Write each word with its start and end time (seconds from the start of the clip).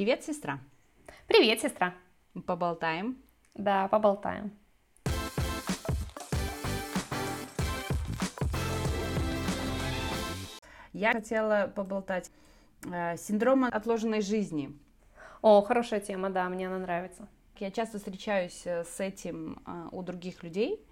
Привет, 0.00 0.24
сестра. 0.24 0.58
Привет, 1.26 1.60
сестра. 1.60 1.94
Поболтаем. 2.46 3.18
Да, 3.54 3.86
поболтаем. 3.88 4.50
Я 10.94 11.12
хотела 11.12 11.70
поболтать 11.76 12.30
э, 12.90 13.18
синдром 13.18 13.64
отложенной 13.64 14.22
жизни. 14.22 14.74
О, 15.42 15.60
хорошая 15.60 16.00
тема, 16.00 16.30
да, 16.30 16.48
мне 16.48 16.68
она 16.68 16.78
нравится. 16.78 17.28
Я 17.58 17.70
часто 17.70 17.98
встречаюсь 17.98 18.62
э, 18.64 18.84
с 18.84 19.00
этим 19.00 19.60
э, 19.66 19.88
у 19.92 20.02
других 20.02 20.42
людей, 20.42 20.82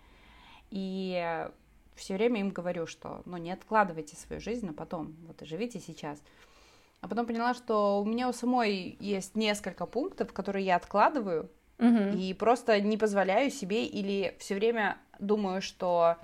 и 0.70 1.48
все 1.95 2.14
время 2.14 2.40
им 2.40 2.50
говорю, 2.50 2.86
что 2.86 3.22
ну, 3.25 3.38
не 3.38 3.52
откладывайте 3.52 4.16
свою 4.16 4.43
жизнь 4.43 4.66
на 4.66 4.75
потом, 4.75 5.16
вот 5.27 5.40
живите 5.46 5.80
сейчас. 5.80 6.22
А 7.01 7.09
потом 7.09 7.27
поняла, 7.27 7.55
что 7.55 8.01
у 8.01 8.05
меня 8.05 8.29
у 8.29 8.33
самой 8.33 8.96
есть 9.01 9.37
несколько 9.37 9.87
пунктов, 9.87 10.33
которые 10.33 10.65
я 10.67 10.77
откладываю, 10.77 11.48
Мгм. 11.79 12.16
и 12.16 12.34
просто 12.34 12.80
не 12.80 12.97
позволяю 12.97 13.51
себе 13.51 13.87
или 13.87 14.37
все 14.41 14.56
время 14.56 14.98
думаю, 15.20 15.62
что 15.62 16.16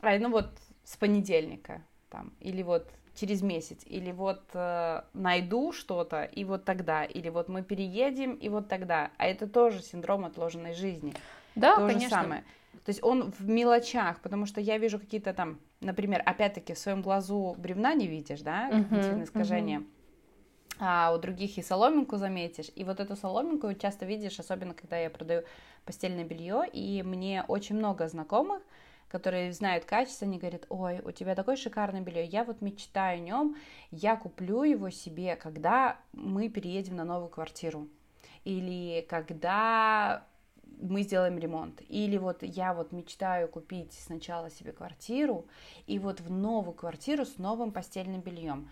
ай, 0.00 0.18
ну 0.18 0.30
вот 0.30 0.48
с 0.84 0.96
понедельника 0.96 1.82
там, 2.08 2.32
или 2.40 2.62
вот 2.62 2.88
через 3.14 3.42
месяц, 3.42 3.80
или 3.84 4.12
вот 4.12 4.42
э, 4.54 5.02
найду 5.12 5.72
что-то, 5.72 6.22
и 6.22 6.44
вот 6.44 6.64
тогда, 6.64 7.04
или 7.04 7.28
вот 7.28 7.48
мы 7.48 7.62
переедем, 7.62 8.34
и 8.34 8.48
вот 8.48 8.68
тогда. 8.68 9.10
А 9.18 9.26
это 9.26 9.46
тоже 9.46 9.82
синдром 9.82 10.24
отложенной 10.24 10.72
жизни. 10.72 11.12
Да, 11.54 11.76
То 11.76 11.82
же 11.82 11.88
конечно. 11.88 12.16
самое. 12.16 12.44
То 12.84 12.90
есть 12.90 13.02
он 13.02 13.32
в 13.32 13.46
мелочах, 13.46 14.20
потому 14.20 14.46
что 14.46 14.60
я 14.60 14.78
вижу 14.78 14.98
какие-то 14.98 15.34
там, 15.34 15.58
например, 15.80 16.22
опять-таки 16.24 16.72
в 16.74 16.78
своем 16.78 17.02
глазу 17.02 17.54
бревна 17.58 17.92
не 17.94 18.06
видишь, 18.06 18.40
да, 18.40 18.70
когнитивные 18.70 19.24
искажения. 19.24 19.82
А 20.80 21.12
у 21.12 21.18
других 21.18 21.58
и 21.58 21.62
соломинку 21.62 22.16
заметишь. 22.16 22.70
И 22.76 22.84
вот 22.84 23.00
эту 23.00 23.16
соломинку 23.16 23.72
часто 23.74 24.06
видишь, 24.06 24.38
особенно 24.38 24.74
когда 24.74 24.96
я 24.96 25.10
продаю 25.10 25.42
постельное 25.84 26.24
белье, 26.24 26.64
и 26.72 27.02
мне 27.02 27.44
очень 27.48 27.76
много 27.76 28.06
знакомых, 28.08 28.62
которые 29.08 29.52
знают 29.52 29.84
качество, 29.84 30.26
они 30.26 30.38
говорят, 30.38 30.66
ой, 30.68 31.00
у 31.00 31.10
тебя 31.10 31.34
такое 31.34 31.56
шикарное 31.56 32.02
белье, 32.02 32.24
я 32.24 32.44
вот 32.44 32.60
мечтаю 32.60 33.18
о 33.18 33.24
нем, 33.24 33.56
я 33.90 34.16
куплю 34.16 34.62
его 34.62 34.90
себе, 34.90 35.34
когда 35.34 35.96
мы 36.12 36.48
переедем 36.48 36.96
на 36.96 37.04
новую 37.04 37.30
квартиру, 37.30 37.88
или 38.44 39.04
когда 39.08 40.24
мы 40.80 41.02
сделаем 41.02 41.38
ремонт, 41.38 41.82
или 41.88 42.18
вот 42.18 42.42
я 42.42 42.74
вот 42.74 42.92
мечтаю 42.92 43.48
купить 43.48 43.94
сначала 43.94 44.50
себе 44.50 44.72
квартиру, 44.72 45.46
и 45.86 45.98
вот 45.98 46.20
в 46.20 46.30
новую 46.30 46.74
квартиру 46.74 47.24
с 47.24 47.38
новым 47.38 47.72
постельным 47.72 48.20
бельем. 48.20 48.68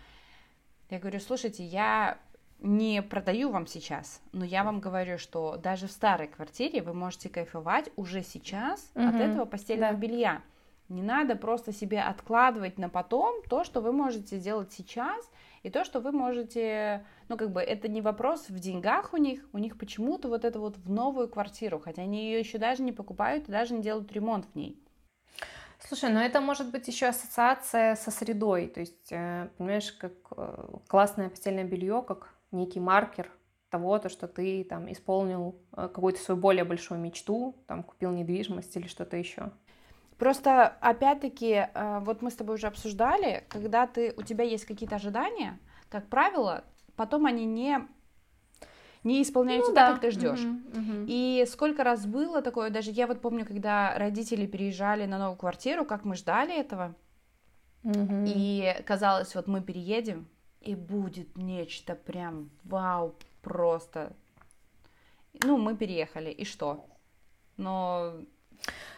Я 0.89 0.99
говорю, 0.99 1.19
слушайте, 1.19 1.63
я 1.65 2.17
не 2.59 3.01
продаю 3.01 3.49
вам 3.51 3.67
сейчас, 3.67 4.21
но 4.31 4.45
я 4.45 4.63
вам 4.63 4.79
говорю, 4.79 5.17
что 5.17 5.57
даже 5.57 5.87
в 5.87 5.91
старой 5.91 6.27
квартире 6.27 6.81
вы 6.81 6.93
можете 6.93 7.29
кайфовать 7.29 7.91
уже 7.97 8.23
сейчас 8.23 8.89
от 8.95 9.01
Мгм, 9.15 9.21
этого 9.21 9.45
постельного 9.45 9.93
да. 9.93 9.99
белья. 9.99 10.41
Не 10.89 11.01
надо 11.03 11.35
просто 11.35 11.73
себе 11.73 11.99
откладывать 12.01 12.77
на 12.77 12.87
потом 12.87 13.43
то, 13.49 13.65
что 13.65 13.81
вы 13.81 13.91
можете 13.91 14.37
сделать 14.37 14.71
сейчас, 14.71 15.29
и 15.61 15.69
то, 15.69 15.83
что 15.83 15.99
вы 15.99 16.13
можете, 16.13 17.05
ну 17.27 17.35
как 17.35 17.51
бы 17.51 17.61
это 17.61 17.89
не 17.89 18.01
вопрос 18.01 18.47
в 18.47 18.57
деньгах 18.57 19.13
у 19.13 19.17
них, 19.17 19.45
у 19.51 19.57
них 19.57 19.77
почему-то 19.77 20.29
вот 20.29 20.45
это 20.45 20.59
вот 20.59 20.77
в 20.77 20.89
новую 20.89 21.27
квартиру, 21.27 21.79
хотя 21.79 22.03
они 22.03 22.27
ее 22.27 22.39
еще 22.39 22.57
даже 22.57 22.83
не 22.83 22.93
покупают 22.93 23.49
и 23.49 23.51
даже 23.51 23.73
не 23.73 23.81
делают 23.81 24.11
ремонт 24.13 24.45
в 24.45 24.55
ней. 24.55 24.81
Слушай, 25.79 26.11
ну 26.11 26.19
это 26.19 26.41
может 26.41 26.71
быть 26.71 26.87
еще 26.87 27.07
ассоциация 27.07 27.95
со 27.95 28.09
средой, 28.11 28.67
то 28.67 28.79
есть, 28.79 29.11
э, 29.11 29.49
понимаешь, 29.57 29.91
как 29.91 30.13
э, 30.35 30.67
классное 30.87 31.29
постельное 31.29 31.63
белье, 31.63 32.03
как 32.05 32.33
некий 32.51 32.79
маркер 32.79 33.31
того, 33.69 33.99
то, 33.99 34.09
что 34.09 34.27
ты 34.27 34.63
там 34.63 34.91
исполнил 34.91 35.61
э, 35.73 35.87
какую-то 35.93 36.19
свою 36.19 36.39
более 36.41 36.63
большую 36.63 36.99
мечту, 36.99 37.63
там 37.67 37.83
купил 37.83 38.11
недвижимость 38.11 38.75
или 38.75 38.87
что-то 38.87 39.17
еще. 39.17 39.51
Просто, 40.17 40.67
опять-таки, 40.81 41.67
вот 41.75 42.23
мы 42.23 42.31
с 42.31 42.35
тобой 42.35 42.55
уже 42.55 42.65
обсуждали, 42.65 43.45
когда 43.49 43.85
ты, 43.85 44.15
у 44.17 44.23
тебя 44.23 44.43
есть 44.43 44.65
какие-то 44.65 44.95
ожидания, 44.95 45.59
как 45.89 46.07
правило, 46.07 46.63
потом 46.95 47.27
они 47.27 47.45
не, 47.45 47.87
не 49.03 49.21
исполняются 49.21 49.71
Ну 49.71 49.75
так, 49.75 49.87
да, 49.87 49.93
как 49.93 50.01
ты 50.01 50.11
ждешь. 50.11 50.41
мгм, 50.41 50.63
мгм. 50.73 51.05
И 51.07 51.45
сколько 51.47 51.83
раз 51.83 52.05
было 52.05 52.41
такое, 52.41 52.69
даже 52.69 52.91
я 52.91 53.07
вот 53.07 53.21
помню, 53.21 53.45
когда 53.45 53.97
родители 53.97 54.45
переезжали 54.45 55.05
на 55.05 55.17
новую 55.17 55.37
квартиру, 55.37 55.85
как 55.85 56.05
мы 56.05 56.15
ждали 56.15 56.57
этого, 56.57 56.95
Мгм. 57.83 58.25
и 58.25 58.75
казалось, 58.85 59.35
вот 59.35 59.47
мы 59.47 59.61
переедем, 59.61 60.27
и 60.61 60.75
будет 60.75 61.37
нечто 61.37 61.95
прям 61.95 62.49
вау, 62.63 63.15
просто. 63.41 64.13
Ну, 65.41 65.57
мы 65.57 65.75
переехали, 65.75 66.31
и 66.31 66.43
что? 66.45 66.85
Но 67.57 68.15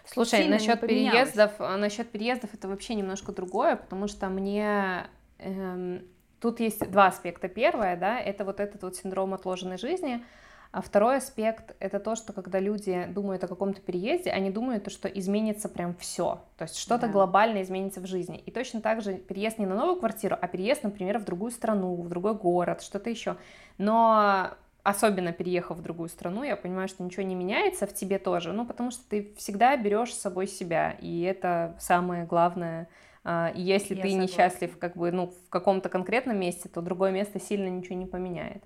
Слушай, 0.05 0.47
насчет 0.47 0.81
переездов, 0.81 1.59
насчет 1.59 2.09
переездов 2.11 2.53
это 2.53 2.67
вообще 2.67 2.95
немножко 2.95 3.31
другое, 3.31 3.75
потому 3.75 4.07
что 4.07 4.27
мне 4.29 5.07
эм, 5.37 6.07
тут 6.39 6.59
есть 6.59 6.89
два 6.91 7.07
аспекта. 7.07 7.47
Первое, 7.47 7.97
да, 7.97 8.19
это 8.19 8.45
вот 8.45 8.59
этот 8.59 8.83
вот 8.83 8.95
синдром 8.95 9.33
отложенной 9.33 9.77
жизни, 9.77 10.23
а 10.71 10.81
второй 10.81 11.17
аспект 11.17 11.75
это 11.79 11.99
то, 11.99 12.15
что 12.15 12.31
когда 12.31 12.59
люди 12.59 13.07
думают 13.09 13.43
о 13.43 13.47
каком-то 13.47 13.81
переезде, 13.81 14.29
они 14.29 14.51
думают, 14.51 14.91
что 14.91 15.07
изменится 15.07 15.67
прям 15.67 15.95
все, 15.95 16.41
то 16.57 16.63
есть 16.65 16.77
что-то 16.77 17.07
Да. 17.07 17.13
глобально 17.13 17.63
изменится 17.63 18.01
в 18.01 18.05
жизни. 18.05 18.37
И 18.45 18.51
точно 18.51 18.79
так 18.79 19.01
же 19.01 19.15
переезд 19.15 19.57
не 19.57 19.65
на 19.65 19.75
новую 19.75 19.95
квартиру, 19.99 20.37
а 20.39 20.47
переезд, 20.47 20.83
например, 20.83 21.17
в 21.17 21.25
другую 21.25 21.51
страну, 21.51 21.95
в 21.95 22.07
другой 22.07 22.35
город, 22.35 22.83
что-то 22.83 23.09
еще. 23.09 23.35
Но 23.79 24.51
особенно 24.83 25.33
переехав 25.33 25.77
в 25.77 25.81
другую 25.81 26.09
страну, 26.09 26.43
я 26.43 26.55
понимаю, 26.55 26.87
что 26.87 27.03
ничего 27.03 27.23
не 27.23 27.35
меняется 27.35 27.87
в 27.87 27.93
тебе 27.93 28.19
тоже, 28.19 28.53
ну, 28.53 28.65
потому 28.65 28.91
что 28.91 29.03
ты 29.09 29.33
всегда 29.37 29.75
берешь 29.75 30.13
с 30.13 30.21
собой 30.21 30.45
себя, 30.47 30.95
и 31.01 31.21
это 31.21 31.75
самое 31.79 32.25
главное. 32.25 32.87
А, 33.23 33.51
И 33.55 33.61
если 33.61 33.95
Я 33.95 34.01
ты 34.03 34.09
согласна. 34.09 34.31
несчастлив 34.31 34.77
как 34.77 34.95
бы, 34.95 35.11
ну, 35.11 35.27
в 35.27 35.49
каком-то 35.49 35.89
конкретном 35.89 36.39
месте, 36.39 36.69
то 36.69 36.81
другое 36.81 37.11
место 37.11 37.39
сильно 37.39 37.67
ничего 37.67 37.95
не 37.95 38.05
поменяет. 38.05 38.63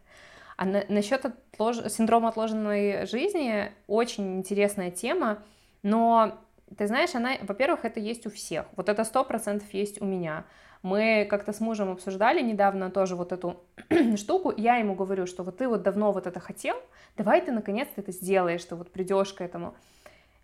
А 0.57 0.65
на- 0.65 0.85
насчет 0.87 1.25
отлож- 1.25 1.89
синдрома 1.89 2.29
отложенной 2.29 3.05
жизни 3.07 3.71
очень 3.87 4.37
интересная 4.37 4.91
тема, 4.91 5.39
но 5.81 6.37
ты 6.77 6.87
знаешь, 6.87 7.15
она, 7.15 7.31
во-первых, 7.41 7.85
это 7.85 7.99
есть 7.99 8.25
у 8.27 8.29
всех. 8.29 8.65
Вот 8.75 8.89
это 8.89 9.03
сто 9.03 9.23
процентов 9.23 9.73
есть 9.73 10.01
у 10.01 10.05
меня. 10.05 10.45
Мы 10.83 11.25
как-то 11.29 11.53
с 11.53 11.59
мужем 11.59 11.91
обсуждали 11.91 12.41
недавно 12.41 12.91
тоже 12.91 13.15
вот 13.15 13.31
эту 13.31 13.57
штуку. 14.17 14.53
Я 14.55 14.75
ему 14.77 14.95
говорю, 14.95 15.25
что 15.25 15.43
вот 15.43 15.57
ты 15.57 15.67
вот 15.67 15.81
давно 15.81 16.11
вот 16.11 16.27
это 16.27 16.39
хотел, 16.39 16.75
давай 17.17 17.41
ты 17.41 17.51
наконец-то 17.51 18.01
это 18.01 18.11
сделаешь, 18.11 18.63
ты 18.63 18.75
вот 18.75 18.91
придешь 18.91 19.33
к 19.33 19.41
этому. 19.41 19.75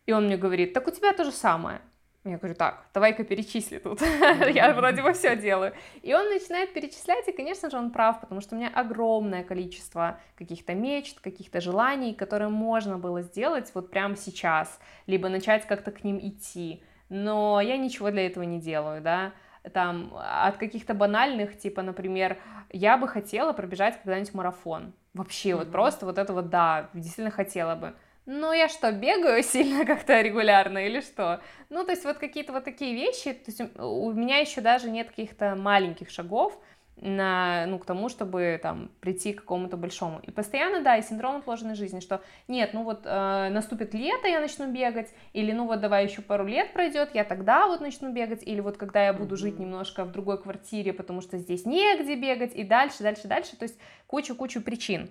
И 0.06 0.12
он 0.14 0.26
мне 0.26 0.38
говорит, 0.38 0.74
так 0.74 0.88
у 0.88 0.92
тебя 0.92 1.14
то 1.14 1.24
же 1.24 1.32
самое. 1.32 1.82
Я 2.26 2.38
говорю, 2.38 2.54
так, 2.56 2.86
давай-ка 2.94 3.24
перечисли 3.24 3.78
тут. 3.78 4.02
Я 4.54 4.74
вроде 4.74 5.02
бы 5.02 5.14
все 5.14 5.38
делаю. 5.38 5.74
И 6.02 6.14
он 6.14 6.30
начинает 6.30 6.74
перечислять, 6.74 7.28
и, 7.30 7.32
конечно 7.32 7.70
же, 7.70 7.78
он 7.78 7.92
прав, 7.92 8.20
потому 8.20 8.42
что 8.42 8.56
у 8.56 8.58
меня 8.58 8.70
огромное 8.76 9.44
количество 9.44 10.20
каких-то 10.38 10.74
мечт, 10.74 11.20
каких-то 11.22 11.62
желаний, 11.62 12.14
которые 12.14 12.50
можно 12.50 12.98
было 12.98 13.22
сделать 13.22 13.72
вот 13.74 13.90
прямо 13.90 14.18
сейчас, 14.18 14.80
либо 15.08 15.30
начать 15.30 15.66
как-то 15.66 15.92
к 15.92 16.04
ним 16.04 16.20
идти. 16.20 16.84
Но 17.08 17.62
я 17.62 17.78
ничего 17.78 18.12
для 18.12 18.28
этого 18.28 18.44
не 18.44 18.60
делаю, 18.60 19.02
да. 19.02 19.32
Там 19.74 20.14
от 20.16 20.58
каких-то 20.58 20.94
банальных, 20.94 21.58
типа, 21.58 21.82
например, 21.82 22.38
я 22.72 22.98
бы 22.98 23.08
хотела 23.08 23.54
пробежать 23.54 23.96
когда-нибудь 24.04 24.34
марафон. 24.34 24.94
Вообще, 25.14 25.56
вот 25.56 25.64
Мгм. 25.64 25.72
просто 25.72 26.06
вот 26.06 26.18
это 26.18 26.34
вот, 26.34 26.50
да, 26.50 26.90
действительно 26.94 27.32
хотела 27.32 27.76
бы. 27.76 27.96
Ну, 28.32 28.54
я 28.54 28.70
что, 28.70 28.92
бегаю 28.92 29.42
сильно 29.44 29.86
как-то 29.86 30.22
регулярно 30.22 30.86
или 30.86 31.02
что? 31.02 31.42
Ну, 31.70 31.84
то 31.84 31.94
есть 31.94 32.06
вот 32.06 32.20
какие-то 32.20 32.54
вот 32.54 32.64
такие 32.64 32.94
вещи, 32.94 33.34
то 33.34 33.46
есть 33.48 33.62
у 33.80 34.12
меня 34.12 34.38
еще 34.38 34.62
даже 34.62 34.92
нет 34.92 35.10
каких-то 35.10 35.56
маленьких 35.56 36.12
шагов 36.12 36.56
на, 36.96 37.66
ну, 37.66 37.80
к 37.80 37.86
тому, 37.86 38.08
чтобы 38.08 38.60
там 38.62 38.92
прийти 39.00 39.34
к 39.34 39.42
какому-то 39.42 39.78
большому. 39.78 40.20
И 40.20 40.30
постоянно, 40.30 40.84
да, 40.84 40.98
и 40.98 41.02
синдром 41.02 41.38
отложенной 41.38 41.74
жизни, 41.74 42.02
что 42.02 42.22
нет, 42.48 42.76
ну 42.76 42.84
вот 42.84 43.02
э, 43.06 43.50
наступит 43.50 43.96
лето, 43.96 44.28
я 44.28 44.40
начну 44.42 44.72
бегать, 44.72 45.12
или 45.34 45.52
ну 45.52 45.66
вот 45.66 45.80
давай 45.80 46.06
еще 46.06 46.22
пару 46.22 46.46
лет 46.46 46.72
пройдет, 46.74 47.10
я 47.16 47.24
тогда 47.24 47.66
вот 47.66 47.82
начну 47.82 48.12
бегать, 48.14 48.44
или 48.44 48.60
вот 48.60 48.78
когда 48.78 49.06
я 49.06 49.14
буду 49.14 49.38
жить 49.38 49.58
немножко 49.58 50.06
в 50.06 50.12
другой 50.12 50.40
квартире, 50.40 50.94
потому 50.94 51.22
что 51.22 51.40
здесь 51.40 51.66
негде 51.66 52.14
бегать, 52.16 52.54
и 52.54 52.64
дальше, 52.64 53.02
дальше, 53.02 53.28
дальше, 53.28 53.58
то 53.58 53.64
есть 53.64 53.80
кучу-кучу 54.06 54.62
причин. 54.62 55.10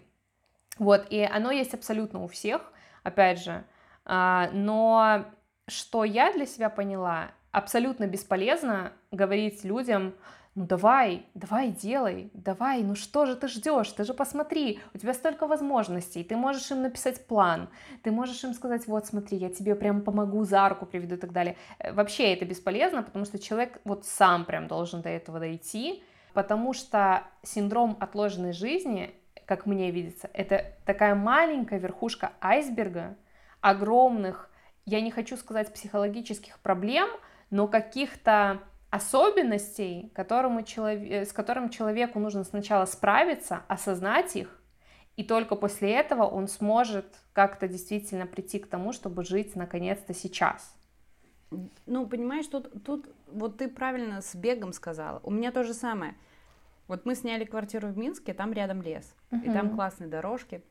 Вот, 0.79 1.09
и 1.11 1.23
оно 1.23 1.51
есть 1.51 1.75
абсолютно 1.75 2.23
у 2.23 2.29
всех, 2.29 2.73
опять 3.09 3.43
же, 3.43 3.65
А, 4.11 4.49
но 4.53 5.27
что 5.67 6.05
я 6.05 6.33
для 6.33 6.47
себя 6.47 6.71
поняла, 6.71 7.33
абсолютно 7.53 8.07
бесполезно 8.07 8.93
говорить 9.11 9.65
людям, 9.65 10.15
ну 10.55 10.67
давай, 10.67 11.27
давай 11.35 11.71
делай, 11.71 12.31
давай, 12.35 12.83
ну 12.83 12.97
что 12.97 13.27
же 13.27 13.37
ты 13.37 13.47
ждешь, 13.49 13.93
ты 13.93 14.05
же 14.05 14.13
посмотри, 14.13 14.81
у 14.95 14.99
тебя 14.99 15.15
столько 15.15 15.47
возможностей, 15.47 16.25
ты 16.25 16.37
можешь 16.37 16.71
им 16.71 16.83
написать 16.83 17.27
план, 17.27 17.69
ты 18.03 18.11
можешь 18.11 18.43
им 18.43 18.55
сказать, 18.55 18.87
вот 18.89 19.07
смотри, 19.07 19.39
я 19.39 19.51
тебе 19.51 19.75
прям 19.77 20.01
помогу, 20.03 20.45
за 20.45 20.69
руку 20.69 20.85
приведу 20.87 21.15
и 21.15 21.19
так 21.19 21.33
далее. 21.33 21.57
Э, 21.79 21.93
Вообще 21.93 22.33
это 22.33 22.45
бесполезно, 22.45 23.03
потому 23.03 23.25
что 23.25 23.39
человек 23.39 23.81
вот 23.85 24.05
сам 24.05 24.45
прям 24.45 24.67
должен 24.67 25.01
до 25.03 25.11
этого 25.11 25.39
дойти, 25.39 26.03
потому 26.33 26.73
что 26.73 27.23
синдром 27.43 27.97
отложенной 28.01 28.53
жизни 28.53 29.15
как 29.49 29.65
мне 29.65 29.91
видится, 29.91 30.29
это 30.35 30.75
такая 30.85 31.15
маленькая 31.15 31.79
верхушка 31.79 32.33
айсберга 32.43 33.17
огромных, 33.63 34.51
я 34.85 35.01
не 35.01 35.11
хочу 35.11 35.39
сказать 35.39 35.73
психологических 35.73 36.59
проблем, 36.59 37.09
но 37.49 37.67
каких-то 37.67 38.61
особенностей, 38.91 40.13
которому 40.15 40.65
человек, 40.65 41.27
с 41.27 41.33
которым 41.33 41.71
человеку 41.71 42.19
нужно 42.19 42.45
сначала 42.45 42.85
справиться, 42.85 43.63
осознать 43.69 44.37
их, 44.37 44.61
и 45.17 45.25
только 45.25 45.57
после 45.57 45.93
этого 45.95 46.25
он 46.25 46.47
сможет 46.47 47.07
как-то 47.33 47.69
действительно 47.69 48.27
прийти 48.27 48.59
к 48.59 48.67
тому, 48.69 48.93
чтобы 48.93 49.25
жить 49.25 49.57
наконец-то 49.57 50.13
сейчас. 50.13 50.77
Ну, 51.87 52.07
понимаешь, 52.07 52.47
тут, 52.49 52.85
тут 52.85 53.09
вот 53.29 53.57
ты 53.57 53.69
правильно 53.69 54.21
с 54.21 54.35
бегом 54.35 54.75
сказала. 54.75 55.21
У 55.25 55.31
меня 55.31 55.53
то 55.53 55.65
же 55.65 55.73
самое. 55.73 56.15
Вот 56.89 57.05
мы 57.05 57.15
сняли 57.15 57.45
квартиру 57.45 57.89
в 57.89 57.99
Минске, 57.99 58.35
там 58.35 58.53
рядом 58.53 58.83
лес, 58.83 59.15
uh-huh. 59.31 59.45
и 59.45 59.53
там 59.53 59.75
классные 59.75 60.09
дорожки. 60.09 60.63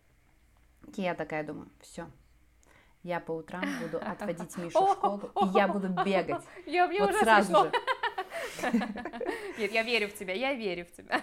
И 0.95 1.01
я 1.01 1.13
такая 1.13 1.43
думаю, 1.43 1.69
все, 1.79 2.07
я 3.03 3.19
по 3.19 3.31
утрам 3.31 3.63
буду 3.81 3.99
отводить 4.03 4.57
Мишу 4.57 4.85
в 4.85 4.91
школу, 4.93 5.31
и 5.43 5.57
я 5.57 5.67
буду 5.67 5.89
бегать. 5.89 6.43
Я, 6.65 6.87
мне 6.87 6.99
вот 6.99 7.11
уже 7.11 7.19
сразу 7.19 7.47
смешно. 7.47 7.71
же. 8.61 8.87
Нет, 9.59 9.71
я 9.71 9.83
верю 9.83 10.09
в 10.09 10.13
тебя, 10.15 10.33
я 10.33 10.53
верю 10.53 10.85
в 10.85 10.91
тебя. 10.91 11.21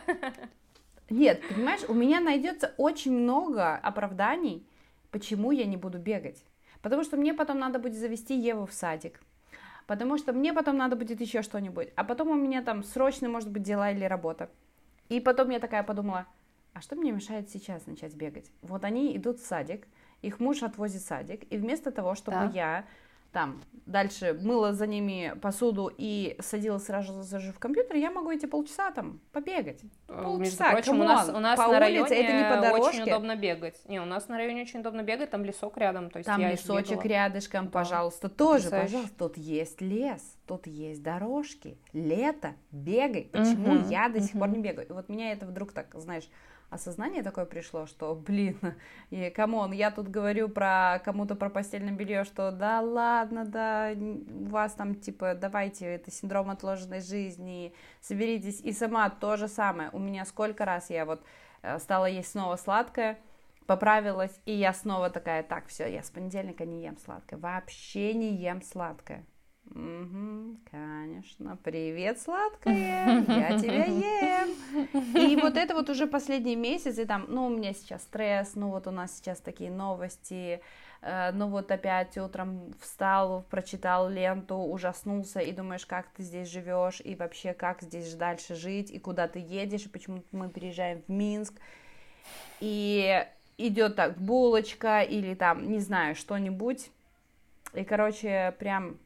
Нет, 1.11 1.43
понимаешь, 1.49 1.83
у 1.89 1.95
меня 1.95 2.21
найдется 2.21 2.73
очень 2.79 3.13
много 3.13 3.77
оправданий, 3.77 4.67
почему 5.11 5.51
я 5.51 5.67
не 5.67 5.77
буду 5.77 5.99
бегать. 5.99 6.45
Потому 6.81 7.03
что 7.03 7.17
мне 7.17 7.35
потом 7.35 7.59
надо 7.59 7.79
будет 7.79 7.99
завести 7.99 8.39
Еву 8.39 8.67
в 8.67 8.73
садик. 8.73 9.21
Потому 9.87 10.17
что 10.17 10.33
мне 10.33 10.55
потом 10.55 10.77
надо 10.77 10.97
будет 10.97 11.21
еще 11.21 11.43
что-нибудь. 11.43 11.89
А 11.97 12.05
потом 12.05 12.29
у 12.29 12.35
меня 12.35 12.63
там 12.63 12.83
срочно, 12.83 13.29
может 13.29 13.51
быть, 13.51 13.63
дела 13.63 13.91
или 13.91 14.05
работа. 14.05 14.49
И 15.09 15.21
потом 15.21 15.51
я 15.51 15.61
такая 15.61 15.83
подумала, 15.83 16.27
а 16.73 16.81
что 16.81 16.97
мне 16.97 17.13
мешает 17.13 17.51
сейчас 17.51 17.87
начать 17.87 18.15
бегать? 18.15 18.51
Вот 18.63 18.85
они 18.85 19.17
идут 19.17 19.39
в 19.39 19.47
садик, 19.47 19.87
их 20.23 20.41
муж 20.41 20.63
отвозит 20.63 21.03
в 21.03 21.07
садик, 21.07 21.51
и 21.53 21.57
вместо 21.57 21.91
того, 21.91 22.15
чтобы 22.15 22.39
Да. 22.39 22.51
я 22.53 22.85
там 23.35 23.61
дальше 23.85 24.33
мыла 24.41 24.73
за 24.73 24.87
ними 24.87 25.35
посуду 25.43 25.91
и 25.99 26.37
садилась 26.41 26.85
сразу 26.87 27.23
же 27.39 27.53
в 27.53 27.59
компьютер, 27.59 27.97
я 27.97 28.11
могу 28.11 28.31
эти 28.31 28.47
полчаса 28.47 28.91
там 28.93 29.21
побегать. 29.33 29.83
Между 30.09 30.23
Полчаса, 30.23 30.71
прочим, 30.73 31.01
у 31.01 31.05
нас, 31.05 31.29
у 31.29 31.39
нас 31.39 31.57
по 31.59 31.65
на 31.65 31.69
улице, 31.69 31.81
районе 31.81 32.15
это 32.17 32.33
не 32.33 32.45
по 32.57 32.63
дорожке. 32.63 32.89
очень 33.01 33.03
удобно 33.03 33.37
бегать. 33.37 33.79
Не, 33.87 34.01
у 34.01 34.07
нас 34.07 34.29
на 34.29 34.39
районе 34.39 34.63
очень 34.63 34.81
удобно 34.81 35.03
бегать, 35.03 35.29
там 35.31 35.45
лесок 35.45 35.77
рядом, 35.77 36.09
то 36.09 36.19
есть 36.19 36.27
Там 36.27 36.41
я 36.41 36.53
лесочек 36.53 36.93
бегала. 36.93 37.09
рядышком, 37.09 37.65
Да. 37.67 37.71
пожалуйста, 37.73 38.29
тоже, 38.31 38.65
Потрясающе. 38.71 38.87
пожалуйста. 38.93 39.19
Тут 39.19 39.37
есть 39.37 39.81
лес, 39.83 40.37
тут 40.47 40.67
есть 40.67 41.03
дорожки, 41.03 41.77
лето, 41.93 42.55
бегай. 42.71 43.29
Почему 43.33 43.75
Мгм, 43.75 43.89
я 43.91 44.09
до 44.09 44.21
сих 44.21 44.33
пор 44.39 44.49
не 44.49 44.61
бегаю? 44.61 44.89
И 44.89 44.93
вот 44.93 45.11
меня 45.11 45.33
это 45.33 45.45
вдруг 45.45 45.73
так, 45.73 45.89
знаешь, 45.95 46.25
осознание 46.71 47.23
такое 47.23 47.45
пришло, 47.45 47.87
что, 47.87 48.15
блин, 48.15 48.59
и 49.11 49.31
come 49.31 49.55
on, 49.55 49.73
я 49.73 49.91
тут 49.91 50.09
говорю 50.09 50.49
про 50.49 51.01
кому-то 51.05 51.35
про 51.35 51.51
постельное 51.51 51.93
белье, 51.93 52.25
что 52.25 52.51
да 52.51 52.81
ладно, 52.81 53.45
да, 53.45 53.93
у 53.95 54.49
вас 54.49 54.75
там 54.75 54.95
типа 54.95 55.35
давайте, 55.35 55.87
это 55.87 56.11
синдром 56.11 56.51
отложенной 56.51 57.01
жизни, 57.01 57.75
соберитесь. 58.01 58.61
И 58.61 58.73
сама 58.73 59.11
то 59.11 59.37
же 59.37 59.49
самое. 59.49 59.91
У 59.93 59.99
меня 59.99 60.25
сколько 60.25 60.65
раз 60.65 60.91
я 60.91 61.05
вот 61.05 61.23
э, 61.63 61.79
стала 61.79 62.07
есть 62.07 62.31
снова 62.33 62.57
сладкое, 62.57 63.19
поправилась, 63.67 64.39
и 64.45 64.53
я 64.53 64.73
снова 64.73 65.11
такая, 65.11 65.43
так, 65.43 65.67
все, 65.69 65.87
я 65.87 66.03
с 66.03 66.11
понедельника 66.11 66.65
не 66.65 66.83
ем 66.83 66.99
сладкое, 66.99 67.39
вообще 67.39 68.15
не 68.15 68.35
ем 68.35 68.63
сладкое. 68.63 69.25
Мгм, 69.71 70.59
конечно, 70.71 71.59
привет, 71.63 72.21
сладкое, 72.21 73.25
я 73.29 73.59
тебя 73.59 73.85
ем. 73.87 74.51
И 75.15 75.37
вот 75.37 75.57
это 75.57 75.75
вот 75.75 75.89
уже 75.91 76.07
последний 76.07 76.55
месяц, 76.55 76.99
и 76.99 77.05
там, 77.05 77.27
ну, 77.29 77.47
у 77.47 77.49
меня 77.49 77.73
сейчас 77.73 78.03
стресс, 78.03 78.55
ну, 78.55 78.71
вот 78.71 78.87
у 78.87 78.91
нас 78.91 79.17
сейчас 79.17 79.41
такие 79.41 79.71
новости, 79.71 80.61
э, 81.03 81.31
ну, 81.33 81.49
вот 81.49 81.71
опять 81.71 82.17
утром 82.19 82.75
встал, 82.81 83.45
прочитал 83.51 84.09
ленту, 84.09 84.57
ужаснулся, 84.57 85.41
и 85.41 85.51
думаешь, 85.51 85.87
как 85.87 86.09
ты 86.09 86.23
здесь 86.23 86.49
живешь, 86.49 87.01
и 87.03 87.15
вообще, 87.15 87.53
как 87.55 87.83
здесь 87.83 88.15
дальше 88.15 88.55
жить, 88.55 88.91
и 88.91 88.99
куда 88.99 89.29
ты 89.29 89.39
едешь, 89.39 89.87
и 89.87 89.89
почему 89.89 90.23
мы 90.33 90.51
переезжаем 90.51 91.03
в 91.07 91.11
Минск, 91.11 91.55
и 92.61 93.27
идет 93.57 93.97
так 93.97 94.19
булочка 94.19 95.01
или 95.01 95.35
там, 95.35 95.71
не 95.71 95.79
знаю, 95.79 96.15
что-нибудь, 96.15 96.91
и, 97.73 97.83
короче, 97.83 98.55
прям 98.59 98.99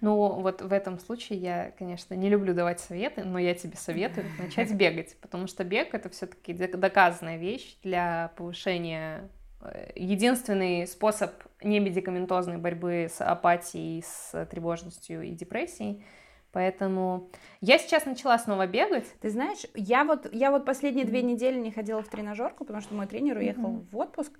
Ну, 0.00 0.40
вот 0.40 0.62
в 0.62 0.72
этом 0.72 0.98
случае 0.98 1.38
я, 1.38 1.72
конечно, 1.78 2.14
не 2.14 2.28
люблю 2.28 2.54
давать 2.54 2.80
советы, 2.80 3.24
но 3.24 3.38
я 3.38 3.54
тебе 3.54 3.76
советую 3.76 4.26
начать 4.38 4.72
бегать, 4.72 5.16
потому 5.20 5.46
что 5.46 5.64
бег 5.64 5.94
это 5.94 6.08
все-таки 6.10 6.52
доказанная 6.54 7.36
вещь 7.36 7.76
для 7.82 8.32
повышения 8.36 9.28
э, 9.60 9.90
единственный 9.96 10.86
способ 10.86 11.32
немедикаментозной 11.62 12.58
борьбы 12.58 13.08
с 13.10 13.20
апатией, 13.20 14.02
с 14.02 14.46
тревожностью 14.46 15.22
и 15.22 15.30
депрессией. 15.30 16.04
Поэтому 16.52 17.30
я 17.62 17.78
сейчас 17.78 18.04
начала 18.04 18.38
снова 18.38 18.66
бегать. 18.66 19.06
Ты 19.20 19.30
знаешь, 19.30 19.60
я 19.74 20.04
вот, 20.04 20.28
я 20.34 20.50
вот 20.50 20.66
последние 20.66 21.06
две 21.06 21.22
недели 21.22 21.58
не 21.58 21.70
ходила 21.70 22.02
в 22.02 22.08
тренажерку, 22.08 22.64
потому 22.64 22.82
что 22.82 22.94
мой 22.94 23.06
тренер 23.06 23.38
уехал 23.38 23.68
Мгм. 23.68 23.86
в 23.90 23.96
отпуск, 23.96 24.32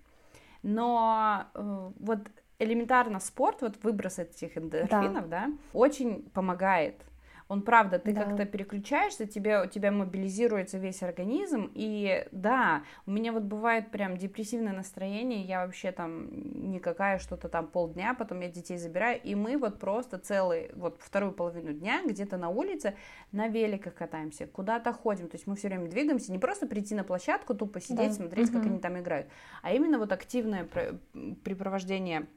но 0.62 1.46
э, 1.55 1.90
вот 1.98 2.20
элементарно 2.62 3.20
спорт, 3.20 3.62
вот 3.62 3.82
выброс 3.82 4.19
этих 4.19 4.56
эндорфинов, 4.56 5.29
да, 5.29 5.50
очень 5.73 6.23
помогает. 6.31 7.03
Он 7.49 7.61
правда, 7.61 7.99
ты 7.99 8.12
Да. 8.14 8.23
как-то 8.23 8.47
переключаешься, 8.47 9.26
тебе, 9.26 9.62
у 9.62 9.67
тебя 9.67 9.91
мобилизируется 9.91 10.79
весь 10.79 11.03
организм, 11.03 11.70
и 11.75 12.26
да, 12.32 12.82
у 13.05 13.11
меня 13.11 13.31
вот 13.32 13.43
бывает 13.43 13.91
прям 13.91 14.17
депрессивное 14.17 14.73
настроение, 14.73 15.43
я 15.43 15.67
вообще 15.67 15.93
там 15.93 16.31
никакая, 16.73 17.19
что-то 17.19 17.50
там 17.50 17.67
полдня, 17.67 18.14
потом 18.14 18.41
я 18.41 18.49
детей 18.49 18.79
забираю, 18.79 19.20
и 19.23 19.35
мы 19.35 19.58
вот 19.58 19.79
просто 19.81 20.19
целый, 20.19 20.70
вот 20.75 20.99
вторую 21.03 21.32
половину 21.32 21.75
дня 21.75 22.00
где-то 22.06 22.38
на 22.38 22.49
улице 22.49 22.94
на 23.32 23.49
великах 23.49 23.94
катаемся, 23.97 24.47
куда-то 24.47 24.94
ходим, 24.94 25.29
то 25.29 25.35
есть 25.35 25.47
мы 25.47 25.55
все 25.56 25.69
время 25.69 25.88
двигаемся, 25.88 26.32
не 26.32 26.38
просто 26.38 26.67
прийти 26.67 26.94
на 26.94 27.05
площадку, 27.05 27.55
тупо 27.55 27.81
сидеть, 27.81 28.12
Да. 28.12 28.15
смотреть, 28.15 28.50
как 28.50 28.62
Мгм. 28.62 28.70
они 28.70 28.79
там 28.81 28.99
играют, 28.99 29.26
а 29.62 29.75
именно 29.75 29.99
вот 29.99 30.11
активное 30.12 30.65
пр- 30.65 30.99
препровождение 31.44 32.29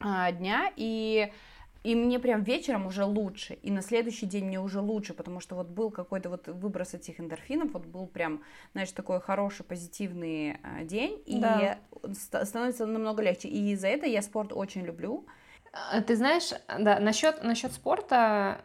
дня, 0.00 0.72
и, 0.76 1.32
и 1.82 1.94
мне 1.94 2.18
прям 2.18 2.42
вечером 2.42 2.86
уже 2.86 3.04
лучше, 3.04 3.54
и 3.54 3.70
на 3.70 3.82
следующий 3.82 4.26
день 4.26 4.46
мне 4.46 4.60
уже 4.60 4.80
лучше, 4.80 5.12
потому 5.14 5.40
что 5.40 5.56
вот 5.56 5.68
был 5.68 5.90
какой-то 5.90 6.30
вот 6.30 6.46
выброс 6.46 6.94
этих 6.94 7.18
эндорфинов, 7.20 7.72
вот 7.72 7.86
был 7.86 8.06
прям, 8.06 8.42
знаешь, 8.72 8.92
такой 8.92 9.20
хороший, 9.20 9.64
позитивный 9.64 10.56
а, 10.62 10.84
день, 10.84 11.20
и 11.26 11.40
Да. 11.40 11.78
ст- 12.12 12.46
становится 12.46 12.86
намного 12.86 13.22
легче, 13.22 13.48
и 13.48 13.74
за 13.74 13.88
это 13.88 14.06
я 14.06 14.22
спорт 14.22 14.52
очень 14.52 14.82
люблю. 14.84 15.26
А, 15.72 16.00
Ты 16.00 16.14
знаешь, 16.16 16.50
да, 16.78 17.00
насчет, 17.00 17.42
насчет 17.42 17.72
спорта, 17.72 18.60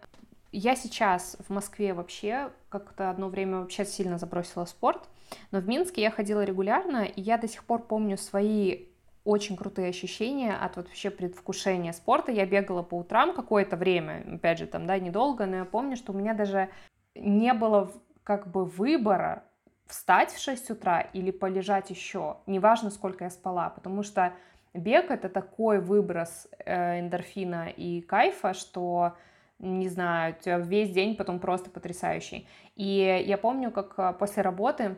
я 0.51 0.75
сейчас 0.75 1.35
в 1.47 1.51
Москве 1.51 1.95
вообще 1.95 2.51
как-то 2.69 3.09
одно 3.09 3.29
время 3.29 3.59
вообще 3.61 3.85
сильно 3.85 4.19
забросила 4.19 4.65
спорт, 4.65 5.09
но 5.49 5.59
в 5.59 5.67
Минске 5.67 6.03
я 6.03 6.11
ходила 6.11 6.43
регулярно, 6.43 7.05
и 7.05 7.21
я 7.21 7.39
до 7.39 7.47
сих 7.47 7.63
пор 7.63 7.81
помню 7.87 8.17
свои 8.19 8.85
очень 9.25 9.55
крутые 9.55 9.89
ощущения 9.89 10.53
от 10.53 10.75
вот 10.75 10.87
вообще 10.87 11.09
предвкушения 11.09 11.93
спорта. 11.93 12.31
Я 12.31 12.45
бегала 12.45 12.83
по 12.83 12.95
утрам 12.97 13.33
какое-то 13.33 13.77
время, 13.77 14.23
опять 14.35 14.59
же, 14.59 14.67
там, 14.67 14.85
да, 14.85 14.99
недолго, 14.99 15.45
но 15.45 15.57
я 15.57 15.65
помню, 15.65 15.95
что 15.95 16.11
у 16.11 16.15
меня 16.15 16.33
даже 16.33 16.69
не 17.15 17.53
было 17.53 17.91
как 18.23 18.47
бы 18.47 18.65
выбора 18.65 19.43
встать 19.87 20.31
в 20.31 20.39
6 20.39 20.71
утра 20.71 21.01
или 21.01 21.31
полежать 21.31 21.89
еще, 21.89 22.37
неважно, 22.47 22.89
сколько 22.89 23.25
я 23.25 23.29
спала, 23.29 23.69
потому 23.69 24.03
что 24.03 24.33
бег 24.73 25.11
это 25.11 25.29
такой 25.29 25.79
выброс 25.79 26.47
э, 26.65 26.99
эндорфина 26.99 27.69
и 27.69 28.01
кайфа, 28.01 28.53
что 28.53 29.13
не 29.59 29.87
знаю, 29.87 30.35
у 30.37 30.41
тебя 30.41 30.57
весь 30.57 30.89
день 30.89 31.15
потом 31.15 31.39
просто 31.39 31.69
потрясающий. 31.69 32.47
И 32.75 33.23
я 33.25 33.37
помню, 33.37 33.71
как 33.71 33.93
э, 33.97 34.13
после 34.17 34.41
работы 34.41 34.97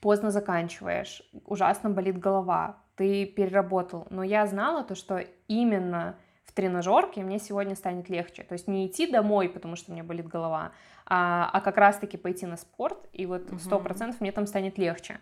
поздно 0.00 0.30
заканчиваешь, 0.30 1.22
ужасно 1.44 1.90
болит 1.90 2.18
голова, 2.18 2.76
ты 2.96 3.26
переработал. 3.26 4.06
Но 4.10 4.22
я 4.22 4.46
знала 4.46 4.82
то, 4.84 4.94
что 4.94 5.24
именно 5.46 6.16
в 6.44 6.52
тренажерке 6.52 7.22
мне 7.22 7.38
сегодня 7.38 7.74
станет 7.76 8.08
легче. 8.08 8.42
То 8.42 8.54
есть 8.54 8.68
не 8.68 8.86
идти 8.86 9.06
домой, 9.06 9.48
потому 9.48 9.76
что 9.76 9.92
мне 9.92 10.02
болит 10.02 10.26
голова, 10.26 10.72
а, 11.06 11.48
а 11.52 11.60
как 11.60 11.76
раз-таки 11.76 12.16
пойти 12.16 12.46
на 12.46 12.56
спорт, 12.56 12.98
и 13.12 13.26
вот 13.26 13.42
сто 13.60 13.78
процентов 13.78 14.20
мне 14.20 14.32
там 14.32 14.46
станет 14.46 14.78
легче. 14.78 15.20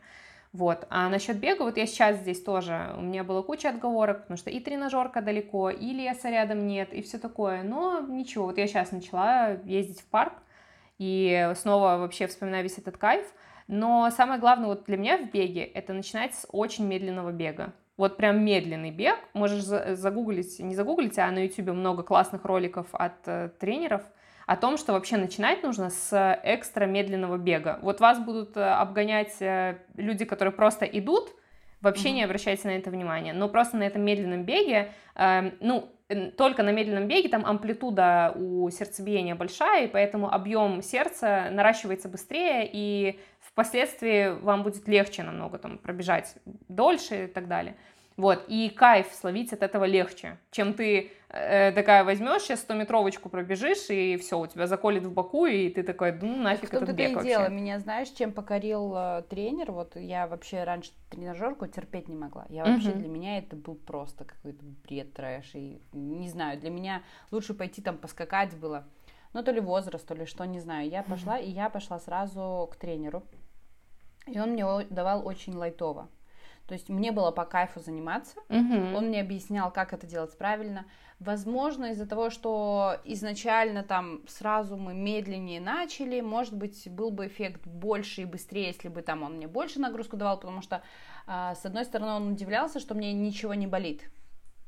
Вот. 0.53 0.87
А 0.89 1.11
насчет 1.11 1.39
бега, 1.39 1.65
вот 1.65 1.77
я 1.77 1.87
сейчас 1.87 2.17
здесь 2.17 2.43
тоже, 2.43 2.95
у 2.97 3.03
меня 3.03 3.25
была 3.25 3.43
куча 3.43 3.69
отговорок, 3.69 4.23
потому 4.23 4.39
что 4.39 4.49
и 4.49 4.59
тренажерка 4.59 5.21
далеко, 5.21 5.69
и 5.69 5.93
леса 5.93 6.31
рядом 6.31 6.67
нет, 6.67 6.95
и 6.95 7.03
все 7.03 7.19
такое. 7.19 7.63
Но 7.63 8.01
ничего, 8.01 8.47
вот 8.47 8.57
я 8.57 8.67
сейчас 8.67 8.91
начала 8.91 9.51
ездить 9.65 10.01
в 10.01 10.07
парк, 10.07 10.33
и 10.99 11.53
снова 11.57 11.99
вообще 11.99 12.27
вспоминаю 12.27 12.63
весь 12.63 12.79
этот 12.79 12.97
кайф. 12.97 13.27
Но 13.69 14.11
самое 14.11 14.41
главное 14.41 14.69
вот 14.69 14.85
для 14.85 14.97
меня 14.97 15.19
в 15.19 15.31
беге 15.31 15.65
это 15.65 15.93
начинать 15.93 16.35
с 16.35 16.47
очень 16.51 16.87
медленного 16.87 17.33
бега. 17.33 17.73
Вот 17.97 18.17
прям 18.17 18.45
медленный 18.45 18.91
бег. 18.91 19.17
Можешь 19.33 19.63
за- 19.63 19.97
загуглить, 19.97 20.59
не 20.61 20.75
загуглить, 20.75 21.19
а 21.19 21.31
на 21.31 21.45
YouTube 21.45 21.71
много 21.71 22.03
классных 22.03 22.45
роликов 22.45 22.87
от 22.93 23.27
э, 23.27 23.51
тренеров. 23.59 24.03
о 24.47 24.57
том, 24.57 24.77
что 24.77 24.93
вообще 24.93 25.17
начинать 25.17 25.65
нужно 25.65 25.91
с 25.91 26.41
экстра 26.45 26.87
медленного 26.87 27.37
бега. 27.37 27.81
Вот 27.83 27.99
вас 27.99 28.21
будут 28.21 28.57
э, 28.57 28.63
обгонять 28.63 29.35
э, 29.41 29.79
люди, 29.97 30.25
которые 30.25 30.53
просто 30.53 30.85
идут, 30.85 31.31
вообще 31.81 32.11
mm-hmm. 32.11 32.13
не 32.13 32.23
обращайте 32.23 32.69
на 32.69 32.77
это 32.77 32.91
внимания, 32.91 33.33
но 33.33 33.49
просто 33.49 33.77
на 33.77 33.83
этом 33.83 34.03
медленном 34.03 34.45
беге, 34.45 34.93
э, 35.17 35.51
ну, 35.59 35.91
только 36.37 36.63
на 36.63 36.71
медленном 36.71 37.09
беге 37.09 37.29
там 37.29 37.45
амплитуда 37.45 38.33
у 38.37 38.71
сердцебиения 38.71 39.35
большая, 39.35 39.87
и 39.87 39.89
поэтому 39.89 40.33
объем 40.33 40.83
сердца 40.83 41.49
наращивается 41.51 42.09
быстрее, 42.09 42.69
и 42.73 43.19
впоследствии 43.41 44.39
вам 44.41 44.63
будет 44.63 44.87
легче 44.87 45.23
намного 45.23 45.59
там 45.59 45.79
пробежать 45.79 46.37
дольше 46.69 47.25
и 47.25 47.27
так 47.27 47.49
далее. 47.49 47.77
Вот, 48.17 48.47
и 48.49 48.71
кайф 48.71 49.13
словить 49.13 49.53
от 49.53 49.63
этого 49.63 49.85
легче, 49.85 50.39
чем 50.51 50.73
ты 50.73 51.13
э, 51.29 51.71
такая 51.73 52.03
возьмешь, 52.03 52.43
сейчас 52.43 52.67
100-метровочку 52.67 53.29
пробежишь, 53.29 53.91
и 53.91 54.17
все, 54.17 54.39
у 54.39 54.47
тебя 54.47 54.67
заколет 54.67 55.05
в 55.05 55.13
боку, 55.13 55.45
и 55.45 55.69
ты 55.69 55.83
такой, 55.83 56.13
ну 56.13 56.35
нафиг 56.35 56.73
этот 56.73 56.93
бег 56.93 57.17
вообще. 57.17 57.29
дело, 57.29 57.49
меня 57.51 57.79
знаешь, 57.79 58.09
чем 58.09 58.33
покорил 58.33 58.95
э, 58.97 59.23
тренер, 59.29 59.73
вот 59.73 59.97
я 59.97 60.27
вообще 60.27 60.65
раньше 60.65 60.93
тренажерку 61.11 61.67
терпеть 61.67 62.09
не 62.09 62.17
могла, 62.17 62.47
я 62.49 62.65
вообще, 62.65 62.89
угу. 62.89 63.01
для 63.01 63.09
меня 63.09 63.37
это 63.37 63.55
был 63.55 63.75
просто 63.75 64.25
какой-то 64.25 64.65
бред, 64.89 65.13
трэш, 65.13 65.55
и 65.55 65.83
не 65.93 66.31
знаю, 66.31 66.59
для 66.59 66.71
меня 66.71 67.03
лучше 67.31 67.53
пойти 67.53 67.83
там 67.83 67.99
поскакать 67.99 68.57
было, 68.57 68.89
ну 69.35 69.43
то 69.43 69.51
ли 69.51 69.61
возраст, 69.61 70.09
то 70.09 70.15
ли 70.15 70.25
что, 70.25 70.47
не 70.47 70.61
знаю, 70.61 70.89
я 70.89 71.03
пошла, 71.03 71.39
и 71.39 71.51
я 71.51 71.69
пошла 71.69 72.01
сразу 72.01 72.67
к 72.73 72.77
тренеру, 72.77 73.25
и 74.27 74.41
он 74.41 74.53
мне 74.53 74.65
давал 74.89 75.27
очень 75.27 75.55
лайтово, 75.55 76.09
то 76.67 76.75
есть 76.75 76.89
мне 76.89 77.13
было 77.13 77.31
по 77.31 77.45
кайфу 77.45 77.81
заниматься. 77.81 78.39
Угу. 78.49 78.97
Он 78.97 79.07
мне 79.07 79.21
объяснял, 79.21 79.71
как 79.71 79.93
это 79.93 80.07
делать 80.07 80.37
правильно. 80.37 80.85
Возможно, 81.21 81.93
из-за 81.93 82.07
того, 82.07 82.29
что 82.29 82.97
изначально 83.05 83.83
там 83.85 84.21
сразу 84.27 84.77
мы 84.77 84.93
медленнее 84.93 85.61
начали, 85.61 86.21
может 86.21 86.55
быть, 86.55 86.89
был 86.91 87.11
бы 87.11 87.29
эффект 87.29 87.67
больше 87.67 88.23
и 88.23 88.25
быстрее, 88.25 88.67
если 88.67 88.89
бы 88.89 89.03
там 89.03 89.23
он 89.23 89.37
мне 89.37 89.47
больше 89.47 89.81
нагрузку 89.81 90.17
давал, 90.17 90.39
потому 90.39 90.61
что, 90.61 90.83
э, 91.27 91.55
с 91.55 91.65
одной 91.65 91.85
стороны, 91.85 92.13
он 92.13 92.33
удивлялся, 92.33 92.81
что 92.81 92.95
мне 92.95 93.13
ничего 93.13 93.55
не 93.55 93.67
болит 93.67 94.03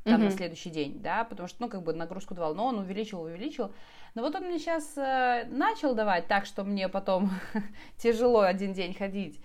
там 0.05 0.15
угу. 0.15 0.25
на 0.25 0.31
следующий 0.31 0.71
день, 0.71 1.01
да, 1.03 1.25
потому 1.25 1.49
что, 1.49 1.63
ну, 1.63 1.69
как 1.69 1.83
бы 1.83 1.93
нагрузку 1.93 2.35
давал, 2.35 2.55
но 2.55 2.67
он 2.67 2.79
увеличил, 2.79 3.23
увеличил. 3.23 3.73
Но 4.15 4.23
вот 4.23 4.35
он 4.35 4.45
мне 4.45 4.59
сейчас 4.59 4.97
э, 4.97 5.45
начал 5.51 5.95
давать 5.95 6.29
так, 6.29 6.47
что 6.47 6.65
мне 6.65 6.89
потом 6.89 7.31
тяжело 7.99 8.41
один 8.41 8.73
день 8.73 8.95
ходить. 8.95 9.41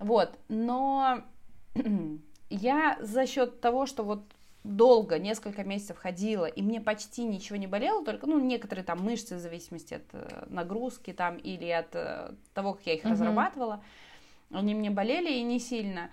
Вот, 0.00 0.36
но 0.48 1.22
я 2.50 2.98
за 3.00 3.26
счет 3.26 3.60
того, 3.60 3.86
что 3.86 4.02
вот 4.02 4.24
долго, 4.64 5.18
несколько 5.18 5.62
месяцев 5.62 5.98
ходила, 5.98 6.46
и 6.46 6.62
мне 6.62 6.80
почти 6.80 7.24
ничего 7.24 7.56
не 7.56 7.66
болело, 7.66 8.04
только, 8.04 8.26
ну, 8.26 8.40
некоторые 8.40 8.84
там 8.84 9.02
мышцы 9.02 9.36
в 9.36 9.38
зависимости 9.38 9.94
от 9.94 10.04
э, 10.12 10.46
нагрузки 10.48 11.12
там 11.12 11.36
или 11.36 11.68
от 11.68 11.94
э, 11.94 12.32
того, 12.54 12.72
как 12.72 12.86
я 12.86 12.94
их 12.94 13.04
uh-huh. 13.04 13.10
разрабатывала, 13.10 13.84
они 14.50 14.74
мне 14.74 14.90
болели 14.90 15.30
и 15.30 15.42
не 15.42 15.60
сильно. 15.60 16.10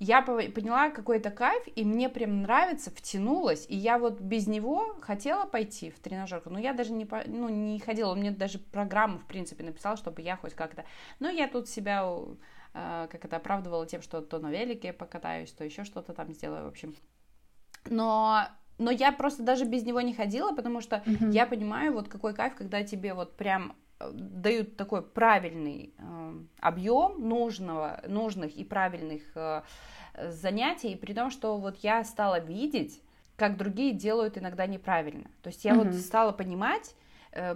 Я 0.00 0.22
поняла 0.22 0.90
какой-то 0.90 1.30
кайф, 1.30 1.62
и 1.76 1.84
мне 1.84 2.08
прям 2.08 2.42
нравится, 2.42 2.90
втянулась, 2.90 3.64
и 3.68 3.76
я 3.76 3.98
вот 3.98 4.20
без 4.20 4.46
него 4.46 4.96
хотела 5.00 5.46
пойти 5.46 5.90
в 5.90 5.98
тренажерку, 6.00 6.50
но 6.50 6.58
я 6.58 6.74
даже 6.74 6.92
не, 6.92 7.08
ну, 7.26 7.48
не 7.48 7.78
ходила, 7.78 8.10
он 8.10 8.18
мне 8.18 8.32
даже 8.32 8.58
программу, 8.58 9.18
в 9.18 9.24
принципе, 9.24 9.64
написал, 9.64 9.96
чтобы 9.96 10.20
я 10.20 10.36
хоть 10.36 10.52
как-то, 10.52 10.84
но 11.20 11.30
я 11.30 11.48
тут 11.48 11.68
себя 11.68 12.04
как 12.74 13.24
это 13.24 13.36
оправдывала 13.36 13.86
тем, 13.86 14.02
что 14.02 14.20
то 14.20 14.38
на 14.38 14.50
велике 14.50 14.92
покатаюсь, 14.92 15.52
то 15.52 15.64
еще 15.64 15.84
что-то 15.84 16.12
там 16.12 16.32
сделаю, 16.32 16.64
в 16.64 16.68
общем. 16.68 16.94
Но 17.88 18.48
но 18.78 18.90
я 18.90 19.12
просто 19.12 19.42
даже 19.42 19.64
без 19.64 19.84
него 19.84 20.00
не 20.00 20.14
ходила, 20.14 20.52
потому 20.52 20.80
что 20.80 20.96
mm-hmm. 20.96 21.30
я 21.30 21.46
понимаю, 21.46 21.92
вот 21.92 22.08
какой 22.08 22.34
кайф, 22.34 22.54
когда 22.54 22.82
тебе 22.82 23.14
вот 23.14 23.36
прям 23.36 23.76
э, 24.00 24.10
дают 24.12 24.76
такой 24.76 25.02
правильный 25.02 25.94
э, 25.96 26.38
объем 26.60 27.28
нужного, 27.28 28.02
нужных 28.08 28.56
и 28.56 28.64
правильных 28.64 29.22
э, 29.36 29.62
занятий, 30.28 30.96
при 30.96 31.14
том, 31.14 31.30
что 31.30 31.56
вот 31.56 31.76
я 31.78 32.02
стала 32.04 32.40
видеть, 32.40 33.00
как 33.36 33.56
другие 33.56 33.92
делают 33.92 34.38
иногда 34.38 34.66
неправильно. 34.66 35.30
То 35.42 35.48
есть 35.48 35.64
я 35.64 35.72
mm-hmm. 35.72 35.92
вот 35.92 35.94
стала 35.94 36.32
понимать, 36.32 36.96
Э, 36.96 37.03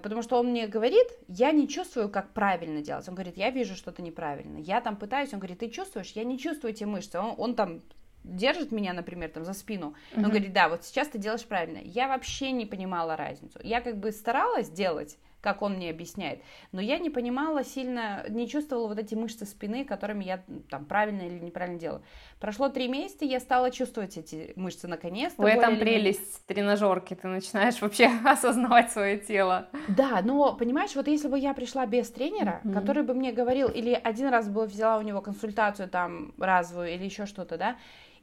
потому 0.03 0.23
что 0.23 0.39
он 0.39 0.49
мне 0.49 0.67
говорит, 0.67 1.07
я 1.29 1.53
не 1.53 1.69
чувствую, 1.69 2.09
как 2.09 2.33
правильно 2.33 2.83
делать. 2.83 3.09
Он 3.09 3.15
говорит, 3.15 3.37
я 3.37 3.51
вижу 3.51 3.77
что-то 3.77 4.03
неправильно. 4.03 4.59
Я 4.59 4.81
там 4.81 4.97
пытаюсь, 4.97 5.33
он 5.33 5.39
говорит, 5.39 5.59
ты 5.59 5.71
чувствуешь? 5.71 6.13
Я 6.13 6.25
не 6.25 6.39
чувствую 6.39 6.73
эти 6.73 6.85
мышцы. 6.85 7.19
Он, 7.19 7.35
он 7.39 7.55
там 7.55 7.83
держит 8.25 8.73
меня, 8.73 8.93
например, 8.93 9.31
там 9.31 9.45
за 9.45 9.53
спину. 9.55 9.95
Он 10.17 10.25
uh-huh. 10.25 10.29
говорит, 10.29 10.53
да, 10.53 10.69
вот 10.69 10.85
сейчас 10.85 11.09
ты 11.09 11.19
делаешь 11.19 11.45
правильно. 11.45 11.79
Я 11.79 12.09
вообще 12.09 12.51
не 12.51 12.67
понимала 12.67 13.17
разницу. 13.17 13.59
Я 13.63 13.81
как 13.81 13.99
бы 13.99 14.13
старалась 14.13 14.69
делать, 14.69 15.17
как 15.49 15.63
он 15.63 15.75
мне 15.75 15.91
объясняет. 15.91 16.43
Но 16.73 16.81
я 16.81 16.99
не 16.99 17.09
понимала 17.09 17.65
сильно, 17.65 18.25
не 18.29 18.47
чувствовала 18.47 18.89
вот 18.89 18.99
эти 18.99 19.15
мышцы 19.15 19.47
спины, 19.47 19.85
которыми 19.85 20.25
я 20.25 20.43
там 20.69 20.85
правильно 20.85 21.23
или 21.23 21.39
неправильно 21.39 21.79
делаю. 21.79 22.03
Прошло 22.39 22.69
три 22.69 22.87
месяца, 22.87 23.25
я 23.25 23.41
стала 23.41 23.71
чувствовать 23.71 24.19
эти 24.19 24.53
мышцы 24.57 24.87
наконец-то. 24.89 25.41
В 25.41 25.47
этом 25.47 25.79
прелесть 25.79 26.45
тренажерки, 26.47 27.15
ты 27.15 27.29
начинаешь 27.29 27.81
вообще 27.81 28.11
осознавать 28.25 28.93
свое 28.93 29.19
тело. 29.19 29.69
Да, 29.89 30.21
но 30.23 30.55
понимаешь, 30.55 30.95
вот 30.95 31.09
если 31.09 31.29
бы 31.29 31.39
я 31.39 31.55
пришла 31.55 31.87
без 31.87 32.11
тренера, 32.11 32.61
mm-hmm. 32.63 32.75
который 32.75 33.03
бы 33.03 33.15
мне 33.15 33.33
говорил, 33.33 33.69
или 33.69 33.93
один 33.93 34.29
раз 34.29 34.49
бы 34.49 34.67
взяла 34.67 34.99
у 34.99 35.03
него 35.03 35.23
консультацию 35.23 35.89
там 35.89 36.35
разовую 36.39 36.95
или 36.95 37.05
еще 37.05 37.25
что-то, 37.25 37.57
да, 37.57 37.77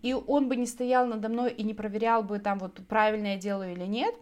и 0.04 0.14
он 0.14 0.48
бы 0.48 0.56
не 0.56 0.68
стоял 0.68 1.08
надо 1.08 1.30
мной 1.30 1.52
и 1.52 1.64
не 1.64 1.74
проверял 1.74 2.22
бы 2.22 2.38
там 2.38 2.60
вот 2.60 2.80
правильно 2.88 3.28
я 3.34 3.38
делаю 3.38 3.72
или 3.72 3.86
нет, 3.86 4.14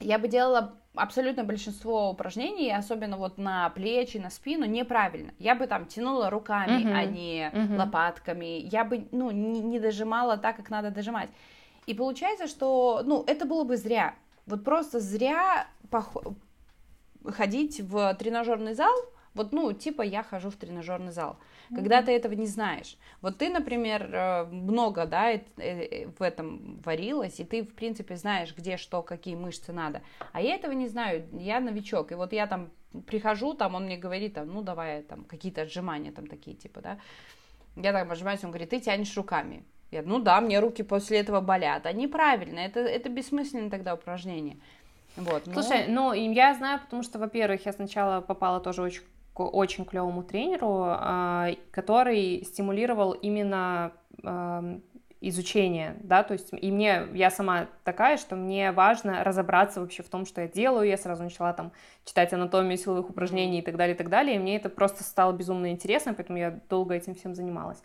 я 0.00 0.18
бы 0.18 0.28
делала 0.28 0.78
абсолютно 0.94 1.44
большинство 1.44 2.10
упражнений, 2.10 2.74
особенно 2.74 3.16
вот 3.16 3.38
на 3.38 3.70
плечи, 3.70 4.16
на 4.18 4.30
спину, 4.30 4.64
неправильно. 4.64 5.32
Я 5.38 5.54
бы 5.54 5.66
там 5.66 5.86
тянула 5.86 6.30
руками, 6.30 6.84
uh-huh. 6.84 6.94
а 6.94 7.04
не 7.04 7.50
uh-huh. 7.52 7.76
лопатками. 7.76 8.60
Я 8.72 8.84
бы, 8.84 9.06
ну, 9.12 9.30
не, 9.30 9.60
не 9.60 9.78
дожимала 9.78 10.36
так, 10.36 10.56
как 10.56 10.70
надо 10.70 10.90
дожимать. 10.90 11.28
И 11.86 11.94
получается, 11.94 12.46
что, 12.46 13.02
ну, 13.04 13.24
это 13.26 13.46
было 13.46 13.64
бы 13.64 13.76
зря. 13.76 14.14
Вот 14.46 14.64
просто 14.64 15.00
зря 15.00 15.66
пох- 15.90 16.34
ходить 17.24 17.80
в 17.80 18.14
тренажерный 18.14 18.74
зал, 18.74 18.94
вот, 19.36 19.52
ну, 19.52 19.72
типа 19.72 20.02
я 20.02 20.22
хожу 20.22 20.50
в 20.50 20.56
тренажерный 20.56 21.12
зал 21.12 21.38
когда 21.74 22.02
ты 22.02 22.12
этого 22.12 22.32
не 22.34 22.46
знаешь. 22.46 22.96
Вот 23.20 23.38
ты, 23.38 23.48
например, 23.48 24.08
э, 24.12 24.44
много, 24.44 25.06
да, 25.06 25.32
э, 25.32 25.40
э, 25.58 26.06
в 26.18 26.22
этом 26.22 26.80
варилась, 26.84 27.40
и 27.40 27.44
ты, 27.44 27.62
в 27.62 27.74
принципе, 27.74 28.16
знаешь, 28.16 28.54
где 28.56 28.76
что, 28.76 29.02
какие 29.02 29.34
мышцы 29.34 29.72
надо. 29.72 30.02
А 30.32 30.40
я 30.40 30.54
этого 30.54 30.72
не 30.72 30.88
знаю, 30.88 31.26
я 31.32 31.60
новичок, 31.60 32.12
и 32.12 32.14
вот 32.14 32.32
я 32.32 32.46
там 32.46 32.70
прихожу, 33.06 33.54
там 33.54 33.74
он 33.74 33.84
мне 33.84 33.96
говорит, 33.96 34.34
там, 34.34 34.48
ну, 34.48 34.62
давай, 34.62 35.02
там, 35.02 35.24
какие-то 35.24 35.62
отжимания 35.62 36.12
там 36.12 36.26
такие, 36.26 36.56
типа, 36.56 36.80
да. 36.80 36.98
Я 37.76 37.92
там 37.92 38.10
отжимаюсь, 38.10 38.44
он 38.44 38.50
говорит, 38.50 38.70
ты 38.70 38.80
тянешь 38.80 39.16
руками. 39.16 39.64
Я, 39.90 40.02
ну 40.02 40.18
да, 40.18 40.40
мне 40.40 40.58
руки 40.60 40.82
после 40.82 41.18
этого 41.18 41.40
болят. 41.40 41.86
А 41.86 41.92
неправильно, 41.92 42.58
это, 42.58 42.80
это 42.80 43.08
бессмысленное 43.08 43.70
тогда 43.70 43.94
упражнение. 43.94 44.56
Вот. 45.16 45.44
Слушай, 45.52 45.86
ну 45.88 46.12
я 46.12 46.54
знаю, 46.54 46.80
потому 46.80 47.02
что, 47.02 47.18
во-первых, 47.18 47.64
я 47.66 47.72
сначала 47.72 48.20
попала 48.20 48.60
тоже 48.60 48.82
очень 48.82 49.02
к 49.36 49.40
очень 49.40 49.84
клевому 49.84 50.22
тренеру, 50.22 50.84
а, 50.86 51.50
который 51.70 52.42
стимулировал 52.44 53.12
именно 53.12 53.92
изучение, 55.20 55.96
да, 56.00 56.22
то 56.22 56.32
есть 56.32 56.48
и 56.52 56.70
мне, 56.70 57.06
я 57.12 57.30
сама 57.30 57.66
такая, 57.84 58.16
что 58.16 58.34
мне 58.36 58.72
важно 58.72 59.24
разобраться 59.24 59.80
вообще 59.80 60.02
в 60.02 60.08
том, 60.08 60.24
что 60.24 60.40
я 60.42 60.48
делаю, 60.48 60.88
я 60.88 60.96
сразу 60.96 61.22
начала 61.22 61.52
там 61.52 61.72
читать 62.04 62.32
анатомию 62.32 62.76
силовых 62.76 63.10
упражнений 63.10 63.60
и 63.60 63.62
так 63.62 63.76
далее, 63.76 63.94
и 63.94 63.98
так 63.98 64.08
далее, 64.08 64.36
и 64.36 64.38
мне 64.38 64.56
это 64.56 64.68
просто 64.68 65.04
стало 65.04 65.32
безумно 65.32 65.70
интересно, 65.70 66.14
поэтому 66.14 66.38
я 66.38 66.60
долго 66.68 66.94
этим 66.94 67.14
всем 67.14 67.34
занималась. 67.34 67.82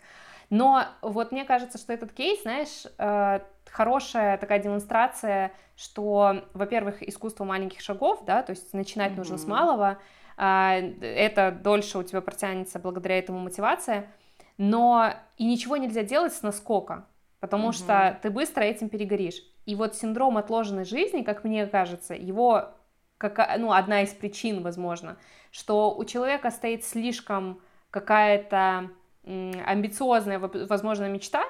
Но 0.50 0.84
вот 1.00 1.32
мне 1.32 1.44
кажется, 1.44 1.78
что 1.78 1.92
этот 1.94 2.12
кейс, 2.12 2.42
знаешь, 2.42 2.84
э, 2.98 3.40
хорошая 3.70 4.36
такая 4.36 4.58
демонстрация, 4.58 5.52
что, 5.76 6.44
во-первых, 6.52 7.02
искусство 7.02 7.44
маленьких 7.44 7.80
шагов, 7.80 8.24
да, 8.26 8.42
то 8.42 8.50
есть 8.50 8.74
начинать 8.74 9.12
mm-hmm. 9.12 9.16
нужно 9.16 9.38
с 9.38 9.46
малого, 9.46 9.98
это 10.36 11.58
дольше 11.62 11.98
у 11.98 12.02
тебя 12.02 12.20
протянется 12.20 12.78
благодаря 12.78 13.18
этому 13.18 13.38
мотивация, 13.38 14.10
но 14.58 15.14
и 15.36 15.44
ничего 15.44 15.76
нельзя 15.76 16.02
делать 16.02 16.32
с 16.32 16.42
наскока, 16.42 17.06
потому 17.40 17.66
угу. 17.68 17.72
что 17.72 18.18
ты 18.22 18.30
быстро 18.30 18.62
этим 18.62 18.88
перегоришь. 18.88 19.42
И 19.66 19.74
вот 19.74 19.94
синдром 19.94 20.38
отложенной 20.38 20.84
жизни, 20.84 21.22
как 21.22 21.44
мне 21.44 21.66
кажется, 21.66 22.14
его 22.14 22.74
как, 23.18 23.56
ну, 23.58 23.72
одна 23.72 24.02
из 24.02 24.10
причин, 24.10 24.62
возможно, 24.62 25.16
что 25.52 25.94
у 25.94 26.04
человека 26.04 26.50
стоит 26.50 26.84
слишком 26.84 27.60
какая-то 27.90 28.90
амбициозная, 29.24 30.40
возможно, 30.40 31.08
мечта, 31.08 31.44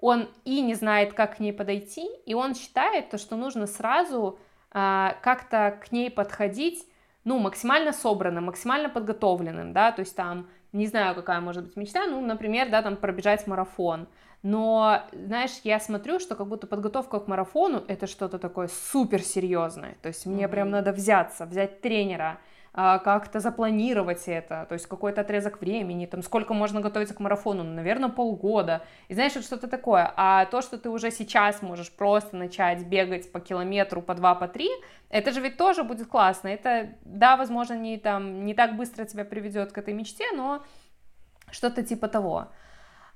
он 0.00 0.30
и 0.44 0.62
не 0.62 0.74
знает, 0.74 1.12
как 1.12 1.36
к 1.36 1.40
ней 1.40 1.52
подойти, 1.52 2.08
и 2.24 2.32
он 2.32 2.54
считает, 2.54 3.10
то, 3.10 3.18
что 3.18 3.36
нужно 3.36 3.66
сразу 3.66 4.38
а, 4.70 5.16
как-то 5.22 5.78
к 5.82 5.92
ней 5.92 6.10
подходить 6.10 6.86
ну, 7.28 7.38
максимально 7.38 7.92
собранным, 7.92 8.44
максимально 8.44 8.88
подготовленным, 8.88 9.74
да, 9.74 9.92
то 9.92 10.00
есть 10.00 10.16
там 10.16 10.48
не 10.72 10.86
знаю, 10.86 11.14
какая 11.14 11.40
может 11.40 11.64
быть 11.64 11.76
мечта, 11.76 12.06
ну, 12.06 12.20
например, 12.20 12.70
да, 12.70 12.80
там 12.82 12.96
пробежать 12.96 13.46
марафон. 13.46 14.08
Но, 14.42 15.02
знаешь, 15.12 15.60
я 15.64 15.78
смотрю, 15.78 16.20
что 16.20 16.36
как 16.36 16.46
будто 16.46 16.66
подготовка 16.66 17.20
к 17.20 17.28
марафону 17.28 17.84
это 17.86 18.06
что-то 18.06 18.38
такое 18.38 18.68
суперсерьезное. 18.68 19.96
То 20.00 20.08
есть 20.08 20.24
мне 20.26 20.44
mm-hmm. 20.44 20.48
прям 20.48 20.70
надо 20.70 20.92
взяться, 20.92 21.44
взять 21.44 21.82
тренера, 21.82 22.38
как-то 22.78 23.40
запланировать 23.40 24.28
это, 24.28 24.64
то 24.68 24.74
есть 24.74 24.86
какой-то 24.86 25.22
отрезок 25.22 25.60
времени, 25.60 26.06
там 26.06 26.22
сколько 26.22 26.54
можно 26.54 26.80
готовиться 26.80 27.12
к 27.12 27.18
марафону, 27.18 27.64
ну, 27.64 27.74
наверное, 27.74 28.08
полгода. 28.08 28.82
И 29.08 29.14
знаешь, 29.14 29.32
что-то 29.32 29.66
такое. 29.66 30.12
А 30.16 30.44
то, 30.44 30.62
что 30.62 30.78
ты 30.78 30.88
уже 30.88 31.10
сейчас 31.10 31.60
можешь 31.60 31.90
просто 31.90 32.36
начать 32.36 32.86
бегать 32.86 33.32
по 33.32 33.40
километру, 33.40 34.00
по 34.00 34.14
два, 34.14 34.36
по 34.36 34.46
три, 34.46 34.68
это 35.08 35.32
же 35.32 35.40
ведь 35.40 35.56
тоже 35.56 35.82
будет 35.82 36.06
классно. 36.06 36.46
Это, 36.46 36.90
да, 37.02 37.36
возможно, 37.36 37.74
не, 37.74 37.98
там, 37.98 38.44
не 38.44 38.54
так 38.54 38.76
быстро 38.76 39.04
тебя 39.04 39.24
приведет 39.24 39.72
к 39.72 39.78
этой 39.78 39.92
мечте, 39.92 40.24
но 40.36 40.62
что-то 41.50 41.82
типа 41.82 42.06
того. 42.06 42.46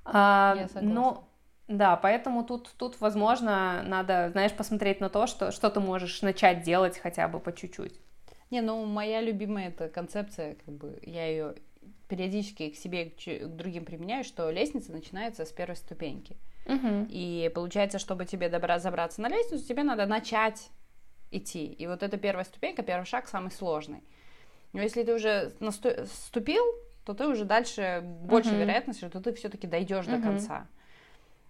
А, 0.05 0.55
Я 0.57 0.67
согласна. 0.67 0.91
Но 0.91 1.29
да, 1.69 1.97
поэтому 1.97 2.45
тут, 2.45 2.69
тут, 2.77 3.01
возможно, 3.01 3.83
надо, 3.85 4.31
знаешь, 4.33 4.53
посмотреть 4.53 5.01
на 5.01 5.09
то, 5.09 5.29
что, 5.29 5.53
что 5.53 5.71
ты 5.71 5.79
можешь 5.79 6.21
начать 6.21 6.63
делать 6.63 6.99
хотя 6.99 7.29
бы 7.29 7.39
по 7.39 7.53
чуть-чуть. 7.53 8.01
Не, 8.53 8.61
ну 8.61 8.85
моя 8.85 9.23
любимая 9.23 9.69
эта 9.69 9.89
концепция, 9.89 10.57
как 10.67 10.75
бы 10.75 10.99
я 11.03 11.27
ее 11.27 11.55
периодически 12.07 12.69
к 12.69 12.77
себе 12.77 13.07
и 13.07 13.39
к 13.39 13.47
другим 13.47 13.87
применяю, 13.87 14.25
что 14.25 14.51
лестница 14.51 14.93
начинается 14.93 15.47
с 15.47 15.53
первой 15.53 15.75
ступеньки. 15.75 16.37
Угу. 16.67 17.07
И 17.09 17.51
получается, 17.55 17.99
чтобы 17.99 18.27
тебе 18.27 18.51
добра 18.51 18.79
забраться 18.79 19.23
на 19.23 19.31
лестницу, 19.31 19.67
тебе 19.67 19.85
надо 19.85 20.05
начать 20.05 20.69
идти. 21.31 21.65
И 21.65 21.87
вот 21.87 22.03
эта 22.03 22.19
первая 22.19 22.45
ступенька, 22.45 22.83
первый 22.83 23.07
шаг 23.07 23.27
самый 23.27 23.51
сложный. 23.51 24.03
Но 24.75 24.83
если 24.83 25.03
ты 25.03 25.15
уже 25.15 25.55
наступил, 25.59 26.63
то 27.07 27.15
ты 27.15 27.29
уже 27.29 27.47
дальше 27.47 28.03
больше 28.05 28.51
uh-huh. 28.51 28.61
вероятности, 28.61 29.07
что 29.07 29.23
ты 29.23 29.33
все-таки 29.33 29.67
дойдешь 29.67 30.05
uh-huh. 30.05 30.19
до 30.19 30.23
конца. 30.23 30.67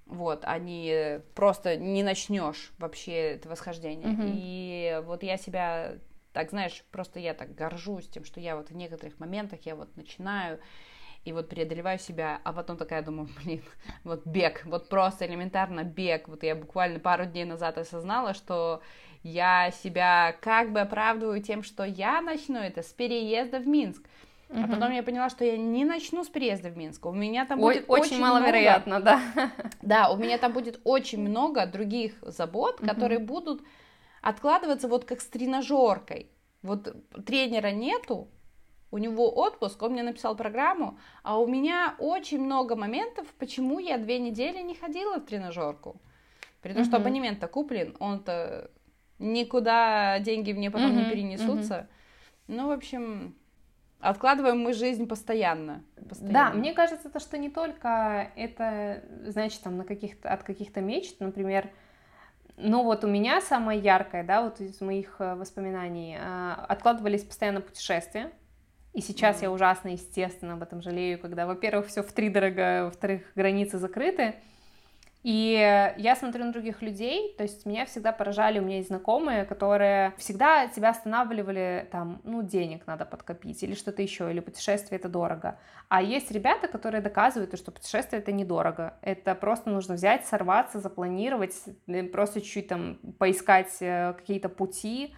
Вот, 0.06 0.44
а 0.44 0.56
не 0.60 1.20
просто 1.34 1.76
не 1.76 2.04
начнешь 2.04 2.72
вообще 2.78 3.32
это 3.32 3.48
восхождение. 3.48 4.06
Uh-huh. 4.06 4.32
И 4.32 5.02
вот 5.04 5.24
я 5.24 5.36
себя 5.36 5.96
так, 6.32 6.50
знаешь, 6.50 6.84
просто 6.90 7.20
я 7.20 7.34
так 7.34 7.54
горжусь 7.54 8.08
тем, 8.08 8.24
что 8.24 8.40
я 8.40 8.56
вот 8.56 8.70
в 8.70 8.76
некоторых 8.76 9.18
моментах 9.18 9.60
я 9.64 9.76
вот 9.76 9.96
начинаю 9.96 10.60
и 11.24 11.32
вот 11.32 11.48
преодолеваю 11.48 11.98
себя, 11.98 12.40
а 12.42 12.52
потом 12.52 12.76
такая 12.76 13.02
думаю, 13.02 13.28
блин, 13.44 13.62
вот 14.04 14.26
бег, 14.26 14.62
вот 14.64 14.88
просто 14.88 15.26
элементарно 15.26 15.84
бег. 15.84 16.28
Вот 16.28 16.42
я 16.42 16.54
буквально 16.54 16.98
пару 16.98 17.26
дней 17.26 17.44
назад 17.44 17.78
осознала, 17.78 18.34
что 18.34 18.82
я 19.22 19.70
себя 19.70 20.34
как 20.40 20.72
бы 20.72 20.80
оправдываю 20.80 21.40
тем, 21.42 21.62
что 21.62 21.84
я 21.84 22.20
начну 22.20 22.58
это 22.58 22.82
с 22.82 22.92
переезда 22.92 23.58
в 23.60 23.66
Минск. 23.66 24.02
А 24.54 24.68
потом 24.68 24.92
я 24.92 25.02
поняла, 25.02 25.30
что 25.30 25.46
я 25.46 25.56
не 25.56 25.84
начну 25.84 26.24
с 26.24 26.28
переезда 26.28 26.68
в 26.68 26.76
Минск. 26.76 27.06
У 27.06 27.12
меня 27.12 27.46
там 27.46 27.58
будет 27.58 27.84
Ой, 27.88 28.00
очень, 28.00 28.16
очень 28.16 28.20
маловероятно, 28.20 28.98
много... 28.98 29.20
да. 29.34 29.50
Да, 29.80 30.10
у 30.10 30.18
меня 30.18 30.36
там 30.36 30.52
будет 30.52 30.80
очень 30.84 31.20
много 31.20 31.64
других 31.64 32.12
забот, 32.20 32.78
которые 32.80 33.18
будут 33.18 33.62
откладываться 34.22 34.88
вот 34.88 35.04
как 35.04 35.20
с 35.20 35.26
тренажеркой. 35.26 36.30
Вот 36.62 36.94
тренера 37.26 37.72
нету, 37.72 38.28
у 38.90 38.98
него 38.98 39.30
отпуск, 39.30 39.82
он 39.82 39.92
мне 39.92 40.02
написал 40.02 40.36
программу, 40.36 40.98
а 41.22 41.38
у 41.38 41.46
меня 41.46 41.96
очень 41.98 42.40
много 42.40 42.76
моментов, 42.76 43.26
почему 43.38 43.78
я 43.78 43.98
две 43.98 44.18
недели 44.18 44.62
не 44.62 44.74
ходила 44.74 45.16
в 45.18 45.26
тренажерку. 45.26 46.00
При 46.62 46.72
том, 46.72 46.84
что 46.84 46.96
абонемент-то 46.98 47.48
куплен, 47.48 47.96
он-то 47.98 48.70
никуда 49.18 50.20
деньги 50.20 50.52
мне 50.52 50.70
потом 50.70 50.96
не 50.96 51.04
перенесутся. 51.04 51.88
Ну, 52.46 52.68
в 52.68 52.70
общем, 52.70 53.34
Откладываем 54.02 54.58
мы 54.58 54.72
жизнь 54.72 55.06
постоянно, 55.06 55.84
постоянно. 56.08 56.32
Да, 56.32 56.50
мне 56.50 56.72
кажется, 56.72 57.08
то, 57.08 57.20
что 57.20 57.38
не 57.38 57.48
только 57.50 58.32
это, 58.34 59.04
значит, 59.26 59.62
там 59.62 59.76
на 59.76 59.84
каких-то, 59.84 60.28
от 60.28 60.42
каких-то 60.42 60.80
мечт, 60.80 61.20
например, 61.20 61.70
ну 62.62 62.84
вот 62.84 63.04
у 63.04 63.08
меня 63.08 63.40
самое 63.40 63.80
яркое, 63.80 64.24
да, 64.24 64.42
вот 64.42 64.60
из 64.60 64.80
моих 64.80 65.16
э, 65.18 65.34
воспоминаний, 65.34 66.16
э, 66.18 66.52
откладывались 66.68 67.24
постоянно 67.24 67.60
путешествия, 67.60 68.30
и 68.92 69.00
сейчас 69.00 69.40
mm. 69.40 69.42
я 69.42 69.50
ужасно, 69.50 69.88
естественно, 69.88 70.54
об 70.54 70.62
этом 70.62 70.82
жалею, 70.82 71.18
когда, 71.18 71.46
во-первых, 71.46 71.86
все 71.88 72.02
в 72.02 72.12
три 72.12 72.28
дорого, 72.28 72.84
во-вторых, 72.86 73.22
границы 73.34 73.78
закрыты, 73.78 74.36
и 75.22 75.92
я 75.96 76.16
смотрю 76.16 76.44
на 76.44 76.52
других 76.52 76.82
людей, 76.82 77.34
то 77.36 77.44
есть 77.44 77.64
меня 77.64 77.86
всегда 77.86 78.10
поражали, 78.10 78.58
у 78.58 78.62
меня 78.62 78.76
есть 78.76 78.88
знакомые, 78.88 79.44
которые 79.44 80.14
всегда 80.18 80.66
тебя 80.66 80.90
останавливали, 80.90 81.88
там, 81.92 82.20
ну, 82.24 82.42
денег 82.42 82.86
надо 82.86 83.04
подкопить, 83.04 83.62
или 83.62 83.74
что-то 83.74 84.02
еще, 84.02 84.30
или 84.30 84.40
путешествие 84.40 84.98
это 84.98 85.08
дорого. 85.08 85.58
А 85.88 86.02
есть 86.02 86.32
ребята, 86.32 86.66
которые 86.66 87.02
доказывают, 87.02 87.56
что 87.56 87.70
путешествие 87.70 88.20
это 88.20 88.32
недорого. 88.32 88.94
Это 89.00 89.36
просто 89.36 89.70
нужно 89.70 89.94
взять, 89.94 90.26
сорваться, 90.26 90.80
запланировать, 90.80 91.54
просто 92.12 92.40
чуть-чуть 92.40 92.66
там 92.68 92.96
поискать 93.18 93.76
э, 93.80 94.14
какие-то 94.14 94.48
пути, 94.48 95.14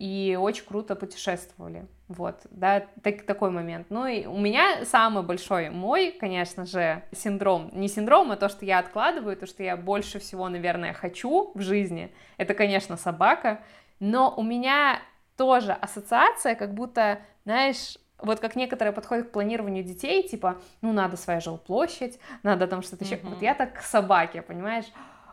и 0.00 0.34
очень 0.40 0.64
круто 0.64 0.96
путешествовали. 0.96 1.86
Вот, 2.08 2.40
да, 2.50 2.86
так, 3.02 3.22
такой 3.26 3.50
момент. 3.50 3.88
Ну 3.90 4.06
и 4.06 4.24
у 4.24 4.38
меня 4.38 4.86
самый 4.86 5.22
большой 5.22 5.68
мой, 5.68 6.16
конечно 6.18 6.64
же, 6.64 7.02
синдром, 7.12 7.70
не 7.74 7.86
синдром, 7.86 8.32
а 8.32 8.36
то, 8.36 8.48
что 8.48 8.64
я 8.64 8.78
откладываю, 8.78 9.36
то, 9.36 9.46
что 9.46 9.62
я 9.62 9.76
больше 9.76 10.18
всего, 10.18 10.48
наверное, 10.48 10.94
хочу 10.94 11.52
в 11.54 11.60
жизни, 11.60 12.14
это, 12.38 12.54
конечно, 12.54 12.96
собака, 12.96 13.60
но 14.00 14.34
у 14.34 14.42
меня 14.42 15.00
тоже 15.36 15.72
ассоциация, 15.72 16.54
как 16.54 16.72
будто, 16.72 17.20
знаешь, 17.44 17.98
вот 18.16 18.40
как 18.40 18.56
некоторые 18.56 18.94
подходят 18.94 19.28
к 19.28 19.32
планированию 19.32 19.84
детей, 19.84 20.26
типа, 20.26 20.56
ну, 20.80 20.94
надо 20.94 21.18
своя 21.18 21.40
жилплощадь, 21.40 22.18
надо 22.42 22.66
там 22.66 22.80
что-то 22.80 23.04
еще. 23.04 23.16
Mm-hmm. 23.16 23.28
Вот 23.28 23.42
я 23.42 23.54
так 23.54 23.74
к 23.74 23.82
собаке, 23.82 24.40
понимаешь? 24.40 24.86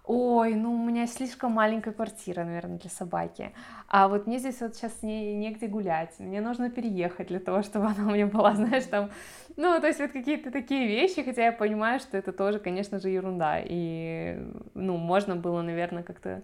Ой, 0.08 0.56
ну 0.56 0.74
у 0.74 0.78
меня 0.78 1.06
слишком 1.06 1.52
маленькая 1.52 1.92
квартира, 1.92 2.44
наверное, 2.44 2.80
для 2.80 2.90
собаки, 2.90 3.52
а 3.88 4.08
вот 4.08 4.28
мне 4.28 4.40
здесь 4.40 4.62
вот 4.62 4.76
сейчас 4.76 5.04
не, 5.04 5.34
негде 5.36 5.68
гулять, 5.68 6.18
мне 6.20 6.42
нужно 6.42 6.70
переехать 6.70 7.28
для 7.28 7.40
того, 7.40 7.62
чтобы 7.62 7.88
она 7.88 8.08
у 8.08 8.14
меня 8.14 8.28
была, 8.28 8.54
знаешь, 8.56 8.86
там, 8.86 9.10
ну, 9.58 9.80
то 9.80 9.88
есть 9.88 10.00
вот 10.00 10.12
какие-то 10.12 10.52
такие 10.52 10.88
вещи, 10.88 11.24
хотя 11.24 11.46
я 11.46 11.52
понимаю, 11.52 12.00
что 12.00 12.18
это 12.18 12.32
тоже, 12.32 12.60
конечно 12.60 13.00
же, 13.00 13.10
ерунда, 13.10 13.60
и, 13.64 14.40
ну, 14.74 14.98
можно 14.98 15.36
было, 15.36 15.62
наверное, 15.62 16.04
как-то 16.04 16.42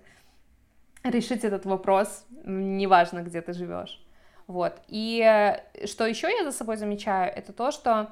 решить 1.03 1.43
этот 1.43 1.65
вопрос, 1.65 2.25
неважно, 2.45 3.21
где 3.21 3.41
ты 3.41 3.53
живешь. 3.53 3.99
Вот. 4.47 4.73
И 4.87 5.21
э, 5.21 5.85
что 5.87 6.05
еще 6.05 6.29
я 6.29 6.43
за 6.43 6.51
собой 6.51 6.77
замечаю, 6.77 7.31
это 7.33 7.53
то, 7.53 7.71
что 7.71 8.11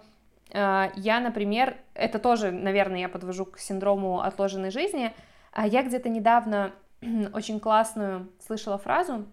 э, 0.54 0.90
я, 0.96 1.20
например, 1.20 1.76
это 1.94 2.20
тоже, 2.20 2.52
наверное, 2.52 3.00
я 3.00 3.10
подвожу 3.10 3.46
к 3.46 3.60
синдрому 3.60 4.22
отложенной 4.22 4.72
жизни, 4.72 5.14
я 5.56 5.84
где-то 5.84 6.10
недавно 6.10 6.72
очень 7.34 7.60
классную 7.60 8.32
слышала 8.40 8.78
фразу 8.78 9.26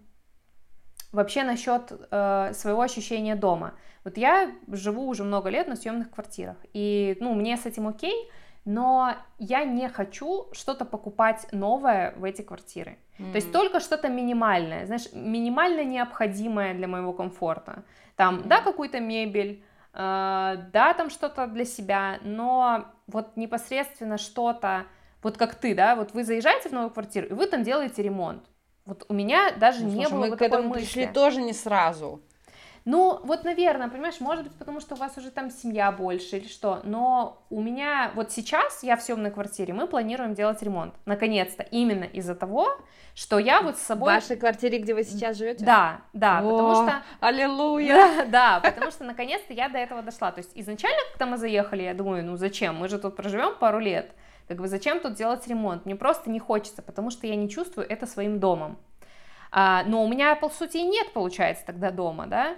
вообще 1.12 1.42
насчет 1.42 1.92
э, 2.10 2.52
своего 2.54 2.82
ощущения 2.82 3.34
дома. 3.34 3.74
Вот 4.04 4.16
я 4.16 4.50
живу 4.68 5.06
уже 5.08 5.24
много 5.24 5.48
лет 5.50 5.68
на 5.68 5.76
съемных 5.76 6.10
квартирах, 6.10 6.56
и 6.72 7.16
ну, 7.20 7.34
мне 7.34 7.56
с 7.56 7.66
этим 7.66 7.88
окей, 7.88 8.30
но 8.64 9.14
я 9.38 9.64
не 9.64 9.88
хочу 9.88 10.48
что-то 10.52 10.84
покупать 10.84 11.46
новое 11.52 12.14
в 12.16 12.24
эти 12.24 12.42
квартиры. 12.42 12.98
Mm. 13.18 13.32
То 13.32 13.36
есть 13.36 13.52
только 13.52 13.80
что-то 13.80 14.08
минимальное, 14.08 14.86
знаешь, 14.86 15.10
минимально 15.12 15.84
необходимое 15.84 16.74
для 16.74 16.86
моего 16.86 17.12
комфорта. 17.12 17.84
Там, 18.16 18.40
mm. 18.40 18.46
да, 18.46 18.60
какую-то 18.60 19.00
мебель, 19.00 19.62
э, 19.94 20.56
да, 20.72 20.94
там 20.94 21.10
что-то 21.10 21.46
для 21.46 21.64
себя, 21.64 22.18
но 22.22 22.84
вот 23.06 23.36
непосредственно 23.36 24.18
что-то, 24.18 24.84
вот 25.22 25.36
как 25.36 25.54
ты, 25.54 25.74
да, 25.74 25.96
вот 25.96 26.12
вы 26.14 26.24
заезжаете 26.24 26.68
в 26.68 26.72
новую 26.72 26.90
квартиру, 26.90 27.26
и 27.26 27.32
вы 27.32 27.46
там 27.46 27.62
делаете 27.62 28.02
ремонт. 28.02 28.44
Вот 28.84 29.04
у 29.08 29.12
меня 29.12 29.52
даже 29.52 29.84
ну, 29.84 29.90
не 29.90 30.06
слушай, 30.06 30.12
было 30.12 30.20
мы 30.20 30.30
вот 30.30 30.38
к 30.38 30.42
этому 30.42 30.68
мысли. 30.68 30.80
пришли 30.80 31.06
тоже 31.06 31.42
не 31.42 31.52
сразу. 31.52 32.22
Ну, 32.90 33.20
вот, 33.22 33.44
наверное, 33.44 33.88
понимаешь, 33.88 34.18
может 34.18 34.44
быть, 34.44 34.54
потому 34.54 34.80
что 34.80 34.94
у 34.94 34.98
вас 34.98 35.18
уже 35.18 35.30
там 35.30 35.50
семья 35.50 35.92
больше 35.92 36.38
или 36.38 36.48
что, 36.48 36.80
но 36.84 37.44
у 37.50 37.60
меня 37.60 38.12
вот 38.14 38.32
сейчас, 38.32 38.82
я 38.82 38.96
в 38.96 39.02
съемной 39.02 39.30
квартире, 39.30 39.74
мы 39.74 39.86
планируем 39.86 40.32
делать 40.32 40.62
ремонт, 40.62 40.94
наконец-то, 41.04 41.62
именно 41.64 42.04
из-за 42.04 42.34
того, 42.34 42.78
что 43.14 43.38
я 43.38 43.60
вот 43.60 43.76
с 43.76 43.82
собой... 43.82 44.12
В 44.12 44.14
вашей 44.14 44.36
квартире, 44.36 44.78
где 44.78 44.94
вы 44.94 45.04
сейчас 45.04 45.36
живете? 45.36 45.66
Да, 45.66 46.00
да, 46.14 46.38
О, 46.38 46.50
потому 46.50 46.74
что... 46.76 47.02
Аллилуйя! 47.20 48.24
Да, 48.30 48.58
да, 48.60 48.70
потому 48.70 48.90
что 48.90 49.04
наконец-то 49.04 49.52
я 49.52 49.68
до 49.68 49.76
этого 49.76 50.00
дошла, 50.00 50.32
то 50.32 50.38
есть 50.38 50.52
изначально, 50.54 51.02
когда 51.12 51.26
мы 51.26 51.36
заехали, 51.36 51.82
я 51.82 51.92
думаю, 51.92 52.24
ну 52.24 52.36
зачем, 52.36 52.76
мы 52.76 52.88
же 52.88 52.98
тут 52.98 53.16
проживем 53.16 53.54
пару 53.56 53.80
лет, 53.80 54.14
как 54.48 54.58
бы 54.58 54.66
зачем 54.66 55.00
тут 55.00 55.14
делать 55.14 55.46
ремонт? 55.46 55.84
Мне 55.84 55.94
просто 55.94 56.30
не 56.30 56.40
хочется, 56.40 56.82
потому 56.82 57.10
что 57.10 57.26
я 57.26 57.36
не 57.36 57.48
чувствую 57.48 57.86
это 57.88 58.06
своим 58.06 58.40
домом. 58.40 58.78
А, 59.50 59.84
но 59.84 60.02
у 60.02 60.08
меня, 60.08 60.34
по 60.36 60.48
сути, 60.48 60.78
нет, 60.78 61.12
получается, 61.12 61.64
тогда 61.66 61.90
дома, 61.90 62.26
да? 62.26 62.56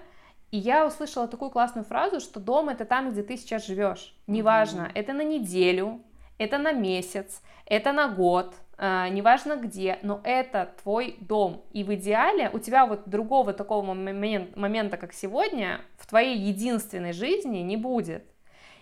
И 0.50 0.56
я 0.56 0.86
услышала 0.86 1.28
такую 1.28 1.50
классную 1.50 1.84
фразу, 1.84 2.20
что 2.20 2.40
дом 2.40 2.68
это 2.68 2.84
там, 2.84 3.10
где 3.10 3.22
ты 3.22 3.36
сейчас 3.36 3.66
живешь. 3.66 4.14
Неважно, 4.26 4.82
mm-hmm. 4.82 4.92
это 4.94 5.12
на 5.12 5.22
неделю, 5.22 6.00
это 6.38 6.58
на 6.58 6.72
месяц, 6.72 7.42
это 7.66 7.92
на 7.92 8.08
год, 8.08 8.54
э, 8.78 9.08
неважно 9.10 9.56
где, 9.56 9.98
но 10.02 10.20
это 10.24 10.74
твой 10.82 11.16
дом. 11.20 11.64
И 11.72 11.84
в 11.84 11.94
идеале 11.94 12.50
у 12.52 12.58
тебя 12.58 12.86
вот 12.86 13.08
другого 13.08 13.52
такого 13.52 13.94
момент, 13.94 14.56
момента, 14.56 14.96
как 14.96 15.12
сегодня, 15.12 15.80
в 15.98 16.06
твоей 16.08 16.36
единственной 16.36 17.12
жизни 17.12 17.58
не 17.58 17.76
будет. 17.76 18.24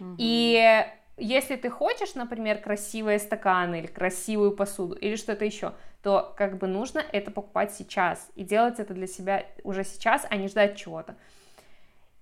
Угу. 0.01 0.14
И 0.16 0.87
если 1.19 1.57
ты 1.57 1.71
хочешь, 1.71 2.15
например, 2.15 2.59
красивые 2.59 3.19
стаканы 3.19 3.81
или 3.81 3.87
красивую 3.87 4.53
посуду 4.53 4.95
или 4.95 5.17
что-то 5.17 5.45
еще, 5.45 5.75
то 6.03 6.35
как 6.37 6.59
бы 6.59 6.67
нужно 6.67 7.03
это 7.13 7.31
покупать 7.31 7.73
сейчас 7.73 8.31
и 8.35 8.45
делать 8.45 8.79
это 8.79 8.95
для 8.95 9.07
себя 9.07 9.47
уже 9.65 9.85
сейчас, 9.85 10.27
а 10.31 10.37
не 10.37 10.49
ждать 10.49 10.77
чего-то. 10.77 11.17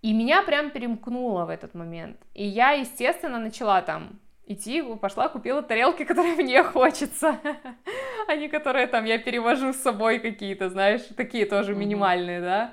И 0.02 0.12
меня 0.12 0.42
прям 0.42 0.70
перемкнуло 0.70 1.46
в 1.46 1.50
этот 1.50 1.74
момент. 1.74 2.16
И 2.34 2.46
я, 2.46 2.72
естественно, 2.72 3.38
начала 3.38 3.82
там 3.82 4.20
идти, 4.46 4.82
пошла, 5.00 5.28
купила 5.28 5.62
тарелки, 5.62 6.04
которые 6.04 6.34
мне 6.36 6.62
хочется, 6.62 7.38
а 8.28 8.36
не 8.36 8.48
которые 8.48 8.86
там 8.86 9.04
я 9.04 9.18
перевожу 9.18 9.72
с 9.72 9.76
собой 9.76 10.20
какие-то, 10.20 10.70
знаешь, 10.70 11.02
такие 11.16 11.46
тоже 11.46 11.74
минимальные, 11.74 12.40
да. 12.40 12.72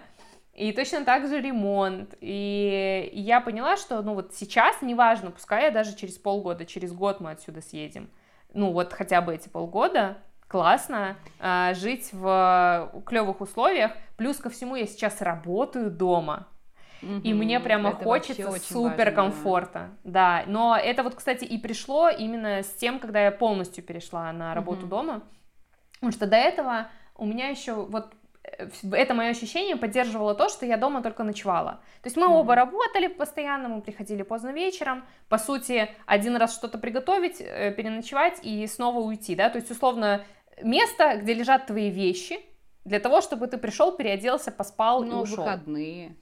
И 0.54 0.72
точно 0.72 1.04
так 1.04 1.28
же 1.28 1.42
ремонт. 1.42 2.14
И 2.22 3.10
я 3.14 3.42
поняла, 3.42 3.76
что, 3.76 4.02
ну, 4.04 4.14
вот 4.14 4.34
сейчас, 4.36 4.82
неважно, 4.82 5.32
пускай 5.32 5.64
я 5.64 5.72
даже 5.72 5.96
через 5.96 6.18
полгода, 6.18 6.66
через 6.66 6.94
год 6.94 7.20
мы 7.20 7.32
отсюда 7.32 7.62
съедем. 7.62 8.10
Ну, 8.54 8.72
вот 8.72 8.94
хотя 8.94 9.22
бы 9.22 9.34
эти 9.34 9.50
полгода, 9.50 10.18
классно 10.48 11.18
э, 11.40 11.74
жить 11.74 12.10
в 12.12 13.04
клевых 13.08 13.42
условиях. 13.42 13.94
Плюс 14.16 14.38
ко 14.38 14.52
всему 14.52 14.76
я 14.76 14.86
сейчас 14.86 15.22
работаю 15.22 15.90
дома. 15.90 16.48
Mm-hmm. 17.02 17.22
И 17.22 17.34
мне 17.34 17.60
прямо 17.60 17.90
это 17.90 18.04
хочется 18.04 18.52
супер 18.60 19.12
комфорта. 19.12 19.90
Да. 20.04 20.44
да, 20.44 20.52
но 20.52 20.78
это 20.78 21.02
вот, 21.02 21.16
кстати, 21.16 21.44
и 21.44 21.58
пришло 21.58 22.10
именно 22.10 22.62
с 22.62 22.70
тем, 22.74 23.00
когда 23.00 23.26
я 23.26 23.32
полностью 23.32 23.84
перешла 23.84 24.32
на 24.32 24.54
работу 24.54 24.86
mm-hmm. 24.86 24.90
дома. 24.90 25.24
Потому 25.94 26.12
что 26.12 26.28
до 26.28 26.38
этого 26.38 26.88
у 27.16 27.26
меня 27.26 27.48
еще 27.48 27.74
вот 27.74 28.14
это 28.92 29.14
мое 29.14 29.30
ощущение 29.30 29.76
поддерживало 29.76 30.36
то, 30.36 30.50
что 30.50 30.66
я 30.66 30.78
дома 30.78 31.02
только 31.02 31.24
ночевала. 31.24 31.82
То 32.02 32.08
есть 32.08 32.18
мы 32.18 32.24
mm-hmm. 32.24 32.40
оба 32.40 32.56
работали 32.56 33.08
постоянно, 33.08 33.70
мы 33.70 33.82
приходили 33.82 34.24
поздно 34.24 34.50
вечером, 34.50 35.06
по 35.30 35.38
сути, 35.38 35.90
один 36.06 36.36
раз 36.36 36.54
что-то 36.54 36.78
приготовить, 36.78 37.40
э, 37.40 37.72
переночевать 37.72 38.40
и 38.44 38.68
снова 38.68 39.00
уйти, 39.00 39.36
да, 39.36 39.50
то 39.50 39.58
есть, 39.58 39.72
условно, 39.72 40.24
место, 40.62 41.18
где 41.18 41.34
лежат 41.34 41.68
твои 41.68 41.90
вещи, 41.90 42.40
для 42.86 43.00
того, 43.00 43.22
чтобы 43.22 43.48
ты 43.48 43.58
пришел, 43.58 43.94
переоделся, 43.94 44.52
поспал 44.52 45.04
ну, 45.04 45.20
и 45.20 45.24
ушел. 45.24 45.38
выходные. 45.38 46.16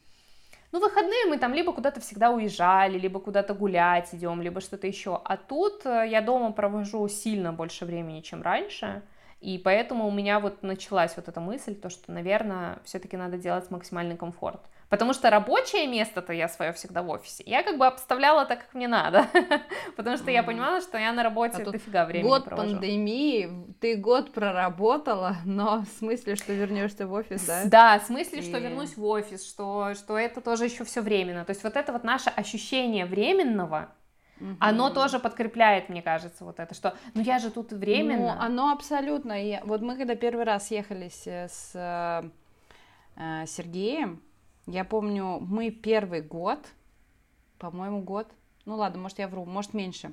Ну, 0.71 0.79
выходные 0.79 1.25
мы 1.25 1.37
там 1.37 1.53
либо 1.53 1.73
куда-то 1.73 1.99
всегда 1.99 2.31
уезжали, 2.31 2.97
либо 2.97 3.19
куда-то 3.19 3.53
гулять 3.53 4.13
идем, 4.13 4.41
либо 4.41 4.61
что-то 4.61 4.87
еще. 4.87 5.19
А 5.25 5.35
тут 5.35 5.85
э, 5.85 6.07
я 6.07 6.21
дома 6.21 6.51
провожу 6.51 7.07
сильно 7.09 7.51
больше 7.51 7.85
времени, 7.85 8.21
чем 8.21 8.41
раньше. 8.41 9.01
И 9.41 9.57
поэтому 9.57 10.07
у 10.07 10.11
меня 10.11 10.39
вот 10.39 10.61
началась 10.61 11.15
вот 11.15 11.27
эта 11.27 11.39
мысль, 11.39 11.73
то, 11.73 11.89
что, 11.89 12.11
наверное, 12.11 12.79
все-таки 12.85 13.17
надо 13.17 13.37
делать 13.37 13.69
максимальный 13.71 14.15
комфорт. 14.15 14.61
Потому 14.87 15.13
что 15.13 15.29
рабочее 15.29 15.87
место-то 15.87 16.33
я 16.33 16.49
свое 16.49 16.73
всегда 16.73 17.01
в 17.01 17.09
офисе. 17.09 17.43
Я 17.47 17.63
как 17.63 17.77
бы 17.77 17.87
обставляла 17.87 18.45
так, 18.45 18.59
как 18.59 18.73
мне 18.73 18.89
надо. 18.89 19.25
Потому 19.95 20.17
что 20.17 20.29
я 20.29 20.43
понимала, 20.43 20.81
что 20.81 20.97
я 20.97 21.13
на 21.13 21.23
работе 21.23 21.63
а 21.63 21.71
дофига 21.71 22.05
времени 22.05 22.27
год 22.27 22.43
провожу. 22.43 22.73
пандемии, 22.73 23.49
ты 23.79 23.95
год 23.95 24.33
проработала, 24.33 25.37
но 25.45 25.85
в 25.85 25.97
смысле, 25.97 26.35
что 26.35 26.51
вернешься 26.51 27.07
в 27.07 27.13
офис, 27.13 27.45
да? 27.45 27.61
Да, 27.65 27.99
в 27.99 28.03
смысле, 28.03 28.39
И... 28.39 28.41
что 28.41 28.59
вернусь 28.59 28.97
в 28.97 29.05
офис, 29.05 29.47
что, 29.47 29.93
что 29.95 30.17
это 30.17 30.41
тоже 30.41 30.65
еще 30.65 30.83
все 30.83 30.99
временно. 30.99 31.45
То 31.45 31.51
есть 31.51 31.63
вот 31.63 31.77
это 31.77 31.93
вот 31.93 32.03
наше 32.03 32.29
ощущение 32.29 33.05
временного, 33.05 33.91
Угу. 34.41 34.57
Оно 34.59 34.89
тоже 34.89 35.19
подкрепляет, 35.19 35.89
мне 35.89 36.01
кажется, 36.01 36.43
вот 36.43 36.59
это, 36.59 36.73
что, 36.73 36.95
ну 37.13 37.21
я 37.21 37.39
же 37.39 37.51
тут 37.51 37.71
временно. 37.71 38.35
Ну, 38.35 38.41
оно 38.41 38.71
абсолютно. 38.71 39.33
Я, 39.33 39.61
вот 39.63 39.81
мы 39.81 39.95
когда 39.95 40.15
первый 40.15 40.45
раз 40.45 40.71
ехали 40.71 41.09
с, 41.09 41.27
с 41.27 41.71
э, 41.73 43.45
Сергеем, 43.45 44.21
я 44.65 44.83
помню, 44.83 45.39
мы 45.39 45.69
первый 45.69 46.21
год, 46.21 46.59
по-моему, 47.59 48.01
год, 48.01 48.27
ну 48.65 48.75
ладно, 48.75 48.99
может 48.99 49.19
я 49.19 49.27
вру, 49.27 49.45
может 49.45 49.73
меньше. 49.73 50.11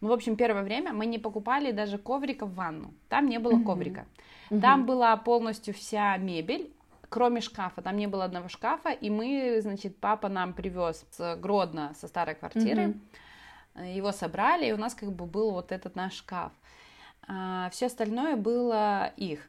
Ну, 0.00 0.08
в 0.08 0.12
общем, 0.12 0.36
первое 0.36 0.62
время 0.62 0.92
мы 0.92 1.06
не 1.06 1.18
покупали 1.18 1.70
даже 1.70 1.96
коврика 1.96 2.44
в 2.44 2.54
ванну. 2.54 2.92
Там 3.08 3.28
не 3.28 3.38
было 3.38 3.62
коврика. 3.62 4.06
Угу. 4.50 4.60
Там 4.60 4.84
была 4.84 5.16
полностью 5.16 5.74
вся 5.74 6.16
мебель, 6.16 6.72
кроме 7.08 7.40
шкафа, 7.40 7.82
там 7.82 7.96
не 7.96 8.06
было 8.06 8.24
одного 8.24 8.48
шкафа, 8.48 8.90
и 8.90 9.10
мы, 9.10 9.60
значит, 9.60 9.98
папа 9.98 10.28
нам 10.28 10.54
привез 10.54 11.04
с 11.10 11.36
Гродно, 11.36 11.92
со 11.94 12.08
старой 12.08 12.34
квартиры, 12.34 12.88
угу. 12.88 12.98
Его 13.76 14.12
собрали, 14.12 14.66
и 14.66 14.72
у 14.72 14.76
нас 14.76 14.94
как 14.94 15.12
бы 15.12 15.26
был 15.26 15.52
вот 15.52 15.72
этот 15.72 15.96
наш 15.96 16.14
шкаф. 16.14 16.52
А, 17.26 17.70
все 17.70 17.86
остальное 17.86 18.36
было 18.36 19.12
их. 19.16 19.48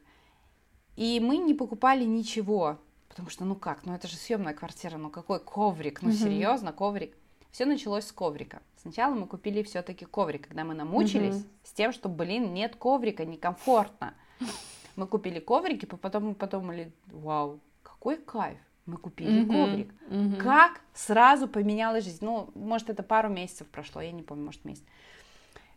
И 0.96 1.20
мы 1.20 1.36
не 1.38 1.54
покупали 1.54 2.04
ничего, 2.04 2.78
потому 3.08 3.28
что, 3.28 3.44
ну 3.44 3.54
как, 3.54 3.84
ну 3.84 3.94
это 3.94 4.08
же 4.08 4.16
съемная 4.16 4.54
квартира, 4.54 4.96
ну 4.96 5.10
какой 5.10 5.40
коврик, 5.40 6.02
ну 6.02 6.12
серьезно, 6.12 6.72
коврик. 6.72 7.16
Все 7.50 7.66
началось 7.66 8.06
с 8.06 8.12
коврика. 8.12 8.62
Сначала 8.76 9.14
мы 9.14 9.26
купили 9.26 9.62
все-таки 9.62 10.04
коврик, 10.04 10.48
когда 10.48 10.64
мы 10.64 10.74
намучились 10.74 11.44
с 11.62 11.72
тем, 11.72 11.92
что, 11.92 12.08
блин, 12.08 12.52
нет 12.52 12.76
коврика, 12.76 13.24
некомфортно. 13.24 14.14
Мы 14.96 15.06
купили 15.06 15.40
коврики, 15.40 15.86
потом 15.86 16.28
мы 16.28 16.34
подумали, 16.34 16.92
вау, 17.06 17.60
какой 17.82 18.16
кайф 18.16 18.58
мы 18.86 18.96
купили 18.98 19.42
mm-hmm. 19.42 19.46
коврик. 19.46 19.94
Mm-hmm. 20.08 20.36
Как 20.36 20.80
сразу 20.92 21.48
поменялась 21.48 22.04
жизнь? 22.04 22.24
Ну, 22.24 22.50
может, 22.54 22.90
это 22.90 23.02
пару 23.02 23.28
месяцев 23.28 23.66
прошло, 23.68 24.00
я 24.00 24.12
не 24.12 24.22
помню, 24.22 24.44
может, 24.44 24.64
месяц. 24.64 24.84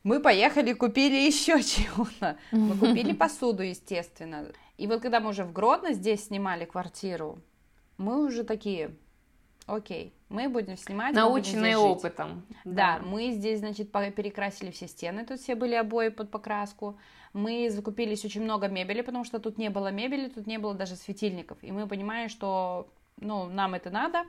Мы 0.04 0.20
поехали, 0.22 0.74
купили 0.74 1.16
еще 1.28 1.62
чего-то. 1.62 2.38
Мы 2.52 2.78
купили 2.78 3.14
посуду, 3.24 3.64
естественно. 3.64 4.48
И 4.78 4.88
вот 4.88 5.02
когда 5.02 5.20
мы 5.20 5.30
уже 5.30 5.44
в 5.44 5.54
Гродно 5.54 5.94
здесь 5.94 6.26
снимали 6.26 6.66
квартиру, 6.66 7.40
мы 7.98 8.26
уже 8.26 8.44
такие, 8.44 8.96
окей, 9.66 10.14
мы 10.30 10.50
будем 10.50 10.78
снимать. 10.78 11.16
Наученные 11.16 11.78
опытом. 11.78 12.46
Да. 12.64 13.00
да, 13.00 13.06
мы 13.06 13.32
здесь, 13.32 13.60
значит, 13.60 13.92
перекрасили 13.92 14.72
все 14.72 14.88
стены, 14.88 15.26
тут 15.26 15.40
все 15.40 15.56
были 15.56 15.76
обои 15.76 16.10
под 16.10 16.30
покраску. 16.30 16.98
Мы 17.34 17.70
закупились 17.70 18.24
очень 18.26 18.44
много 18.44 18.68
мебели, 18.68 19.02
потому 19.02 19.24
что 19.24 19.40
тут 19.40 19.58
не 19.58 19.70
было 19.70 19.92
мебели, 19.92 20.30
тут 20.30 20.48
не 20.48 20.58
было 20.58 20.74
даже 20.74 20.96
светильников. 20.96 21.58
И 21.62 21.72
мы 21.72 21.88
понимаем, 21.88 22.30
что 22.30 22.88
ну, 23.20 23.48
нам 23.48 23.74
это 23.74 23.90
надо, 23.90 24.24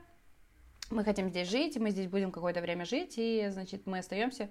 мы 0.90 1.04
хотим 1.04 1.28
здесь 1.28 1.48
жить, 1.48 1.76
мы 1.76 1.90
здесь 1.90 2.08
будем 2.08 2.30
какое-то 2.30 2.60
время 2.60 2.84
жить, 2.84 3.14
и, 3.16 3.48
значит, 3.50 3.86
мы 3.86 3.98
остаемся. 3.98 4.48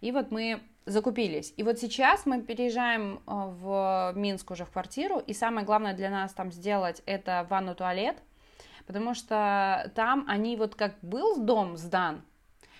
И 0.00 0.12
вот 0.12 0.30
мы 0.30 0.60
закупились. 0.86 1.52
И 1.56 1.62
вот 1.62 1.78
сейчас 1.78 2.24
мы 2.24 2.42
переезжаем 2.42 3.16
э, 3.16 3.20
в 3.26 4.12
Минск 4.14 4.50
уже 4.50 4.64
в 4.64 4.70
квартиру, 4.70 5.18
и 5.18 5.32
самое 5.32 5.66
главное 5.66 5.94
для 5.94 6.10
нас 6.10 6.32
там 6.32 6.52
сделать 6.52 7.02
это 7.04 7.46
ванну-туалет, 7.50 8.16
потому 8.86 9.14
что 9.14 9.90
там 9.94 10.24
они 10.28 10.56
вот 10.56 10.74
как 10.74 10.94
был 11.02 11.44
дом 11.44 11.76
сдан, 11.76 12.22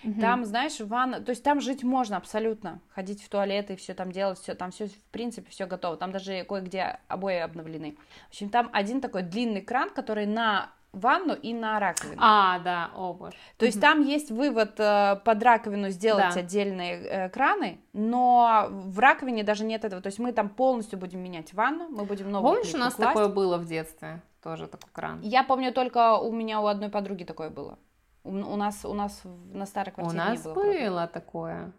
Угу. 0.03 0.21
Там, 0.21 0.45
знаешь, 0.45 0.79
ванна, 0.79 1.19
то 1.19 1.31
есть 1.31 1.43
там 1.43 1.59
жить 1.59 1.83
можно 1.83 2.17
абсолютно, 2.17 2.79
ходить 2.89 3.21
в 3.21 3.29
туалет 3.29 3.69
и 3.69 3.75
все 3.75 3.93
там 3.93 4.11
делать, 4.11 4.39
все 4.39 4.55
там 4.55 4.71
все 4.71 4.87
в 4.87 5.03
принципе 5.11 5.49
все 5.51 5.65
готово. 5.65 5.97
Там 5.97 6.11
даже 6.11 6.45
кое-где 6.45 6.99
обои 7.07 7.35
обновлены. 7.39 7.97
В 8.27 8.29
общем, 8.29 8.49
там 8.49 8.69
один 8.71 9.01
такой 9.01 9.23
длинный 9.23 9.61
кран, 9.61 9.89
который 9.89 10.25
на 10.25 10.71
ванну 10.91 11.33
и 11.33 11.53
на 11.53 11.79
раковину. 11.79 12.17
А, 12.19 12.59
да, 12.59 12.91
о 12.95 13.13
боже. 13.13 13.35
То 13.57 13.65
есть 13.65 13.79
там 13.79 14.01
есть 14.01 14.31
вывод 14.31 14.79
э, 14.79 15.17
под 15.23 15.43
раковину 15.43 15.89
сделать 15.89 16.33
да. 16.33 16.39
отдельные 16.39 17.01
э, 17.01 17.29
краны, 17.29 17.79
но 17.93 18.67
в 18.69 18.99
раковине 18.99 19.43
даже 19.43 19.65
нет 19.65 19.85
этого. 19.85 20.01
То 20.01 20.07
есть 20.07 20.19
мы 20.19 20.31
там 20.31 20.49
полностью 20.49 20.97
будем 20.97 21.19
менять 21.19 21.53
ванну, 21.53 21.89
мы 21.89 22.05
будем 22.05 22.31
новую 22.31 22.55
Помнишь, 22.55 22.73
у 22.73 22.77
нас 22.77 22.95
класть. 22.95 23.13
такое 23.13 23.27
было 23.27 23.57
в 23.57 23.65
детстве? 23.65 24.21
Тоже 24.41 24.67
такой 24.67 24.89
кран. 24.91 25.19
Я 25.21 25.43
помню 25.43 25.73
только 25.73 26.17
у 26.17 26.31
меня 26.31 26.61
у 26.61 26.67
одной 26.67 26.89
подруги 26.89 27.23
такое 27.23 27.49
было. 27.49 27.77
У, 28.23 28.31
у 28.31 28.55
нас 28.55 28.85
у 28.85 28.93
нас 28.93 29.21
на 29.23 29.65
старой 29.65 29.91
квартире 29.91 30.21
у 30.21 30.25
нас 30.25 30.37
не 30.37 30.43
было. 30.43 30.53
было 30.53 31.07
такое. 31.07 31.73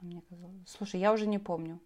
Мне 0.00 0.22
казалось. 0.28 0.56
Слушай, 0.66 1.00
я 1.00 1.12
уже 1.12 1.26
не 1.26 1.38
помню. 1.38 1.78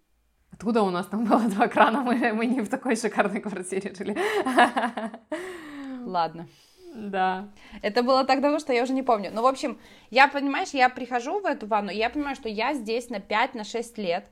Откуда 0.51 0.83
у 0.83 0.89
нас 0.89 1.05
там 1.07 1.25
было 1.25 1.41
два 1.49 1.67
крана? 1.67 2.01
Мы, 2.01 2.31
мы 2.33 2.45
не 2.45 2.61
в 2.61 2.69
такой 2.69 2.95
шикарной 2.95 3.41
квартире 3.41 3.93
жили. 3.93 4.15
Ладно. 6.05 6.47
Да. 6.95 7.49
Это 7.81 8.03
было 8.03 8.23
так 8.23 8.41
давно, 8.41 8.59
что 8.59 8.71
я 8.71 8.83
уже 8.83 8.93
не 8.93 9.03
помню. 9.03 9.29
Ну, 9.33 9.41
в 9.41 9.47
общем, 9.47 9.77
я, 10.11 10.27
понимаешь, 10.27 10.69
я 10.69 10.89
прихожу 10.89 11.41
в 11.41 11.45
эту 11.45 11.67
ванну, 11.67 11.91
и 11.91 11.97
я 11.97 12.09
понимаю, 12.09 12.35
что 12.35 12.47
я 12.47 12.73
здесь 12.73 13.09
на 13.09 13.17
5-6 13.17 13.53
на 13.53 14.01
лет, 14.01 14.25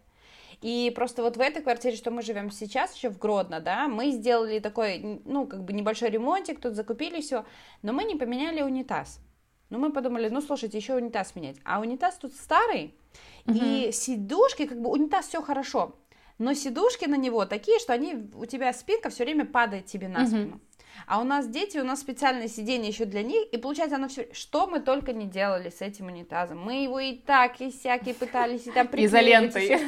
и 0.61 0.93
просто 0.95 1.23
вот 1.23 1.35
в 1.35 1.41
этой 1.41 1.61
квартире, 1.61 1.97
что 1.97 2.09
мы 2.09 2.21
живем 2.21 2.49
сейчас, 2.49 2.95
еще 2.95 3.09
в 3.09 3.17
Гродно, 3.17 3.59
да, 3.59 3.89
мы 3.89 4.11
сделали 4.11 4.59
такой, 4.59 5.19
ну, 5.25 5.45
как 5.45 5.65
бы 5.65 5.73
небольшой 5.73 6.09
ремонтик, 6.09 6.61
тут 6.61 6.75
закупили 6.75 7.19
все, 7.19 7.45
но 7.81 7.91
мы 7.91 8.05
не 8.05 8.15
поменяли 8.15 8.61
унитаз. 8.61 9.19
Ну, 9.69 9.79
мы 9.79 9.91
подумали, 9.91 10.29
ну, 10.29 10.39
слушайте, 10.39 10.77
еще 10.77 10.95
унитаз 10.95 11.35
менять. 11.35 11.57
А 11.65 11.81
унитаз 11.81 12.15
тут 12.15 12.33
старый, 12.33 12.95
угу. 13.45 13.57
и 13.61 13.91
сидушки, 13.91 14.65
как 14.65 14.79
бы 14.79 14.89
унитаз 14.89 15.27
все 15.27 15.41
хорошо, 15.41 15.97
но 16.37 16.53
сидушки 16.53 17.05
на 17.05 17.15
него 17.15 17.45
такие, 17.45 17.77
что 17.79 17.91
они, 17.91 18.29
у 18.33 18.45
тебя 18.45 18.71
спинка 18.71 19.09
все 19.09 19.25
время 19.25 19.45
падает 19.45 19.87
тебе 19.87 20.07
на 20.07 20.25
спину. 20.25 20.55
Угу. 20.55 20.59
А 21.05 21.19
у 21.19 21.23
нас 21.23 21.47
дети, 21.47 21.77
у 21.77 21.83
нас 21.83 21.99
специальное 21.99 22.47
сиденье 22.47 22.89
еще 22.89 23.05
для 23.05 23.23
них, 23.23 23.47
и 23.51 23.57
получается 23.57 23.97
оно 23.97 24.07
все... 24.07 24.27
Что 24.33 24.67
мы 24.67 24.79
только 24.79 25.13
не 25.13 25.25
делали 25.25 25.69
с 25.69 25.81
этим 25.81 26.07
унитазом. 26.07 26.59
Мы 26.59 26.83
его 26.83 26.99
и 26.99 27.15
так, 27.15 27.59
и 27.61 27.71
всякие 27.71 28.15
пытались, 28.15 28.67
и 28.67 28.71
там 28.71 28.87
приклеить. 28.87 29.09
Изолентой. 29.11 29.79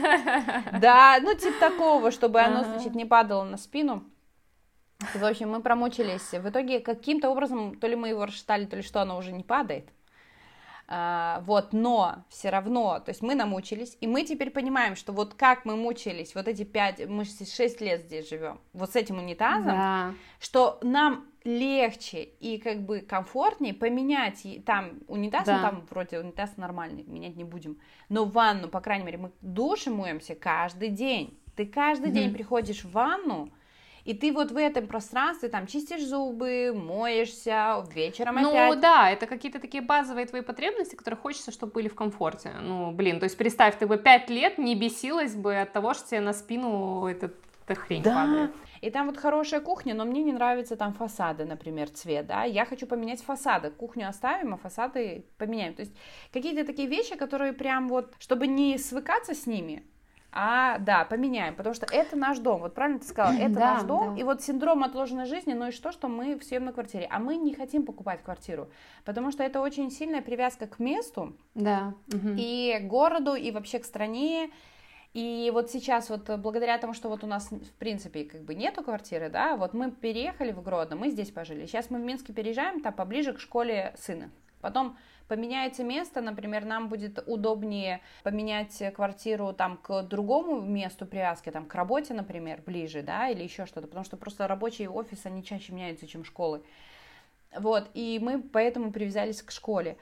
Да, 0.79 1.17
ну 1.21 1.33
типа 1.35 1.59
такого, 1.59 2.11
чтобы 2.11 2.41
оно, 2.41 2.63
значит, 2.63 2.95
не 2.95 3.05
падало 3.05 3.43
на 3.43 3.57
спину. 3.57 4.03
И, 5.13 5.17
в 5.17 5.25
общем, 5.25 5.49
мы 5.49 5.61
промучились. 5.61 6.31
В 6.31 6.49
итоге 6.49 6.79
каким-то 6.79 7.29
образом, 7.29 7.77
то 7.77 7.87
ли 7.87 7.95
мы 7.95 8.09
его 8.09 8.25
расшатали, 8.25 8.65
то 8.65 8.77
ли 8.77 8.81
что, 8.81 9.01
оно 9.01 9.17
уже 9.17 9.31
не 9.31 9.43
падает. 9.43 9.89
А, 10.87 11.41
вот, 11.45 11.73
но 11.73 12.25
все 12.29 12.51
равно, 12.51 12.99
то 12.99 13.09
есть 13.09 13.23
мы 13.23 13.33
намучились, 13.33 13.97
и 14.01 14.07
мы 14.07 14.23
теперь 14.23 14.51
понимаем, 14.51 14.95
что 14.95 15.13
вот 15.13 15.33
как 15.33 15.65
мы 15.65 15.75
мучились, 15.75 16.35
вот 16.35 16.47
эти 16.47 16.63
пять, 16.63 17.03
мы 17.07 17.25
шесть 17.25 17.81
лет 17.81 18.01
здесь 18.01 18.29
живем, 18.29 18.59
вот 18.73 18.91
с 18.91 18.95
этим 18.95 19.17
унитазом, 19.17 19.71
да. 19.71 20.13
что 20.39 20.77
нам 20.83 21.25
легче 21.43 22.21
и 22.21 22.59
как 22.59 22.85
бы 22.85 22.99
комфортнее 22.99 23.73
поменять 23.73 24.45
там 24.63 24.99
унитаз, 25.07 25.47
да. 25.47 25.57
ну 25.57 25.61
там 25.63 25.87
вроде 25.89 26.19
унитаз 26.19 26.55
нормальный, 26.57 27.03
менять 27.03 27.35
не 27.35 27.43
будем, 27.43 27.79
но 28.09 28.25
ванну, 28.25 28.67
по 28.67 28.79
крайней 28.79 29.05
мере, 29.05 29.17
мы 29.17 29.31
душем 29.41 29.95
моемся 29.95 30.35
каждый 30.35 30.89
день, 30.89 31.39
ты 31.55 31.65
каждый 31.65 32.11
mm-hmm. 32.11 32.13
день 32.13 32.33
приходишь 32.33 32.83
в 32.83 32.91
ванну, 32.91 33.51
и 34.05 34.13
ты 34.13 34.31
вот 34.31 34.51
в 34.51 34.57
этом 34.57 34.87
пространстве 34.87 35.49
там 35.49 35.67
чистишь 35.67 36.05
зубы, 36.05 36.71
моешься, 36.73 37.83
вечером 37.93 38.35
ну, 38.35 38.49
опять. 38.49 38.75
Ну 38.75 38.81
да, 38.81 39.09
это 39.09 39.25
какие-то 39.25 39.59
такие 39.59 39.83
базовые 39.83 40.27
твои 40.27 40.41
потребности, 40.41 40.95
которые 40.95 41.17
хочется, 41.17 41.51
чтобы 41.51 41.73
были 41.73 41.87
в 41.87 41.95
комфорте. 41.95 42.51
Ну, 42.61 42.91
блин, 42.91 43.19
то 43.19 43.23
есть 43.25 43.35
представь, 43.35 43.77
ты 43.77 43.87
бы 43.87 43.97
пять 43.97 44.29
лет 44.29 44.59
не 44.59 44.75
бесилась 44.75 45.35
бы 45.35 45.59
от 45.59 45.73
того, 45.73 45.95
что 45.95 46.07
тебе 46.07 46.21
на 46.21 46.33
спину 46.33 47.07
этот 47.07 47.35
эта 47.67 47.79
хрень 47.79 48.03
да. 48.03 48.13
падает. 48.13 48.51
И 48.81 48.91
там 48.91 49.07
вот 49.07 49.17
хорошая 49.17 49.59
кухня, 49.59 49.95
но 49.95 50.05
мне 50.05 50.21
не 50.21 50.33
нравятся 50.33 50.75
там 50.75 50.93
фасады, 50.93 51.45
например, 51.45 51.89
цвет, 51.89 52.27
да, 52.27 52.43
я 52.43 52.65
хочу 52.65 52.85
поменять 52.85 53.23
фасады, 53.23 53.71
кухню 53.71 54.07
оставим, 54.07 54.53
а 54.53 54.57
фасады 54.57 55.25
поменяем, 55.37 55.73
то 55.73 55.81
есть 55.81 55.93
какие-то 56.31 56.65
такие 56.65 56.87
вещи, 56.87 57.15
которые 57.15 57.53
прям 57.53 57.87
вот, 57.87 58.13
чтобы 58.19 58.45
не 58.45 58.77
свыкаться 58.77 59.33
с 59.33 59.47
ними, 59.47 59.83
а, 60.37 60.79
да, 60.79 61.05
поменяем, 61.05 61.55
потому 61.55 61.73
что 61.73 61.87
это 61.89 62.17
наш 62.17 62.39
дом, 62.39 62.59
вот 62.59 62.75
правильно 62.75 62.99
ты 62.99 63.07
сказала, 63.07 63.33
это 63.35 63.49
да, 63.53 63.73
наш 63.75 63.83
дом, 63.83 64.15
да. 64.15 64.21
и 64.21 64.23
вот 64.25 64.43
синдром 64.43 64.83
отложенной 64.83 65.25
жизни, 65.25 65.53
ну 65.53 65.69
и 65.69 65.71
что, 65.71 65.93
что 65.93 66.09
мы 66.09 66.37
в 66.37 66.43
съемной 66.43 66.73
квартире, 66.73 67.07
а 67.09 67.19
мы 67.19 67.37
не 67.37 67.53
хотим 67.53 67.85
покупать 67.85 68.21
квартиру, 68.21 68.69
потому 69.05 69.31
что 69.31 69.43
это 69.43 69.61
очень 69.61 69.89
сильная 69.89 70.21
привязка 70.21 70.67
к 70.67 70.77
месту, 70.77 71.37
да, 71.53 71.93
и 72.37 72.77
к 72.81 72.87
городу, 72.87 73.35
и 73.35 73.49
вообще 73.51 73.79
к 73.79 73.85
стране, 73.85 74.51
и 75.13 75.49
вот 75.53 75.71
сейчас 75.71 76.09
вот 76.09 76.29
благодаря 76.39 76.77
тому, 76.79 76.93
что 76.93 77.07
вот 77.07 77.23
у 77.23 77.27
нас 77.27 77.49
в 77.49 77.71
принципе 77.79 78.25
как 78.25 78.41
бы 78.41 78.55
нету 78.55 78.83
квартиры, 78.83 79.29
да, 79.29 79.55
вот 79.55 79.73
мы 79.73 79.89
переехали 79.89 80.51
в 80.51 80.61
Гродно, 80.61 80.97
мы 80.97 81.11
здесь 81.11 81.31
пожили, 81.31 81.65
сейчас 81.65 81.89
мы 81.89 81.99
в 81.99 82.03
Минске 82.03 82.33
переезжаем, 82.33 82.81
там 82.81 82.93
поближе 82.93 83.31
к 83.31 83.39
школе 83.39 83.95
сына, 83.97 84.29
потом 84.59 84.97
поменяется 85.27 85.83
место, 85.83 86.21
например, 86.21 86.65
нам 86.65 86.89
будет 86.89 87.23
удобнее 87.27 88.01
поменять 88.23 88.81
квартиру 88.93 89.53
там 89.53 89.77
к 89.77 90.03
другому 90.03 90.61
месту 90.61 91.05
привязки, 91.05 91.51
там 91.51 91.65
к 91.65 91.75
работе, 91.75 92.13
например, 92.13 92.61
ближе, 92.65 93.01
да, 93.01 93.29
или 93.29 93.43
еще 93.43 93.65
что-то, 93.65 93.87
потому 93.87 94.05
что 94.05 94.17
просто 94.17 94.47
рабочие 94.47 94.89
офисы, 94.89 95.27
они 95.27 95.43
чаще 95.43 95.73
меняются, 95.73 96.07
чем 96.07 96.23
школы. 96.23 96.61
Вот, 97.57 97.89
и 97.93 98.19
мы 98.21 98.41
поэтому 98.41 98.91
привязались 98.91 99.41
к 99.41 99.51
школе. 99.51 99.97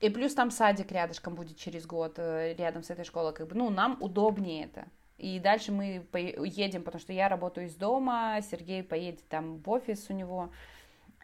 И 0.00 0.08
плюс 0.08 0.34
там 0.34 0.50
садик 0.50 0.90
рядышком 0.92 1.34
будет 1.34 1.58
через 1.58 1.86
год, 1.86 2.14
э, 2.16 2.54
рядом 2.54 2.82
с 2.82 2.90
этой 2.90 3.04
школой, 3.04 3.34
как 3.34 3.48
бы, 3.48 3.54
ну, 3.54 3.68
нам 3.70 3.98
удобнее 4.00 4.64
это. 4.64 4.86
И 5.18 5.38
дальше 5.38 5.70
мы 5.70 6.06
едем, 6.14 6.82
потому 6.82 7.00
что 7.00 7.12
я 7.12 7.28
работаю 7.28 7.66
из 7.66 7.74
дома, 7.74 8.40
Сергей 8.50 8.82
поедет 8.82 9.28
там 9.28 9.58
в 9.58 9.68
офис 9.68 10.06
у 10.08 10.14
него, 10.14 10.50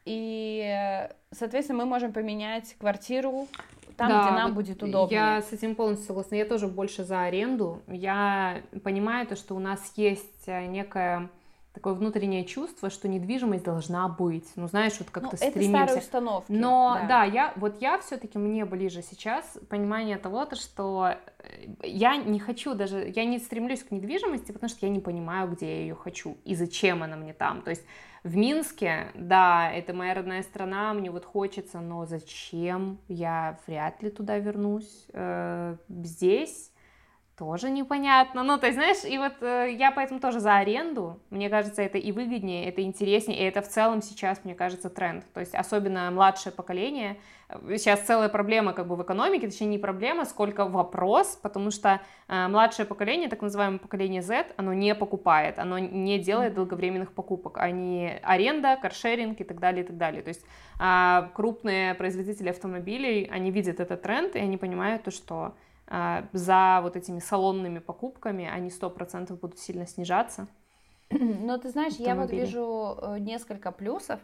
и, 0.06 1.08
соответственно, 1.32 1.80
мы 1.80 1.86
можем 1.86 2.12
поменять 2.12 2.74
квартиру 2.78 3.48
там, 3.96 4.08
да, 4.08 4.22
где 4.22 4.30
нам 4.30 4.54
будет 4.54 4.82
удобнее. 4.82 5.20
Я 5.20 5.42
с 5.42 5.52
этим 5.52 5.74
полностью 5.74 6.06
согласна. 6.06 6.36
Я 6.36 6.44
тоже 6.44 6.68
больше 6.68 7.04
за 7.04 7.22
аренду. 7.22 7.82
Я 7.88 8.62
понимаю 8.84 9.26
то, 9.26 9.36
что 9.36 9.54
у 9.54 9.58
нас 9.58 9.92
есть 9.96 10.46
э, 10.46 10.66
некая 10.66 11.30
такое 11.76 11.92
внутреннее 11.92 12.46
чувство, 12.46 12.88
что 12.88 13.06
недвижимость 13.06 13.62
должна 13.62 14.08
быть. 14.08 14.48
Ну, 14.56 14.66
знаешь, 14.66 14.94
вот 14.98 15.10
как-то 15.10 15.32
ну, 15.32 15.36
стремимся. 15.36 15.60
Это 15.60 15.84
старые 15.84 15.98
установки. 15.98 16.52
Но, 16.52 16.96
да, 17.02 17.06
да 17.06 17.24
я, 17.24 17.52
вот 17.56 17.82
я 17.82 17.98
все-таки 17.98 18.38
мне 18.38 18.64
ближе 18.64 19.02
сейчас 19.02 19.58
понимание 19.68 20.16
того, 20.16 20.46
то, 20.46 20.56
что 20.56 21.16
э, 21.38 21.66
я 21.82 22.16
не 22.16 22.40
хочу 22.40 22.74
даже, 22.74 23.12
я 23.14 23.26
не 23.26 23.38
стремлюсь 23.38 23.84
к 23.84 23.90
недвижимости, 23.90 24.52
потому 24.52 24.70
что 24.70 24.86
я 24.86 24.90
не 24.90 25.00
понимаю, 25.00 25.50
где 25.50 25.66
я 25.66 25.80
ее 25.82 25.94
хочу 25.94 26.38
и 26.46 26.54
зачем 26.54 27.02
она 27.02 27.14
мне 27.14 27.34
там. 27.34 27.60
То 27.60 27.68
есть 27.68 27.84
в 28.24 28.34
Минске, 28.34 29.08
да, 29.14 29.70
это 29.70 29.92
моя 29.92 30.14
родная 30.14 30.42
страна, 30.44 30.94
мне 30.94 31.10
вот 31.10 31.26
хочется, 31.26 31.80
но 31.80 32.06
зачем? 32.06 32.98
Я 33.08 33.58
вряд 33.66 34.02
ли 34.02 34.08
туда 34.08 34.38
вернусь. 34.38 35.06
Э, 35.12 35.76
здесь 35.90 36.72
тоже 37.36 37.70
непонятно. 37.70 38.42
Ну, 38.42 38.58
то 38.58 38.66
есть, 38.66 38.78
знаешь, 38.78 39.04
и 39.04 39.18
вот 39.18 39.34
э, 39.42 39.74
я 39.78 39.90
поэтому 39.90 40.20
тоже 40.20 40.40
за 40.40 40.56
аренду. 40.56 41.20
Мне 41.30 41.50
кажется, 41.50 41.82
это 41.82 41.98
и 41.98 42.10
выгоднее, 42.10 42.66
это 42.66 42.82
интереснее, 42.82 43.38
и 43.38 43.42
это 43.42 43.60
в 43.60 43.68
целом 43.68 44.00
сейчас, 44.00 44.44
мне 44.44 44.54
кажется, 44.54 44.88
тренд. 44.88 45.24
То 45.34 45.40
есть, 45.40 45.54
особенно 45.54 46.10
младшее 46.10 46.52
поколение. 46.52 47.18
Сейчас 47.68 48.00
целая 48.00 48.28
проблема 48.28 48.72
как 48.72 48.88
бы 48.88 48.96
в 48.96 49.02
экономике, 49.02 49.48
точнее, 49.48 49.68
не 49.68 49.78
проблема, 49.78 50.24
сколько 50.24 50.64
вопрос, 50.64 51.38
потому 51.42 51.70
что 51.70 52.00
э, 52.26 52.48
младшее 52.48 52.86
поколение, 52.86 53.28
так 53.28 53.42
называемое 53.42 53.78
поколение 53.78 54.22
Z, 54.22 54.46
оно 54.56 54.72
не 54.72 54.94
покупает, 54.94 55.58
оно 55.58 55.78
не 55.78 56.18
делает 56.18 56.54
долговременных 56.54 57.12
покупок. 57.12 57.58
Они 57.58 58.14
аренда, 58.22 58.78
каршеринг 58.80 59.40
и 59.40 59.44
так 59.44 59.60
далее, 59.60 59.84
и 59.84 59.86
так 59.86 59.98
далее. 59.98 60.22
То 60.22 60.28
есть, 60.28 60.44
э, 60.80 61.28
крупные 61.34 61.94
производители 61.94 62.48
автомобилей, 62.48 63.28
они 63.30 63.50
видят 63.50 63.78
этот 63.78 64.00
тренд, 64.00 64.34
и 64.36 64.38
они 64.38 64.56
понимают 64.56 65.02
то, 65.02 65.10
что 65.10 65.54
за 65.88 66.80
вот 66.82 66.96
этими 66.96 67.20
салонными 67.20 67.78
покупками, 67.78 68.46
они 68.46 68.70
сто 68.70 68.90
процентов 68.90 69.40
будут 69.40 69.58
сильно 69.58 69.86
снижаться. 69.86 70.48
Но 71.10 71.58
ты 71.58 71.70
знаешь, 71.70 71.94
я 71.94 72.14
вот 72.14 72.30
вижу 72.30 72.98
э, 73.00 73.18
несколько 73.20 73.70
плюсов 73.70 74.20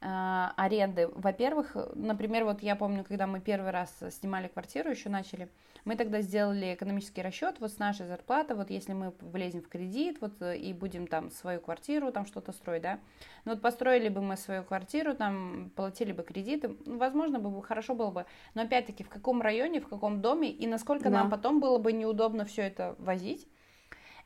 аренды. 0.00 1.08
Во-первых, 1.08 1.76
например, 1.94 2.44
вот 2.44 2.62
я 2.62 2.76
помню, 2.76 3.02
когда 3.02 3.26
мы 3.26 3.40
первый 3.40 3.70
раз 3.70 3.96
снимали 4.10 4.48
квартиру, 4.48 4.90
еще 4.90 5.08
начали, 5.08 5.48
мы 5.84 5.96
тогда 5.96 6.20
сделали 6.20 6.74
экономический 6.74 7.22
расчет, 7.22 7.56
вот 7.60 7.70
с 7.70 7.78
нашей 7.78 8.06
зарплаты, 8.06 8.54
вот 8.54 8.70
если 8.70 8.92
мы 8.92 9.14
влезем 9.20 9.62
в 9.62 9.68
кредит, 9.68 10.18
вот 10.20 10.32
э, 10.42 10.58
и 10.58 10.72
будем 10.72 11.06
там 11.06 11.30
свою 11.30 11.60
квартиру, 11.60 12.12
там 12.12 12.26
что-то 12.26 12.52
строить, 12.52 12.82
да, 12.82 12.98
ну 13.44 13.52
вот 13.52 13.62
построили 13.62 14.08
бы 14.08 14.20
мы 14.20 14.36
свою 14.36 14.64
квартиру, 14.64 15.14
там 15.14 15.70
платили 15.76 16.12
бы 16.12 16.24
кредиты, 16.24 16.76
ну, 16.84 16.98
возможно, 16.98 17.38
бы 17.38 17.62
хорошо 17.62 17.94
было 17.94 18.10
бы, 18.10 18.26
но 18.54 18.62
опять-таки 18.62 19.04
в 19.04 19.08
каком 19.08 19.40
районе, 19.40 19.80
в 19.80 19.88
каком 19.88 20.20
доме 20.20 20.50
и 20.50 20.66
насколько 20.66 21.04
да. 21.04 21.20
нам 21.20 21.30
потом 21.30 21.60
было 21.60 21.78
бы 21.78 21.92
неудобно 21.92 22.44
все 22.44 22.62
это 22.62 22.96
возить, 22.98 23.46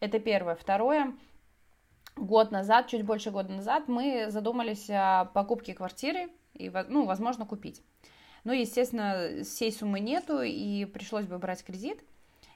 это 0.00 0.18
первое. 0.18 0.54
Второе, 0.54 1.12
год 2.16 2.50
назад, 2.50 2.88
чуть 2.88 3.04
больше 3.04 3.30
года 3.30 3.52
назад, 3.52 3.88
мы 3.88 4.26
задумались 4.30 4.88
о 4.90 5.26
покупке 5.26 5.74
квартиры 5.74 6.30
и, 6.54 6.70
ну, 6.88 7.06
возможно, 7.06 7.46
купить. 7.46 7.82
Ну, 8.44 8.52
естественно, 8.52 9.42
всей 9.44 9.72
суммы 9.72 10.00
нету, 10.00 10.40
и 10.42 10.84
пришлось 10.86 11.26
бы 11.26 11.38
брать 11.38 11.64
кредит. 11.64 12.02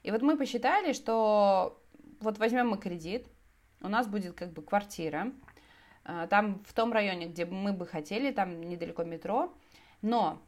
И 0.03 0.11
вот 0.11 0.21
мы 0.21 0.37
посчитали, 0.37 0.93
что 0.93 1.81
вот 2.19 2.37
возьмем 2.37 2.69
мы 2.69 2.77
кредит, 2.77 3.27
у 3.81 3.87
нас 3.87 4.07
будет 4.07 4.35
как 4.35 4.51
бы 4.51 4.61
квартира, 4.61 5.31
а, 6.03 6.27
там 6.27 6.63
в 6.65 6.73
том 6.73 6.93
районе, 6.93 7.27
где 7.27 7.45
мы 7.45 7.73
бы 7.73 7.85
хотели, 7.85 8.31
там 8.31 8.61
недалеко 8.61 9.03
метро, 9.03 9.53
но 10.01 10.41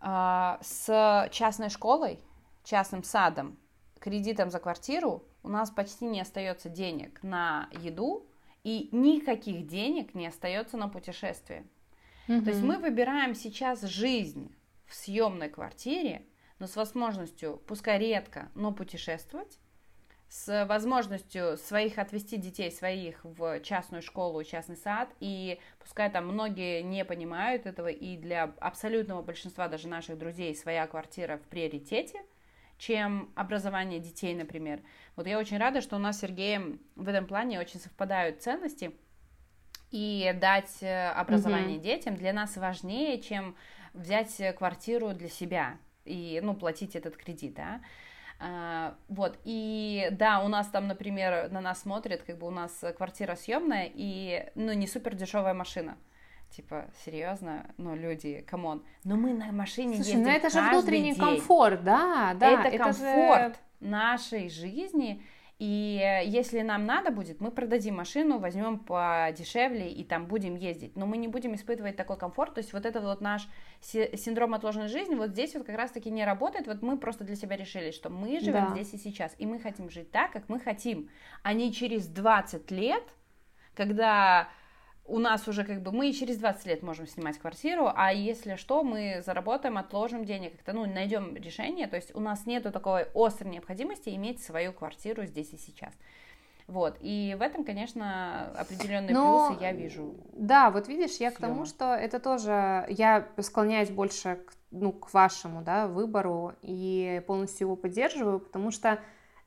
а, 0.00 0.58
с 0.62 1.28
частной 1.32 1.70
школой, 1.70 2.20
частным 2.64 3.02
садом, 3.02 3.56
кредитом 3.98 4.50
за 4.50 4.58
квартиру 4.58 5.24
у 5.46 5.48
нас 5.48 5.70
почти 5.70 6.04
не 6.04 6.20
остается 6.20 6.68
денег 6.68 7.22
на 7.22 7.68
еду, 7.72 8.26
и 8.64 8.88
никаких 8.90 9.66
денег 9.68 10.14
не 10.14 10.26
остается 10.26 10.76
на 10.76 10.88
путешествие. 10.88 11.64
Угу. 12.28 12.42
То 12.42 12.50
есть 12.50 12.62
мы 12.62 12.78
выбираем 12.78 13.34
сейчас 13.36 13.82
жизнь 13.82 14.52
в 14.86 14.94
съемной 14.94 15.48
квартире, 15.48 16.26
но 16.58 16.66
с 16.66 16.74
возможностью, 16.74 17.62
пускай 17.68 17.98
редко, 17.98 18.50
но 18.56 18.72
путешествовать, 18.72 19.60
с 20.28 20.66
возможностью 20.66 21.56
своих 21.56 21.98
отвести 21.98 22.36
детей 22.36 22.72
своих 22.72 23.20
в 23.22 23.60
частную 23.60 24.02
школу, 24.02 24.42
частный 24.42 24.76
сад, 24.76 25.08
и 25.20 25.60
пускай 25.78 26.10
там 26.10 26.26
многие 26.26 26.82
не 26.82 27.04
понимают 27.04 27.66
этого, 27.66 27.86
и 27.86 28.16
для 28.16 28.52
абсолютного 28.58 29.22
большинства 29.22 29.68
даже 29.68 29.86
наших 29.86 30.18
друзей 30.18 30.56
своя 30.56 30.88
квартира 30.88 31.36
в 31.36 31.42
приоритете, 31.42 32.20
чем 32.78 33.32
образование 33.34 34.00
детей, 34.00 34.34
например. 34.34 34.80
Вот 35.16 35.26
я 35.26 35.38
очень 35.38 35.58
рада, 35.58 35.80
что 35.80 35.96
у 35.96 35.98
нас 35.98 36.18
с 36.18 36.20
Сергеем 36.20 36.80
в 36.94 37.08
этом 37.08 37.26
плане 37.26 37.60
очень 37.60 37.80
совпадают 37.80 38.42
ценности– 38.42 38.92
и 39.90 40.34
дать 40.40 40.82
э, 40.82 41.10
образование 41.10 41.78
mm-hmm. 41.78 41.82
детям 41.82 42.16
для 42.16 42.32
нас 42.32 42.56
важнее, 42.56 43.20
чем 43.20 43.56
взять 43.94 44.40
квартиру 44.56 45.14
для 45.14 45.28
себя 45.28 45.78
и, 46.04 46.40
ну, 46.42 46.54
платить 46.54 46.96
этот 46.96 47.16
кредит, 47.16 47.54
да. 47.54 47.80
Э, 48.38 48.94
вот, 49.08 49.38
и 49.44 50.08
да, 50.10 50.40
у 50.40 50.48
нас 50.48 50.68
там, 50.68 50.88
например, 50.88 51.50
на 51.50 51.62
нас 51.62 51.80
смотрят, 51.80 52.22
как 52.22 52.36
бы 52.36 52.46
у 52.46 52.50
нас 52.50 52.84
квартира 52.98 53.34
съемная 53.34 53.90
и, 53.94 54.50
ну, 54.54 54.74
не 54.74 54.86
супер 54.86 55.14
дешевая 55.14 55.54
машина. 55.54 55.96
Типа, 56.50 56.86
серьезно, 57.04 57.74
ну, 57.76 57.94
люди, 57.94 58.44
come 58.48 58.67
on. 58.67 58.82
Но 59.04 59.16
мы 59.16 59.34
на 59.34 59.52
машине 59.52 59.96
Слушай, 59.96 60.08
ездим 60.08 60.22
ну 60.22 60.30
это 60.30 60.48
же 60.48 60.60
внутренний 60.60 61.12
день. 61.12 61.20
комфорт, 61.20 61.84
да, 61.84 62.34
да. 62.34 62.66
Это, 62.66 62.68
это 62.68 62.84
комфорт 62.84 63.54
же... 63.54 63.86
нашей 63.86 64.48
жизни, 64.48 65.22
И 65.58 66.22
если 66.26 66.60
нам 66.60 66.84
надо 66.84 67.10
будет, 67.10 67.40
мы 67.40 67.50
продадим 67.50 67.96
машину, 67.96 68.38
возьмем 68.38 68.78
подешевле 68.78 69.90
и 69.90 70.04
там 70.04 70.26
будем 70.26 70.54
ездить. 70.54 70.96
Но 70.96 71.06
мы 71.06 71.16
не 71.16 71.28
будем 71.28 71.54
испытывать 71.54 71.96
такой 71.96 72.18
комфорт. 72.18 72.54
То 72.54 72.58
есть 72.58 72.74
вот 72.74 72.84
этот 72.84 73.04
вот 73.04 73.22
наш 73.22 73.48
синдром 73.80 74.52
отложенной 74.52 74.88
жизни, 74.88 75.14
вот 75.14 75.30
здесь 75.30 75.54
вот 75.54 75.64
как 75.64 75.76
раз-таки 75.76 76.10
не 76.10 76.26
работает. 76.26 76.66
Вот 76.66 76.82
мы 76.82 76.98
просто 76.98 77.24
для 77.24 77.36
себя 77.36 77.56
решили, 77.56 77.90
что 77.90 78.10
мы 78.10 78.38
живем 78.40 78.66
да. 78.66 78.70
здесь 78.74 78.92
и 78.92 78.98
сейчас. 78.98 79.34
И 79.38 79.46
мы 79.46 79.58
хотим 79.58 79.88
жить 79.88 80.10
так, 80.10 80.30
как 80.30 80.50
мы 80.50 80.60
хотим, 80.60 81.08
а 81.42 81.54
не 81.54 81.72
через 81.72 82.06
20 82.06 82.70
лет, 82.70 83.04
когда 83.74 84.50
у 85.08 85.18
нас 85.18 85.46
уже 85.48 85.64
как 85.64 85.82
бы 85.82 85.92
мы 85.92 86.12
через 86.12 86.36
20 86.38 86.66
лет 86.66 86.82
можем 86.82 87.06
снимать 87.06 87.38
квартиру, 87.38 87.90
а 87.94 88.12
если 88.12 88.56
что, 88.56 88.82
мы 88.82 89.22
заработаем, 89.24 89.78
отложим 89.78 90.24
денег, 90.24 90.52
как-то, 90.52 90.72
ну, 90.72 90.86
найдем 90.86 91.34
решение, 91.36 91.86
то 91.86 91.96
есть 91.96 92.14
у 92.14 92.20
нас 92.20 92.46
нету 92.46 92.72
такой 92.72 93.06
острой 93.14 93.50
необходимости 93.50 94.10
иметь 94.10 94.42
свою 94.42 94.72
квартиру 94.72 95.24
здесь 95.26 95.52
и 95.52 95.58
сейчас. 95.58 95.92
Вот, 96.66 96.96
и 97.00 97.36
в 97.38 97.42
этом, 97.42 97.64
конечно, 97.64 98.50
определенные 98.56 99.14
Но, 99.14 99.50
плюсы 99.50 99.62
я 99.62 99.72
вижу. 99.72 100.16
Да, 100.32 100.70
вот 100.70 100.88
видишь, 100.88 101.18
я 101.18 101.30
к 101.30 101.38
тому, 101.38 101.64
что 101.64 101.94
это 101.94 102.18
тоже, 102.18 102.86
я 102.88 103.28
склоняюсь 103.38 103.90
больше 103.90 104.40
к, 104.44 104.52
ну, 104.72 104.92
к 104.92 105.14
вашему, 105.14 105.62
да, 105.62 105.86
выбору 105.86 106.54
и 106.62 107.22
полностью 107.28 107.68
его 107.68 107.76
поддерживаю, 107.76 108.40
потому 108.40 108.72
что 108.72 108.98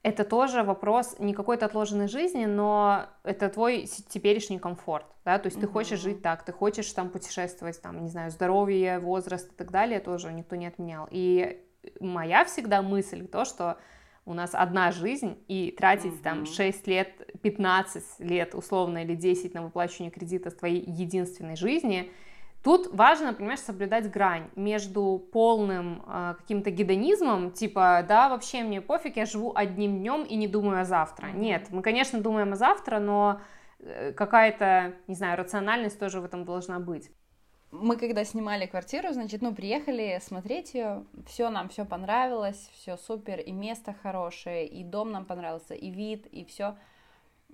это 0.01 0.23
тоже 0.23 0.63
вопрос 0.63 1.15
не 1.19 1.33
какой-то 1.33 1.65
отложенной 1.65 2.07
жизни, 2.07 2.45
но 2.45 3.07
это 3.23 3.49
твой 3.49 3.85
теперешний 4.09 4.57
комфорт, 4.57 5.05
да, 5.25 5.39
то 5.39 5.47
есть 5.47 5.59
ты 5.59 5.67
хочешь 5.67 5.99
жить 5.99 6.21
так, 6.21 6.43
ты 6.43 6.53
хочешь 6.53 6.91
там 6.93 7.09
путешествовать, 7.09 7.81
там, 7.81 8.01
не 8.01 8.09
знаю, 8.09 8.31
здоровье, 8.31 8.99
возраст 8.99 9.51
и 9.51 9.55
так 9.55 9.71
далее, 9.71 9.99
тоже 9.99 10.31
никто 10.31 10.55
не 10.55 10.67
отменял. 10.67 11.07
И 11.11 11.61
моя 11.99 12.45
всегда 12.45 12.81
мысль 12.81 13.27
то, 13.27 13.43
что 13.43 13.77
у 14.25 14.33
нас 14.33 14.51
одна 14.53 14.91
жизнь, 14.91 15.37
и 15.47 15.71
тратить 15.77 16.13
mm-hmm. 16.13 16.23
там 16.23 16.45
6 16.45 16.87
лет, 16.87 17.09
15 17.41 18.19
лет 18.19 18.55
условно 18.55 19.03
или 19.03 19.15
10 19.15 19.53
на 19.53 19.63
выплачивание 19.63 20.11
кредита 20.11 20.51
твоей 20.51 20.83
единственной 20.85 21.55
жизни– 21.55 22.11
Тут 22.63 22.93
важно, 22.93 23.33
понимаешь, 23.33 23.61
соблюдать 23.61 24.11
грань 24.11 24.49
между 24.55 25.25
полным 25.31 26.03
э, 26.05 26.35
каким-то 26.39 26.71
гедонизмом, 26.71 27.51
типа, 27.51 28.05
да, 28.07 28.27
вообще 28.27 28.63
мне 28.63 28.81
пофиг, 28.81 29.15
я 29.15 29.25
живу 29.25 29.53
одним 29.55 29.99
днем 29.99 30.23
и 30.23 30.35
не 30.35 30.47
думаю 30.47 30.81
о 30.81 30.85
завтра. 30.85 31.27
Нет, 31.27 31.67
мы, 31.71 31.81
конечно, 31.81 32.19
думаем 32.19 32.51
о 32.51 32.55
завтра, 32.57 32.99
но 32.99 33.39
э, 33.79 34.11
какая-то, 34.11 34.93
не 35.07 35.15
знаю, 35.15 35.37
рациональность 35.37 35.97
тоже 35.99 36.19
в 36.19 36.25
этом 36.25 36.43
должна 36.43 36.79
быть. 36.79 37.09
Мы 37.71 37.97
когда 37.97 38.25
снимали 38.25 38.65
квартиру, 38.65 39.13
значит, 39.13 39.41
ну, 39.41 39.53
приехали 39.53 40.19
смотреть 40.21 40.73
ее, 40.73 41.05
все 41.27 41.49
нам 41.49 41.69
все 41.69 41.85
понравилось, 41.85 42.69
все 42.73 42.97
супер, 42.97 43.39
и 43.39 43.51
место 43.51 43.93
хорошее, 43.93 44.67
и 44.67 44.83
дом 44.83 45.11
нам 45.11 45.23
понравился, 45.23 45.75
и 45.75 45.91
вид, 45.91 46.25
и 46.25 46.43
все. 46.43 46.75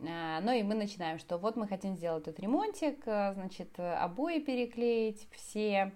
А, 0.07 0.41
ну 0.41 0.51
и 0.51 0.63
мы 0.63 0.75
начинаем, 0.75 1.19
что 1.19 1.37
вот 1.37 1.55
мы 1.55 1.67
хотим 1.67 1.95
сделать 1.95 2.25
тут 2.25 2.39
ремонтик, 2.39 3.01
э, 3.05 3.33
значит, 3.33 3.79
обои 3.79 4.39
переклеить, 4.39 5.27
все, 5.31 5.93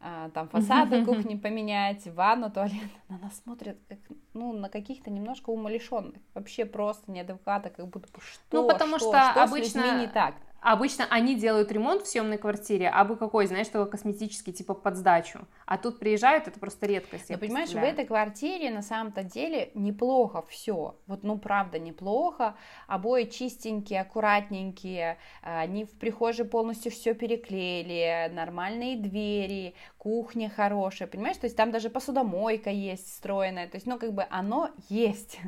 а, 0.00 0.28
там 0.30 0.48
фасады 0.48 1.02
кухни 1.06 1.34
поменять, 1.34 2.06
ванну, 2.06 2.50
туалет. 2.50 2.90
На 3.08 3.18
нас 3.18 3.38
смотрят 3.38 3.78
как, 3.88 3.98
ну, 4.34 4.52
на 4.52 4.68
каких-то 4.68 5.10
немножко 5.10 5.50
умалишенных, 5.50 6.20
вообще 6.34 6.66
просто 6.66 7.10
неадекватно, 7.10 7.70
как 7.70 7.88
будто 7.88 8.08
что, 8.20 8.62
Ну, 8.62 8.68
потому 8.68 8.98
что, 8.98 9.08
что, 9.08 9.30
что 9.32 9.42
обычно 9.42 10.00
не 10.00 10.06
так. 10.06 10.34
Обычно 10.64 11.06
они 11.10 11.34
делают 11.34 11.70
ремонт 11.70 12.04
в 12.04 12.06
съемной 12.06 12.38
квартире, 12.38 12.88
а 12.88 13.04
бы 13.04 13.16
какой, 13.16 13.46
знаешь, 13.46 13.68
такой 13.68 13.90
косметический, 13.90 14.50
типа 14.50 14.72
под 14.72 14.96
сдачу. 14.96 15.46
А 15.66 15.76
тут 15.76 15.98
приезжают, 15.98 16.48
это 16.48 16.58
просто 16.58 16.86
редкость. 16.86 17.28
Но 17.28 17.36
понимаешь, 17.36 17.68
в 17.68 17.76
этой 17.76 18.06
квартире 18.06 18.70
на 18.70 18.80
самом-то 18.80 19.24
деле 19.24 19.70
неплохо 19.74 20.42
все. 20.48 20.96
Вот, 21.06 21.22
ну, 21.22 21.36
правда, 21.36 21.78
неплохо. 21.78 22.54
Обои 22.86 23.24
чистенькие, 23.24 24.00
аккуратненькие. 24.00 25.18
Они 25.42 25.84
в 25.84 25.90
прихожей 25.98 26.46
полностью 26.46 26.90
все 26.90 27.12
переклеили. 27.12 28.30
Нормальные 28.32 28.96
двери, 28.96 29.74
кухня 29.98 30.48
хорошая, 30.48 31.08
понимаешь? 31.08 31.36
То 31.36 31.44
есть 31.44 31.58
там 31.58 31.72
даже 31.72 31.90
посудомойка 31.90 32.70
есть 32.70 33.06
встроенная. 33.08 33.68
То 33.68 33.76
есть, 33.76 33.86
ну, 33.86 33.98
как 33.98 34.14
бы 34.14 34.26
оно 34.30 34.70
есть. 34.88 35.38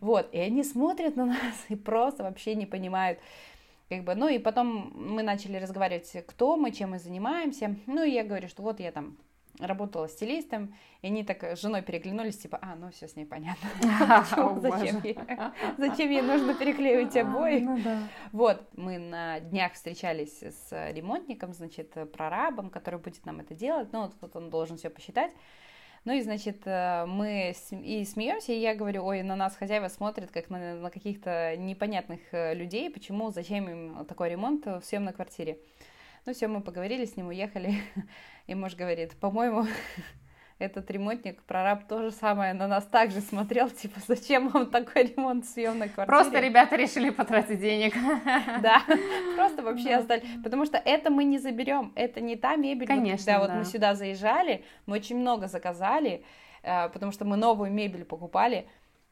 Вот, 0.00 0.28
и 0.32 0.38
они 0.38 0.62
смотрят 0.62 1.16
на 1.16 1.26
нас 1.26 1.64
и 1.68 1.74
просто 1.74 2.22
вообще 2.22 2.54
не 2.54 2.66
понимают, 2.66 3.18
как 3.88 4.04
бы, 4.04 4.14
ну 4.14 4.28
и 4.28 4.38
потом 4.38 4.92
мы 4.94 5.22
начали 5.22 5.56
разговаривать, 5.58 6.10
кто 6.26 6.56
мы, 6.56 6.72
чем 6.72 6.90
мы 6.90 6.98
занимаемся. 6.98 7.76
Ну 7.86 8.02
и 8.02 8.10
я 8.10 8.24
говорю, 8.24 8.48
что 8.48 8.62
вот 8.62 8.80
я 8.80 8.90
там 8.92 9.16
работала 9.58 10.08
стилистом, 10.08 10.74
и 11.02 11.06
они 11.06 11.24
так 11.24 11.42
с 11.42 11.60
женой 11.60 11.82
переглянулись, 11.82 12.36
типа, 12.36 12.58
а, 12.60 12.74
ну 12.74 12.90
все 12.90 13.08
с 13.08 13.16
ней 13.16 13.24
понятно. 13.24 13.68
Зачем 14.60 15.02
ей? 15.02 15.18
Зачем 15.78 16.10
ей 16.10 16.22
нужно 16.22 16.54
переклеивать 16.54 17.16
обои? 17.16 17.60
Ну 17.60 17.78
вот, 18.32 18.68
мы 18.76 18.98
на 18.98 19.40
днях 19.40 19.74
встречались 19.74 20.42
с 20.42 20.92
ремонтником, 20.92 21.52
значит, 21.52 21.94
прорабом, 22.12 22.70
который 22.70 22.98
будет 22.98 23.24
нам 23.24 23.40
это 23.40 23.54
делать, 23.54 23.92
ну 23.92 24.10
вот 24.20 24.36
он 24.36 24.50
должен 24.50 24.76
все 24.76 24.90
посчитать. 24.90 25.32
Ну 26.06 26.12
и, 26.12 26.22
значит, 26.22 26.62
э, 26.66 27.04
мы 27.04 27.52
и 27.72 28.04
смеемся, 28.04 28.52
и 28.52 28.60
я 28.60 28.76
говорю, 28.76 29.04
ой, 29.04 29.24
на 29.24 29.34
нас 29.34 29.56
хозяева 29.56 29.88
смотрят 29.88 30.30
как 30.30 30.48
на, 30.50 30.76
на 30.76 30.88
каких-то 30.88 31.56
непонятных 31.56 32.20
э, 32.30 32.54
людей, 32.54 32.88
почему, 32.90 33.32
зачем 33.32 33.68
им 33.68 34.04
такой 34.06 34.30
ремонт 34.30 34.66
в 34.66 34.82
съемной 34.82 35.12
квартире. 35.12 35.58
Ну 36.24 36.32
все, 36.32 36.46
мы 36.46 36.60
поговорили 36.60 37.06
с 37.06 37.16
ним, 37.16 37.26
уехали, 37.26 37.74
и 38.46 38.54
муж 38.54 38.76
говорит, 38.76 39.16
по-моему, 39.16 39.66
этот 40.58 40.90
ремонтник, 40.90 41.42
прораб, 41.42 41.86
то 41.86 42.02
же 42.02 42.10
самое 42.10 42.54
на 42.54 42.66
нас 42.66 42.84
также 42.84 43.20
смотрел, 43.20 43.68
типа, 43.68 44.00
зачем 44.06 44.48
вам 44.48 44.70
такой 44.70 45.04
ремонт 45.04 45.44
в 45.44 45.48
съемной 45.48 45.88
квартире? 45.88 46.06
Просто 46.06 46.40
ребята 46.40 46.76
решили 46.76 47.10
потратить 47.10 47.60
денег. 47.60 47.94
Да, 48.62 48.82
просто 49.36 49.62
вообще 49.62 49.96
остались, 49.96 50.24
потому 50.42 50.64
что 50.64 50.78
это 50.78 51.10
мы 51.10 51.24
не 51.24 51.38
заберем, 51.38 51.92
это 51.94 52.20
не 52.20 52.36
та 52.36 52.56
мебель. 52.56 52.86
Конечно, 52.86 53.32
когда 53.32 53.40
вот 53.40 53.58
мы 53.58 53.64
сюда 53.64 53.94
заезжали, 53.94 54.64
мы 54.86 54.96
очень 54.96 55.18
много 55.18 55.46
заказали, 55.46 56.24
э, 56.62 56.88
потому 56.88 57.12
что 57.12 57.24
мы 57.24 57.36
новую 57.36 57.70
мебель 57.70 58.04
покупали, 58.04 58.66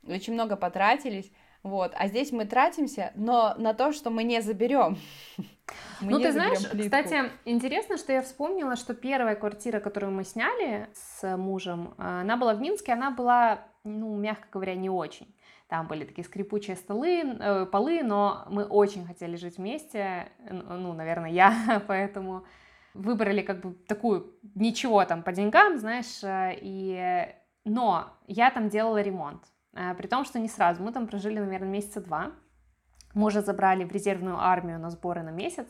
очень 0.06 0.32
много 0.32 0.56
потратились, 0.56 1.30
вот, 1.62 1.92
а 1.96 2.08
здесь 2.08 2.32
мы 2.32 2.46
тратимся, 2.46 3.12
но 3.14 3.54
на 3.58 3.74
то, 3.74 3.92
что 3.92 4.10
мы 4.10 4.22
не 4.24 4.40
заберем. 4.40 4.98
Мы 6.00 6.12
ну, 6.12 6.20
ты 6.20 6.32
знаешь, 6.32 6.58
плитку. 6.58 6.84
кстати, 6.84 7.30
интересно, 7.44 7.96
что 7.96 8.12
я 8.12 8.22
вспомнила, 8.22 8.76
что 8.76 8.94
первая 8.94 9.36
квартира, 9.36 9.80
которую 9.80 10.12
мы 10.12 10.24
сняли 10.24 10.88
с 10.92 11.36
мужем, 11.36 11.94
она 11.98 12.36
была 12.36 12.54
в 12.54 12.60
Минске, 12.60 12.92
она 12.92 13.10
была, 13.10 13.60
ну, 13.84 14.14
мягко 14.16 14.46
говоря, 14.52 14.74
не 14.74 14.90
очень. 14.90 15.34
Там 15.68 15.86
были 15.86 16.04
такие 16.04 16.24
скрипучие 16.24 16.76
столы, 16.76 17.22
э, 17.22 17.66
полы, 17.66 18.02
но 18.02 18.44
мы 18.50 18.64
очень 18.64 19.06
хотели 19.06 19.36
жить 19.36 19.56
вместе, 19.56 20.28
ну, 20.50 20.92
наверное, 20.92 21.30
я, 21.30 21.82
поэтому 21.86 22.44
выбрали 22.92 23.42
как 23.42 23.60
бы 23.60 23.74
такую, 23.86 24.34
ничего 24.54 25.04
там 25.04 25.22
по 25.22 25.32
деньгам, 25.32 25.78
знаешь, 25.78 26.22
э, 26.22 26.56
и... 26.60 27.28
Но 27.64 28.12
я 28.26 28.50
там 28.50 28.68
делала 28.68 29.00
ремонт, 29.00 29.42
э, 29.72 29.94
при 29.94 30.06
том, 30.06 30.26
что 30.26 30.38
не 30.38 30.48
сразу, 30.48 30.82
мы 30.82 30.92
там 30.92 31.06
прожили, 31.06 31.38
наверное, 31.38 31.68
месяца 31.68 32.00
два, 32.02 32.32
Мужа 33.14 33.42
забрали 33.42 33.84
в 33.84 33.92
резервную 33.92 34.38
армию 34.38 34.78
на 34.78 34.90
сборы 34.90 35.22
на 35.22 35.30
месяц, 35.30 35.68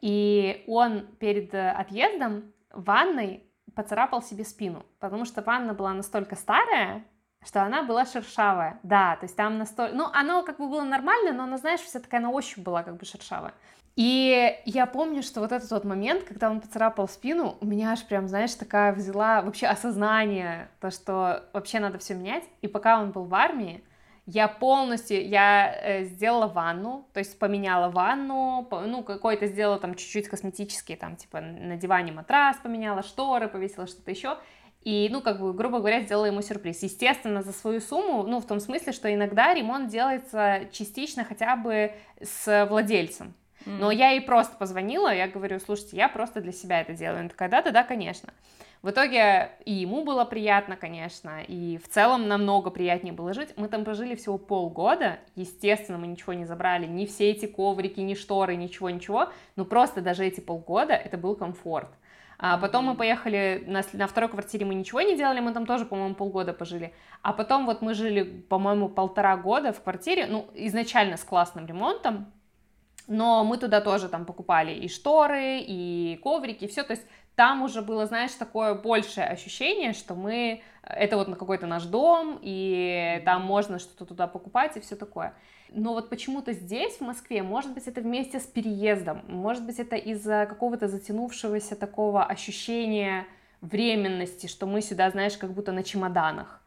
и 0.00 0.64
он 0.66 1.06
перед 1.18 1.54
э, 1.54 1.70
отъездом 1.70 2.52
в 2.72 2.84
ванной 2.84 3.44
поцарапал 3.74 4.22
себе 4.22 4.44
спину, 4.44 4.84
потому 4.98 5.24
что 5.24 5.42
ванна 5.42 5.74
была 5.74 5.94
настолько 5.94 6.36
старая, 6.36 7.04
что 7.44 7.62
она 7.62 7.82
была 7.82 8.04
шершавая, 8.04 8.78
да, 8.82 9.16
то 9.16 9.24
есть 9.24 9.36
там 9.36 9.58
настолько, 9.58 9.94
ну, 9.94 10.08
оно 10.12 10.42
как 10.42 10.58
бы 10.58 10.68
было 10.68 10.82
нормально, 10.82 11.32
но 11.32 11.44
она, 11.44 11.58
знаешь, 11.58 11.80
вся 11.80 12.00
такая 12.00 12.20
на 12.20 12.30
ощупь 12.30 12.62
была 12.62 12.82
как 12.82 12.96
бы 12.96 13.04
шершавая. 13.04 13.54
И 13.94 14.58
я 14.64 14.86
помню, 14.86 15.22
что 15.22 15.40
вот 15.40 15.52
этот 15.52 15.70
вот 15.70 15.84
момент, 15.84 16.24
когда 16.24 16.50
он 16.50 16.60
поцарапал 16.60 17.08
спину, 17.08 17.58
у 17.60 17.66
меня 17.66 17.92
аж 17.92 18.04
прям, 18.06 18.26
знаешь, 18.26 18.54
такая 18.54 18.94
взяла 18.94 19.42
вообще 19.42 19.66
осознание, 19.66 20.70
то, 20.80 20.90
что 20.90 21.44
вообще 21.52 21.78
надо 21.78 21.98
все 21.98 22.14
менять. 22.14 22.44
И 22.62 22.68
пока 22.68 23.00
он 23.00 23.10
был 23.12 23.24
в 23.24 23.34
армии, 23.34 23.84
я 24.26 24.46
полностью, 24.46 25.26
я 25.26 25.74
э, 25.74 26.04
сделала 26.04 26.46
ванну, 26.46 27.08
то 27.12 27.18
есть 27.18 27.38
поменяла 27.38 27.90
ванну, 27.90 28.66
по, 28.70 28.80
ну, 28.82 29.02
какой-то 29.02 29.46
сделала 29.46 29.78
там 29.78 29.94
чуть-чуть 29.94 30.28
косметические, 30.28 30.96
там, 30.96 31.16
типа, 31.16 31.40
на 31.40 31.76
диване 31.76 32.12
матрас 32.12 32.56
поменяла, 32.62 33.02
шторы, 33.02 33.48
повесила 33.48 33.86
что-то 33.86 34.10
еще, 34.10 34.38
и, 34.82 35.08
ну, 35.10 35.20
как 35.20 35.40
бы, 35.40 35.52
грубо 35.52 35.78
говоря, 35.78 36.00
сделала 36.00 36.26
ему 36.26 36.42
сюрприз. 36.42 36.82
Естественно, 36.82 37.42
за 37.42 37.52
свою 37.52 37.80
сумму, 37.80 38.24
ну, 38.24 38.40
в 38.40 38.46
том 38.46 38.60
смысле, 38.60 38.92
что 38.92 39.12
иногда 39.12 39.54
ремонт 39.54 39.88
делается 39.88 40.68
частично 40.72 41.24
хотя 41.24 41.56
бы 41.56 41.92
с 42.20 42.66
владельцем. 42.68 43.34
Но 43.64 43.92
я 43.92 44.10
ей 44.10 44.20
просто 44.20 44.56
позвонила, 44.56 45.14
я 45.14 45.28
говорю, 45.28 45.60
слушайте, 45.60 45.96
я 45.96 46.08
просто 46.08 46.40
для 46.40 46.52
себя 46.52 46.80
это 46.80 46.94
делаю. 46.94 47.20
Она 47.20 47.28
такая, 47.28 47.48
да-да-да, 47.48 47.84
конечно. 47.84 48.32
В 48.82 48.90
итоге 48.90 49.52
и 49.64 49.72
ему 49.72 50.02
было 50.02 50.24
приятно, 50.24 50.76
конечно, 50.76 51.40
и 51.46 51.78
в 51.78 51.88
целом 51.88 52.26
намного 52.26 52.70
приятнее 52.70 53.12
было 53.12 53.32
жить. 53.32 53.50
Мы 53.56 53.68
там 53.68 53.84
прожили 53.84 54.16
всего 54.16 54.38
полгода, 54.38 55.20
естественно, 55.36 55.98
мы 55.98 56.08
ничего 56.08 56.32
не 56.32 56.44
забрали, 56.44 56.86
ни 56.86 57.06
все 57.06 57.30
эти 57.30 57.46
коврики, 57.46 58.00
ни 58.00 58.14
шторы, 58.14 58.56
ничего-ничего, 58.56 59.28
но 59.54 59.64
просто 59.64 60.00
даже 60.00 60.26
эти 60.26 60.40
полгода 60.40 60.94
это 60.94 61.16
был 61.16 61.36
комфорт. 61.36 61.90
А 62.38 62.58
потом 62.58 62.86
мы 62.86 62.96
поехали 62.96 63.62
на, 63.68 63.82
на 63.92 64.08
второй 64.08 64.28
квартире, 64.28 64.66
мы 64.66 64.74
ничего 64.74 65.00
не 65.00 65.16
делали, 65.16 65.38
мы 65.38 65.52
там 65.52 65.64
тоже, 65.64 65.84
по-моему, 65.84 66.16
полгода 66.16 66.52
пожили. 66.52 66.92
А 67.22 67.32
потом 67.32 67.66
вот 67.66 67.82
мы 67.82 67.94
жили, 67.94 68.24
по-моему, 68.24 68.88
полтора 68.88 69.36
года 69.36 69.72
в 69.72 69.80
квартире, 69.80 70.26
ну, 70.26 70.50
изначально 70.54 71.16
с 71.16 71.22
классным 71.22 71.66
ремонтом, 71.66 72.32
но 73.06 73.44
мы 73.44 73.58
туда 73.58 73.80
тоже 73.80 74.08
там 74.08 74.24
покупали 74.24 74.72
и 74.72 74.88
шторы, 74.88 75.60
и 75.60 76.18
коврики, 76.22 76.66
все, 76.66 76.82
то 76.82 76.94
есть 76.94 77.06
там 77.34 77.62
уже 77.62 77.82
было, 77.82 78.06
знаешь, 78.06 78.32
такое 78.32 78.74
большее 78.74 79.26
ощущение, 79.26 79.92
что 79.92 80.14
мы, 80.14 80.62
это 80.82 81.16
вот 81.16 81.28
на 81.28 81.36
какой-то 81.36 81.66
наш 81.66 81.84
дом, 81.84 82.38
и 82.42 83.22
там 83.24 83.42
можно 83.42 83.78
что-то 83.78 84.04
туда 84.04 84.26
покупать 84.26 84.76
и 84.76 84.80
все 84.80 84.96
такое. 84.96 85.34
Но 85.70 85.94
вот 85.94 86.10
почему-то 86.10 86.52
здесь, 86.52 86.96
в 86.96 87.00
Москве, 87.00 87.42
может 87.42 87.72
быть, 87.72 87.86
это 87.86 88.00
вместе 88.00 88.40
с 88.40 88.44
переездом, 88.44 89.22
может 89.28 89.64
быть, 89.64 89.78
это 89.78 89.96
из-за 89.96 90.46
какого-то 90.46 90.88
затянувшегося 90.88 91.76
такого 91.76 92.24
ощущения 92.24 93.26
временности, 93.62 94.46
что 94.46 94.66
мы 94.66 94.82
сюда, 94.82 95.10
знаешь, 95.10 95.38
как 95.38 95.52
будто 95.52 95.72
на 95.72 95.82
чемоданах. 95.82 96.61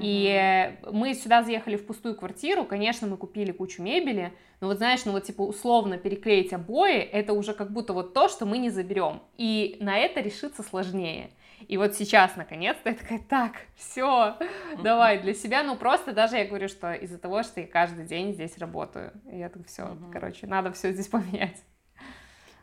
И 0.00 0.76
мы 0.90 1.14
сюда 1.14 1.42
заехали 1.42 1.76
в 1.76 1.86
пустую 1.86 2.16
квартиру, 2.16 2.64
конечно, 2.64 3.06
мы 3.06 3.16
купили 3.16 3.52
кучу 3.52 3.80
мебели, 3.80 4.32
но 4.60 4.66
вот 4.66 4.78
знаешь, 4.78 5.04
ну 5.04 5.12
вот 5.12 5.24
типа 5.24 5.42
условно 5.42 5.98
переклеить 5.98 6.52
обои, 6.52 6.98
это 6.98 7.32
уже 7.32 7.54
как 7.54 7.70
будто 7.70 7.92
вот 7.92 8.12
то, 8.12 8.28
что 8.28 8.44
мы 8.44 8.58
не 8.58 8.70
заберем. 8.70 9.22
И 9.36 9.76
на 9.80 9.96
это 9.98 10.20
решиться 10.20 10.62
сложнее. 10.62 11.30
И 11.68 11.76
вот 11.76 11.94
сейчас, 11.94 12.36
наконец-то, 12.36 12.90
я 12.90 12.94
такая, 12.94 13.20
так, 13.20 13.52
все, 13.76 14.36
давай 14.82 15.20
для 15.20 15.32
себя. 15.32 15.62
Ну, 15.62 15.76
просто 15.76 16.12
даже 16.12 16.36
я 16.36 16.44
говорю, 16.44 16.68
что 16.68 16.92
из-за 16.92 17.18
того, 17.18 17.42
что 17.42 17.60
я 17.60 17.66
каждый 17.66 18.04
день 18.04 18.32
здесь 18.32 18.58
работаю. 18.58 19.12
И 19.30 19.38
я 19.38 19.48
так, 19.48 19.66
все, 19.66 19.96
короче, 20.12 20.46
надо 20.46 20.72
все 20.72 20.92
здесь 20.92 21.08
поменять. 21.08 21.62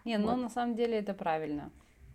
Не, 0.06 0.18
ну, 0.18 0.36
на 0.36 0.50
самом 0.50 0.76
деле 0.76 0.98
это 0.98 1.14
правильно. 1.14 1.72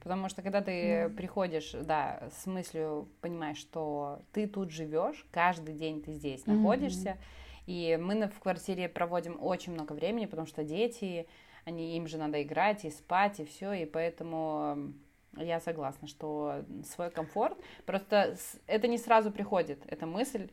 Потому 0.06 0.28
что 0.28 0.40
когда 0.40 0.62
ты 0.62 0.70
mm. 0.70 1.16
приходишь, 1.16 1.72
да, 1.72 2.30
с 2.30 2.46
мыслью, 2.46 3.08
понимаешь, 3.20 3.56
что 3.56 4.20
ты 4.32 4.46
тут 4.46 4.70
живешь, 4.70 5.26
каждый 5.32 5.74
день 5.74 6.00
ты 6.00 6.12
здесь 6.12 6.44
mm-hmm. 6.44 6.52
находишься, 6.52 7.18
и 7.66 7.98
мы 8.00 8.28
в 8.28 8.38
квартире 8.38 8.88
проводим 8.88 9.36
очень 9.42 9.72
много 9.72 9.94
времени, 9.94 10.26
потому 10.26 10.46
что 10.46 10.62
дети, 10.62 11.26
они, 11.64 11.96
им 11.96 12.06
же 12.06 12.18
надо 12.18 12.40
играть 12.40 12.84
и 12.84 12.90
спать, 12.90 13.40
и 13.40 13.44
все, 13.44 13.72
и 13.72 13.84
поэтому 13.84 14.92
я 15.36 15.58
согласна, 15.58 16.06
что 16.06 16.64
свой 16.84 17.10
комфорт, 17.10 17.58
просто 17.84 18.36
это 18.68 18.86
не 18.86 18.98
сразу 18.98 19.32
приходит, 19.32 19.80
эта 19.88 20.06
мысль, 20.06 20.50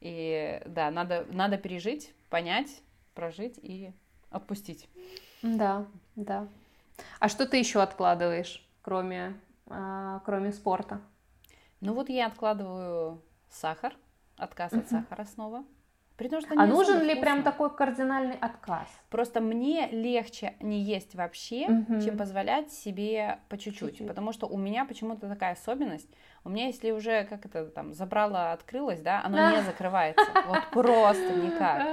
и 0.00 0.60
да, 0.66 0.90
надо, 0.90 1.28
надо 1.30 1.58
пережить, 1.58 2.12
понять, 2.28 2.82
прожить 3.14 3.60
и 3.62 3.92
отпустить. 4.30 4.88
Да, 5.42 5.86
да. 6.16 6.48
А 7.20 7.28
что 7.28 7.46
ты 7.46 7.58
еще 7.58 7.80
откладываешь? 7.80 8.65
Кроме, 8.86 9.34
а, 9.68 10.20
кроме 10.24 10.52
спорта? 10.52 11.00
Ну 11.80 11.92
вот 11.92 12.08
я 12.08 12.26
откладываю 12.26 13.20
сахар, 13.50 13.92
отказ 14.36 14.72
от 14.72 14.88
сахара 14.88 15.24
снова. 15.24 15.64
При 16.16 16.28
том, 16.28 16.40
что 16.40 16.54
а 16.56 16.66
нужен 16.66 17.00
ли 17.00 17.10
вкусно. 17.10 17.20
прям 17.20 17.42
такой 17.42 17.74
кардинальный 17.74 18.36
отказ? 18.40 18.88
Просто 19.10 19.40
мне 19.40 19.88
легче 19.90 20.54
не 20.60 20.80
есть 20.80 21.14
вообще, 21.14 21.66
угу. 21.66 22.00
чем 22.00 22.16
позволять 22.16 22.72
себе 22.72 23.40
по 23.48 23.58
чуть-чуть. 23.58 24.06
Потому 24.06 24.32
что 24.32 24.46
у 24.46 24.56
меня 24.56 24.86
почему-то 24.86 25.28
такая 25.28 25.52
особенность. 25.54 26.08
У 26.44 26.48
меня, 26.48 26.68
если 26.68 26.92
уже 26.92 27.24
как 27.24 27.44
это 27.44 27.66
там 27.66 27.92
забрало, 27.92 28.52
открылось, 28.52 29.00
да, 29.00 29.20
оно 29.24 29.50
не 29.50 29.62
закрывается. 29.64 30.24
Вот 30.46 30.62
просто 30.70 31.34
никак. 31.34 31.86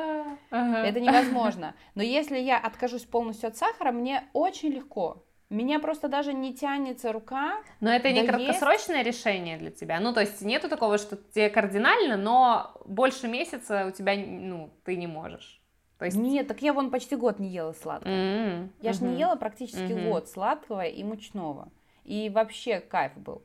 Это 0.51 0.99
невозможно. 0.99 1.73
Но 1.95 2.03
если 2.03 2.37
я 2.37 2.59
откажусь 2.59 3.05
полностью 3.05 3.47
от 3.47 3.57
сахара, 3.57 3.91
мне 3.91 4.23
очень 4.33 4.69
легко. 4.69 5.25
Меня 5.53 5.79
просто 5.79 6.07
даже 6.07 6.33
не 6.33 6.53
тянется 6.55 7.11
рука. 7.11 7.61
Но 7.79 7.91
это 7.91 8.11
не 8.11 8.25
краткосрочное 8.25 9.03
есть... 9.03 9.07
решение 9.19 9.57
для 9.57 9.69
тебя. 9.69 9.99
Ну, 9.99 10.11
то 10.11 10.21
есть 10.21 10.41
нету 10.41 10.67
такого, 10.67 10.97
что 10.97 11.15
тебе 11.15 11.51
кардинально, 11.51 12.17
но 12.17 12.73
больше 12.85 13.27
месяца 13.27 13.85
у 13.85 13.91
тебя, 13.91 14.15
ну, 14.15 14.71
ты 14.83 14.95
не 14.95 15.05
можешь. 15.05 15.61
То 15.99 16.05
есть... 16.05 16.17
Нет, 16.17 16.47
так 16.47 16.63
я 16.63 16.73
вон 16.73 16.89
почти 16.89 17.15
год 17.15 17.37
не 17.37 17.49
ела 17.49 17.73
сладкого. 17.73 18.11
Mm-hmm. 18.11 18.69
Я 18.81 18.89
mm-hmm. 18.89 18.93
же 18.93 19.03
не 19.03 19.19
ела 19.19 19.35
практически 19.35 19.91
mm-hmm. 19.91 20.09
год 20.09 20.27
сладкого 20.27 20.85
и 20.85 21.03
мучного. 21.03 21.69
И 22.03 22.31
вообще 22.33 22.79
кайф 22.79 23.15
был. 23.15 23.43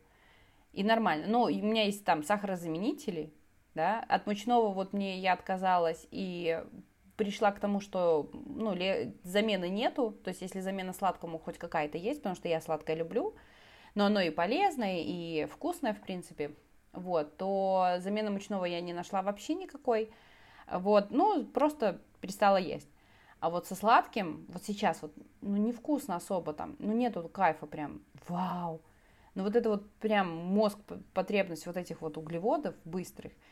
И 0.72 0.82
нормально. 0.82 1.26
Ну, 1.28 1.42
у 1.42 1.48
меня 1.50 1.84
есть 1.84 2.06
там 2.06 2.22
сахарозаменители, 2.22 3.34
да, 3.74 4.02
от 4.08 4.26
мучного 4.26 4.72
вот 4.72 4.94
мне 4.94 5.18
я 5.18 5.34
отказалась, 5.34 6.06
и 6.10 6.62
пришла 7.18 7.50
к 7.50 7.58
тому, 7.58 7.80
что 7.80 8.30
ну, 8.32 8.76
замены 9.24 9.68
нету, 9.68 10.16
то 10.22 10.28
есть 10.28 10.40
если 10.40 10.60
замена 10.60 10.92
сладкому 10.92 11.38
хоть 11.38 11.58
какая-то 11.58 11.98
есть, 11.98 12.20
потому 12.20 12.36
что 12.36 12.48
я 12.48 12.60
сладкое 12.60 12.94
люблю, 12.94 13.34
но 13.96 14.06
оно 14.06 14.20
и 14.20 14.30
полезное, 14.30 15.00
и 15.00 15.46
вкусное, 15.46 15.94
в 15.94 16.00
принципе, 16.00 16.54
вот, 16.92 17.36
то 17.36 17.96
замены 17.98 18.30
мучного 18.30 18.64
я 18.66 18.80
не 18.80 18.92
нашла 18.92 19.22
вообще 19.22 19.54
никакой, 19.54 20.12
вот, 20.70 21.10
ну, 21.10 21.44
просто 21.44 22.00
перестала 22.20 22.56
есть. 22.56 22.88
А 23.40 23.50
вот 23.50 23.66
со 23.66 23.74
сладким, 23.74 24.46
вот 24.48 24.62
сейчас 24.62 25.02
вот, 25.02 25.12
ну, 25.40 25.56
невкусно 25.56 26.14
особо 26.14 26.52
там, 26.52 26.76
ну, 26.78 26.92
нету 26.92 27.28
кайфа 27.28 27.66
прям, 27.66 28.00
вау. 28.28 28.80
Ну, 29.34 29.42
вот 29.42 29.56
это 29.56 29.70
вот 29.70 29.90
прям 29.94 30.28
мозг, 30.36 30.78
потребность 31.14 31.66
вот 31.66 31.76
этих 31.76 32.00
вот 32.00 32.16
углеводов 32.16 32.76
быстрых– 32.84 33.32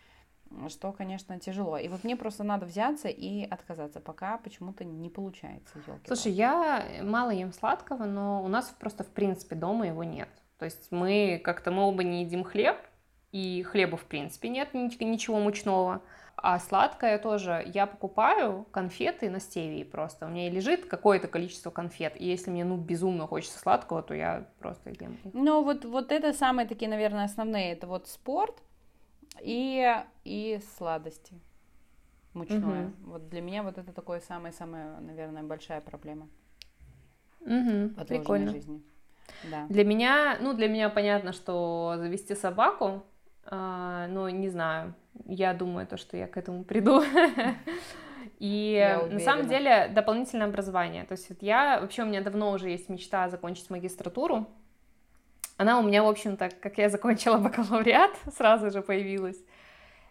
что, 0.68 0.92
конечно, 0.92 1.38
тяжело. 1.38 1.78
И 1.78 1.88
вот 1.88 2.04
мне 2.04 2.16
просто 2.16 2.44
надо 2.44 2.66
взяться 2.66 3.08
и 3.08 3.44
отказаться, 3.44 4.00
пока 4.00 4.38
почему-то 4.38 4.84
не 4.84 5.10
получается. 5.10 5.78
Слушай, 6.06 6.32
я 6.32 6.84
мало 7.02 7.30
ем 7.30 7.52
сладкого, 7.52 8.04
но 8.04 8.42
у 8.42 8.48
нас 8.48 8.74
просто, 8.78 9.04
в 9.04 9.08
принципе, 9.08 9.56
дома 9.56 9.86
его 9.86 10.04
нет. 10.04 10.28
То 10.58 10.64
есть 10.64 10.90
мы 10.90 11.40
как-то, 11.44 11.70
мы 11.70 11.82
оба 11.82 12.02
не 12.02 12.22
едим 12.22 12.44
хлеб, 12.44 12.76
и 13.32 13.62
хлеба, 13.64 13.96
в 13.96 14.04
принципе, 14.04 14.48
нет 14.48 14.72
ничего 14.72 15.38
мучного. 15.38 16.00
А 16.36 16.58
сладкое 16.58 17.18
тоже. 17.18 17.62
Я 17.66 17.86
покупаю 17.86 18.66
конфеты 18.70 19.30
на 19.30 19.40
стевии 19.40 19.84
просто. 19.84 20.26
У 20.26 20.28
меня 20.28 20.50
лежит 20.50 20.86
какое-то 20.86 21.28
количество 21.28 21.70
конфет. 21.70 22.14
И 22.20 22.26
если 22.26 22.50
мне, 22.50 22.64
ну, 22.64 22.76
безумно 22.76 23.26
хочется 23.26 23.58
сладкого, 23.58 24.02
то 24.02 24.14
я 24.14 24.46
просто 24.58 24.90
ем. 24.90 25.18
Ну, 25.32 25.62
вот, 25.64 25.84
вот 25.84 26.12
это 26.12 26.32
самые 26.32 26.68
такие, 26.68 26.90
наверное, 26.90 27.24
основные. 27.24 27.72
Это 27.72 27.86
вот 27.86 28.06
спорт, 28.08 28.62
и, 29.42 30.04
и 30.24 30.60
сладости 30.76 31.34
мучное. 32.36 32.86
Угу. 32.86 33.10
Вот 33.10 33.28
для 33.28 33.40
меня 33.40 33.62
вот 33.62 33.78
это 33.78 33.92
такое 33.92 34.20
самая-самая, 34.20 35.00
наверное, 35.00 35.42
большая 35.42 35.80
проблема. 35.80 36.28
Угу, 37.40 38.04
прикольно. 38.06 38.52
жизни. 38.52 38.82
Да. 39.50 39.66
Для 39.68 39.84
меня, 39.84 40.36
ну, 40.40 40.52
для 40.52 40.68
меня 40.68 40.88
понятно, 40.88 41.32
что 41.32 41.94
завести 41.96 42.34
собаку, 42.34 43.04
э, 43.44 44.06
но 44.08 44.28
не 44.30 44.48
знаю, 44.48 44.94
я 45.24 45.54
думаю, 45.54 45.86
то, 45.86 45.96
что 45.96 46.16
я 46.16 46.28
к 46.28 46.36
этому 46.36 46.64
приду. 46.64 47.02
И 48.38 48.98
на 49.10 49.20
самом 49.20 49.48
деле 49.48 49.88
дополнительное 49.94 50.46
образование. 50.46 51.04
То 51.04 51.12
есть 51.12 51.28
вот 51.30 51.42
я, 51.42 51.80
вообще 51.80 52.02
у 52.02 52.06
меня 52.06 52.20
давно 52.20 52.52
уже 52.52 52.68
есть 52.68 52.88
мечта 52.88 53.28
закончить 53.28 53.70
магистратуру, 53.70 54.46
она 55.56 55.78
у 55.78 55.82
меня, 55.82 56.02
в 56.02 56.08
общем-то, 56.08 56.50
как 56.60 56.78
я 56.78 56.88
закончила 56.88 57.38
бакалавриат, 57.38 58.12
сразу 58.36 58.70
же 58.70 58.82
появилась. 58.82 59.38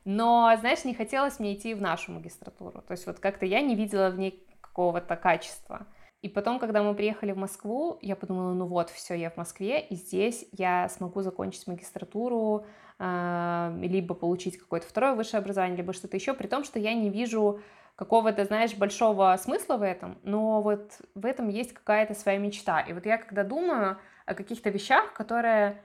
Но, 0.04 0.54
знаешь, 0.60 0.86
не 0.86 0.94
хотелось 0.94 1.40
мне 1.40 1.56
идти 1.56 1.74
в 1.74 1.82
нашу 1.82 2.12
магистратуру. 2.12 2.82
То 2.82 2.92
есть 2.92 3.08
вот 3.08 3.20
как-то 3.20 3.46
я 3.46 3.62
не 3.62 3.76
видела 3.76 4.10
в 4.10 4.20
ней 4.20 4.46
какого-то 4.62 5.16
качества. 5.16 5.88
И 6.22 6.30
потом, 6.30 6.60
когда 6.60 6.82
мы 6.82 6.96
приехали 6.96 7.32
в 7.32 7.38
Москву, 7.38 8.00
я 8.02 8.16
подумала, 8.16 8.54
ну 8.54 8.66
вот, 8.66 8.90
все, 8.90 9.14
я 9.14 9.30
в 9.30 9.38
Москве, 9.38 9.80
и 9.80 9.96
здесь 9.96 10.48
я 10.52 10.90
смогу 10.90 11.22
закончить 11.22 11.68
магистратуру, 11.68 12.66
э, 12.98 13.78
либо 13.82 14.16
получить 14.16 14.58
какое-то 14.58 14.88
второе 14.88 15.14
высшее 15.14 15.40
образование, 15.40 15.78
либо 15.78 15.94
что-то 15.94 16.18
еще, 16.18 16.34
при 16.34 16.48
том, 16.48 16.64
что 16.64 16.80
я 16.80 16.96
не 16.96 17.10
вижу 17.10 17.62
какого-то, 17.96 18.44
знаешь, 18.44 18.76
большого 18.76 19.38
смысла 19.40 19.78
в 19.78 19.84
этом, 19.84 20.18
но 20.24 20.62
вот 20.62 20.94
в 21.14 21.26
этом 21.26 21.48
есть 21.48 21.74
какая-то 21.74 22.16
своя 22.16 22.40
мечта. 22.40 22.82
И 22.82 22.94
вот 22.94 23.06
я 23.06 23.18
когда 23.18 23.44
думаю, 23.44 24.00
о 24.26 24.34
каких-то 24.34 24.70
вещах, 24.70 25.14
которые, 25.14 25.82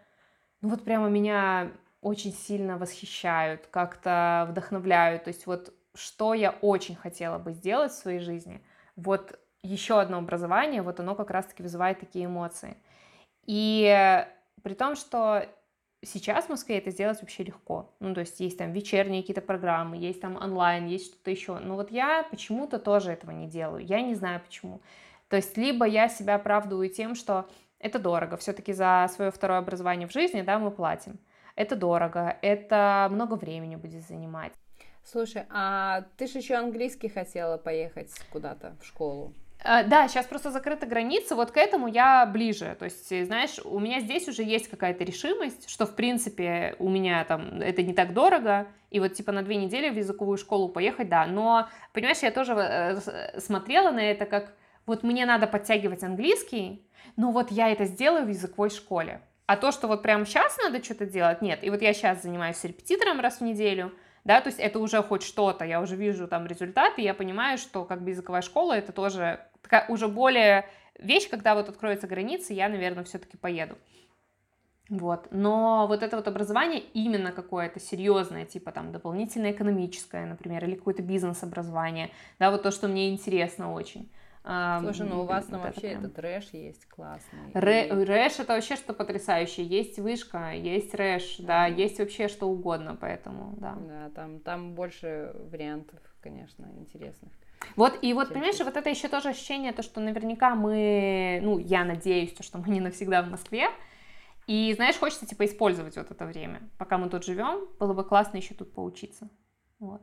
ну 0.60 0.68
вот 0.70 0.84
прямо 0.84 1.08
меня 1.08 1.72
очень 2.00 2.32
сильно 2.32 2.78
восхищают, 2.78 3.66
как-то 3.66 4.46
вдохновляют. 4.48 5.24
То 5.24 5.28
есть 5.28 5.46
вот 5.46 5.74
что 5.94 6.34
я 6.34 6.52
очень 6.62 6.96
хотела 6.96 7.38
бы 7.38 7.52
сделать 7.52 7.92
в 7.92 7.96
своей 7.96 8.20
жизни, 8.20 8.62
вот 8.96 9.38
еще 9.62 10.00
одно 10.00 10.18
образование, 10.18 10.82
вот 10.82 11.00
оно 11.00 11.14
как 11.14 11.30
раз-таки 11.30 11.62
вызывает 11.62 12.00
такие 12.00 12.26
эмоции. 12.26 12.76
И 13.46 14.24
при 14.62 14.74
том, 14.74 14.94
что 14.94 15.46
сейчас 16.02 16.46
в 16.46 16.50
Москве 16.50 16.78
это 16.78 16.90
сделать 16.90 17.20
вообще 17.20 17.44
легко. 17.44 17.94
Ну, 18.00 18.14
то 18.14 18.20
есть 18.20 18.40
есть 18.40 18.58
там 18.58 18.72
вечерние 18.72 19.22
какие-то 19.22 19.42
программы, 19.42 19.96
есть 19.96 20.20
там 20.20 20.36
онлайн, 20.36 20.86
есть 20.86 21.06
что-то 21.06 21.30
еще. 21.30 21.58
Но 21.58 21.76
вот 21.76 21.90
я 21.90 22.22
почему-то 22.30 22.78
тоже 22.78 23.12
этого 23.12 23.32
не 23.32 23.48
делаю. 23.48 23.84
Я 23.84 24.00
не 24.00 24.14
знаю 24.14 24.40
почему. 24.40 24.80
То 25.28 25.36
есть 25.36 25.56
либо 25.56 25.84
я 25.84 26.08
себя 26.08 26.36
оправдываю 26.36 26.88
тем, 26.88 27.14
что 27.14 27.48
это 27.80 27.98
дорого. 27.98 28.36
Все-таки 28.36 28.72
за 28.72 29.10
свое 29.14 29.30
второе 29.30 29.58
образование 29.58 30.06
в 30.06 30.12
жизни, 30.12 30.42
да, 30.42 30.58
мы 30.58 30.70
платим. 30.70 31.18
Это 31.56 31.76
дорого, 31.76 32.36
это 32.42 33.08
много 33.10 33.34
времени 33.34 33.76
будет 33.76 34.06
занимать. 34.06 34.52
Слушай, 35.02 35.44
а 35.50 36.04
ты 36.16 36.26
же 36.26 36.38
еще 36.38 36.54
английский 36.54 37.08
хотела 37.08 37.56
поехать 37.56 38.12
куда-то 38.30 38.76
в 38.80 38.86
школу? 38.86 39.34
Э, 39.64 39.84
да, 39.84 40.08
сейчас 40.08 40.26
просто 40.26 40.50
закрыты 40.50 40.86
границы, 40.86 41.34
вот 41.34 41.50
к 41.50 41.56
этому 41.56 41.86
я 41.86 42.24
ближе. 42.26 42.76
То 42.78 42.84
есть, 42.86 43.10
э, 43.12 43.24
знаешь, 43.24 43.58
у 43.64 43.78
меня 43.78 44.00
здесь 44.00 44.28
уже 44.28 44.42
есть 44.42 44.68
какая-то 44.68 45.04
решимость, 45.04 45.68
что, 45.68 45.86
в 45.86 45.94
принципе, 45.94 46.76
у 46.78 46.88
меня 46.88 47.24
там 47.24 47.60
это 47.60 47.82
не 47.82 47.92
так 47.92 48.14
дорого, 48.14 48.68
и 48.90 49.00
вот 49.00 49.14
типа 49.14 49.32
на 49.32 49.42
две 49.42 49.56
недели 49.56 49.90
в 49.90 49.96
языковую 49.96 50.38
школу 50.38 50.68
поехать, 50.68 51.08
да. 51.08 51.26
Но, 51.26 51.68
понимаешь, 51.92 52.18
я 52.18 52.30
тоже 52.30 52.54
э, 52.54 53.40
смотрела 53.40 53.90
на 53.90 54.00
это 54.00 54.24
как, 54.26 54.54
вот 54.90 55.04
мне 55.04 55.24
надо 55.24 55.46
подтягивать 55.46 56.02
английский, 56.02 56.84
но 57.16 57.30
вот 57.30 57.52
я 57.52 57.70
это 57.70 57.84
сделаю 57.84 58.26
в 58.26 58.28
языковой 58.28 58.70
школе. 58.70 59.20
А 59.46 59.56
то, 59.56 59.70
что 59.70 59.86
вот 59.86 60.02
прямо 60.02 60.26
сейчас 60.26 60.58
надо 60.58 60.82
что-то 60.82 61.06
делать, 61.06 61.42
нет. 61.42 61.62
И 61.62 61.70
вот 61.70 61.80
я 61.80 61.94
сейчас 61.94 62.22
занимаюсь 62.22 62.62
репетитором 62.64 63.20
раз 63.20 63.38
в 63.38 63.42
неделю, 63.42 63.92
да, 64.24 64.40
то 64.40 64.48
есть 64.48 64.58
это 64.58 64.80
уже 64.80 65.00
хоть 65.02 65.22
что-то, 65.22 65.64
я 65.64 65.80
уже 65.80 65.94
вижу 65.94 66.26
там 66.26 66.44
результаты, 66.44 67.02
я 67.02 67.14
понимаю, 67.14 67.56
что 67.56 67.84
как 67.84 68.02
бы 68.02 68.10
языковая 68.10 68.42
школа 68.42 68.72
это 68.72 68.90
тоже 68.90 69.40
такая 69.62 69.86
уже 69.88 70.08
более 70.08 70.68
вещь, 70.98 71.28
когда 71.30 71.54
вот 71.54 71.68
откроются 71.68 72.08
границы, 72.08 72.52
я, 72.52 72.68
наверное, 72.68 73.04
все-таки 73.04 73.36
поеду. 73.36 73.78
Вот. 74.88 75.28
Но 75.30 75.86
вот 75.86 76.02
это 76.02 76.16
вот 76.16 76.26
образование 76.26 76.80
именно 76.94 77.30
какое-то 77.30 77.78
серьезное, 77.78 78.44
типа 78.44 78.72
там 78.72 78.90
дополнительное 78.90 79.52
экономическое, 79.52 80.26
например, 80.26 80.64
или 80.64 80.74
какое-то 80.74 81.02
бизнес-образование, 81.02 82.10
да, 82.40 82.50
вот 82.50 82.64
то, 82.64 82.72
что 82.72 82.88
мне 82.88 83.10
интересно 83.10 83.72
очень. 83.72 84.10
Слушай, 84.42 85.06
ну 85.06 85.22
у 85.22 85.26
вас 85.26 85.46
там 85.46 85.60
вот 85.60 85.66
вообще 85.66 85.88
этот 85.88 86.18
рэш 86.18 86.48
есть 86.52 86.86
классный. 86.88 87.52
Рэ... 87.52 87.88
И... 87.88 88.04
Рэш 88.04 88.38
это 88.38 88.54
вообще 88.54 88.76
что 88.76 88.94
потрясающее. 88.94 89.66
Есть 89.66 89.98
вышка, 89.98 90.52
есть 90.52 90.94
рэш, 90.94 91.36
да, 91.38 91.66
есть 91.66 91.98
вообще 91.98 92.28
что 92.28 92.48
угодно, 92.48 92.96
поэтому, 92.98 93.54
да. 93.58 93.76
Да, 93.76 94.10
там, 94.14 94.40
там 94.40 94.74
больше 94.74 95.34
вариантов, 95.50 96.00
конечно, 96.22 96.66
интересных. 96.78 97.30
Вот, 97.76 97.98
и 98.00 98.14
вот, 98.14 98.30
понимаешь, 98.30 98.58
вот 98.58 98.76
это 98.76 98.88
еще 98.88 99.08
тоже 99.08 99.28
ощущение, 99.28 99.72
то, 99.72 99.82
что 99.82 100.00
наверняка 100.00 100.54
мы, 100.54 101.40
ну, 101.42 101.58
я 101.58 101.84
надеюсь, 101.84 102.34
что 102.40 102.56
мы 102.58 102.70
не 102.70 102.80
навсегда 102.80 103.22
в 103.22 103.28
Москве, 103.28 103.68
и, 104.46 104.72
знаешь, 104.74 104.98
хочется, 104.98 105.26
типа, 105.26 105.44
использовать 105.44 105.96
вот 105.96 106.10
это 106.10 106.24
время. 106.24 106.62
Пока 106.78 106.96
мы 106.96 107.10
тут 107.10 107.24
живем, 107.24 107.68
было 107.78 107.92
бы 107.92 108.02
классно 108.04 108.38
еще 108.38 108.54
тут 108.54 108.72
поучиться. 108.72 109.28
Вот. 109.78 110.00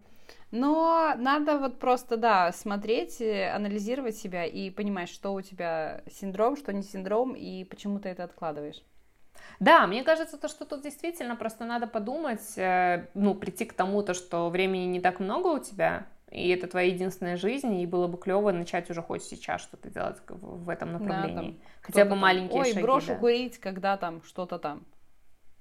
Но 0.52 1.14
надо 1.18 1.58
вот 1.58 1.80
просто, 1.80 2.18
да, 2.18 2.52
смотреть, 2.52 3.20
э, 3.20 3.52
анализировать 3.52 4.16
себя 4.16 4.46
и 4.46 4.70
понимать, 4.70 5.10
что 5.10 5.34
у 5.34 5.42
тебя 5.42 6.02
синдром, 6.10 6.56
что 6.56 6.72
не 6.74 6.84
синдром, 6.84 7.34
и 7.34 7.64
почему 7.66 8.00
ты 8.00 8.10
это 8.10 8.24
откладываешь. 8.24 8.82
Да, 9.60 9.88
мне 9.88 10.04
кажется, 10.04 10.38
то, 10.38 10.48
что 10.48 10.66
тут 10.66 10.84
действительно 10.84 11.36
просто 11.36 11.66
надо 11.66 11.88
подумать, 11.88 12.58
э, 12.58 13.08
ну, 13.14 13.36
прийти 13.36 13.66
к 13.66 13.74
тому, 13.74 14.04
то, 14.04 14.14
что 14.14 14.50
времени 14.50 14.86
не 14.86 15.00
так 15.02 15.20
много 15.20 15.48
у 15.48 15.60
тебя, 15.60 16.08
и 16.32 16.50
это 16.50 16.68
твоя 16.68 16.88
единственная 16.92 17.38
жизнь, 17.38 17.74
и 17.80 17.86
было 17.86 18.08
бы 18.08 18.18
клево 18.18 18.52
начать 18.52 18.90
уже 18.90 19.02
хоть 19.02 19.24
сейчас 19.24 19.62
что-то 19.62 19.90
делать 19.90 20.18
в 20.28 20.70
этом 20.70 20.92
направлении. 20.94 21.36
Да, 21.36 21.42
там, 21.42 21.58
Хотя 21.82 22.06
бы 22.06 22.16
маленькие 22.16 22.60
Ой, 22.60 22.66
шаги. 22.66 22.78
Ой, 22.80 22.84
брошу 22.84 23.08
да. 23.08 23.16
курить, 23.16 23.58
когда 23.58 23.98
там 23.98 24.22
что-то 24.24 24.60
там. 24.60 24.84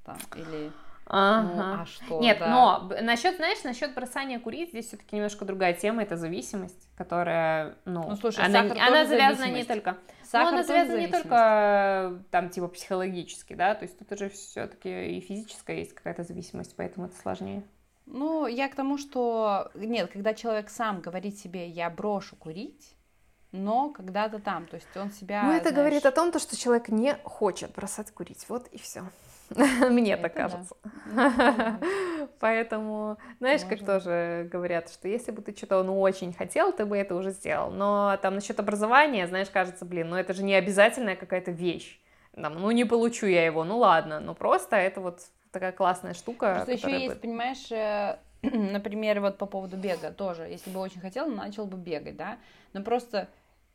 там 0.05 0.19
или... 0.35 0.73
Ага. 1.09 1.77
Ну, 1.77 1.83
а 1.83 1.87
что? 1.87 2.21
Нет, 2.21 2.39
да. 2.41 2.49
но 2.49 2.91
насчет, 3.01 3.37
знаешь, 3.37 3.63
насчет 3.63 3.95
бросания 3.95 4.41
курить, 4.41 4.71
здесь 4.71 4.89
все-таки 4.89 5.15
немножко 5.15 5.45
другая 5.45 5.73
тема, 5.73 6.03
это 6.03 6.17
зависимость, 6.17 6.89
которая, 6.97 7.77
ну, 7.85 8.09
ну 8.09 8.17
слушай, 8.17 8.45
она, 8.45 8.61
она 8.61 9.07
завязана 9.07 9.53
не 9.53 9.63
только, 9.63 9.99
сахар 10.25 10.53
ну, 10.53 10.59
она 10.59 10.63
завязана 10.65 10.99
не 10.99 11.07
только 11.07 12.23
там 12.33 12.51
типа 12.51 12.67
психологически, 12.69 13.55
да, 13.55 13.77
то 13.77 13.85
есть 13.85 13.97
тут 13.97 14.11
уже 14.11 14.29
все-таки 14.31 15.17
и 15.17 15.21
физическая 15.21 15.77
есть 15.77 15.95
какая-то 15.95 16.25
зависимость, 16.25 16.75
поэтому 16.77 17.07
это 17.07 17.17
сложнее. 17.17 17.63
Ну, 18.07 18.47
я 18.47 18.69
к 18.69 18.75
тому, 18.75 18.99
что... 18.99 19.71
Нет, 19.75 20.11
когда 20.13 20.33
человек 20.33 20.71
сам 20.71 21.01
говорит 21.01 21.39
себе, 21.39 21.69
я 21.69 21.91
брошу 21.91 22.37
курить, 22.37 22.95
но 23.51 23.91
когда-то 23.91 24.39
там, 24.39 24.67
то 24.67 24.77
есть 24.77 24.97
он 24.97 25.11
себя... 25.11 25.43
Ну, 25.45 25.53
это 25.53 25.71
знаешь... 25.71 25.77
говорит 25.77 26.07
о 26.07 26.13
том, 26.13 26.31
то, 26.31 26.39
что 26.39 26.57
человек 26.57 26.89
не 26.89 27.15
хочет 27.25 27.73
бросать 27.75 28.13
курить, 28.13 28.45
вот 28.49 28.69
и 28.69 28.79
все. 28.79 29.03
Мне 29.91 30.17
так 30.17 30.35
кажется. 30.35 30.77
Поэтому, 32.41 33.19
знаешь, 33.39 33.63
как 33.69 33.85
тоже 33.85 34.49
говорят, 34.51 34.91
что 34.91 35.09
если 35.09 35.31
бы 35.31 35.43
ты 35.43 35.57
что-то 35.57 35.83
ну, 35.83 36.01
очень 36.01 36.33
хотел, 36.33 36.73
ты 36.73 36.85
бы 36.85 36.97
это 36.97 37.15
уже 37.15 37.31
сделал. 37.31 37.71
Но 37.71 38.19
там 38.23 38.35
насчет 38.35 38.59
образования, 38.59 39.27
знаешь, 39.27 39.49
кажется, 39.51 39.85
блин, 39.85 40.11
ну 40.11 40.17
это 40.17 40.35
же 40.35 40.43
не 40.43 40.55
обязательная 40.55 41.17
какая-то 41.17 41.51
вещь. 41.51 42.01
Там, 42.35 42.55
ну 42.55 42.71
не 42.71 42.85
получу 42.85 43.27
я 43.27 43.45
его, 43.47 43.65
ну 43.65 43.79
ладно, 43.79 44.21
но 44.21 44.35
просто 44.35 44.77
это 44.77 45.01
вот 45.01 45.21
такая 45.53 45.73
классная 45.73 46.13
штука. 46.13 46.65
Просто 46.67 46.73
еще 46.73 47.01
есть, 47.01 47.21
понимаешь, 47.21 47.71
э, 47.73 48.19
например, 48.43 49.21
вот 49.21 49.39
по 49.39 49.47
поводу 49.47 49.77
бега 49.77 50.11
тоже. 50.11 50.43
Если 50.43 50.71
бы 50.71 50.81
очень 50.81 51.01
хотел, 51.01 51.29
начал 51.29 51.67
бы 51.67 51.77
бегать, 51.77 52.17
да. 52.17 52.39
Но 52.73 52.83
просто 52.83 53.29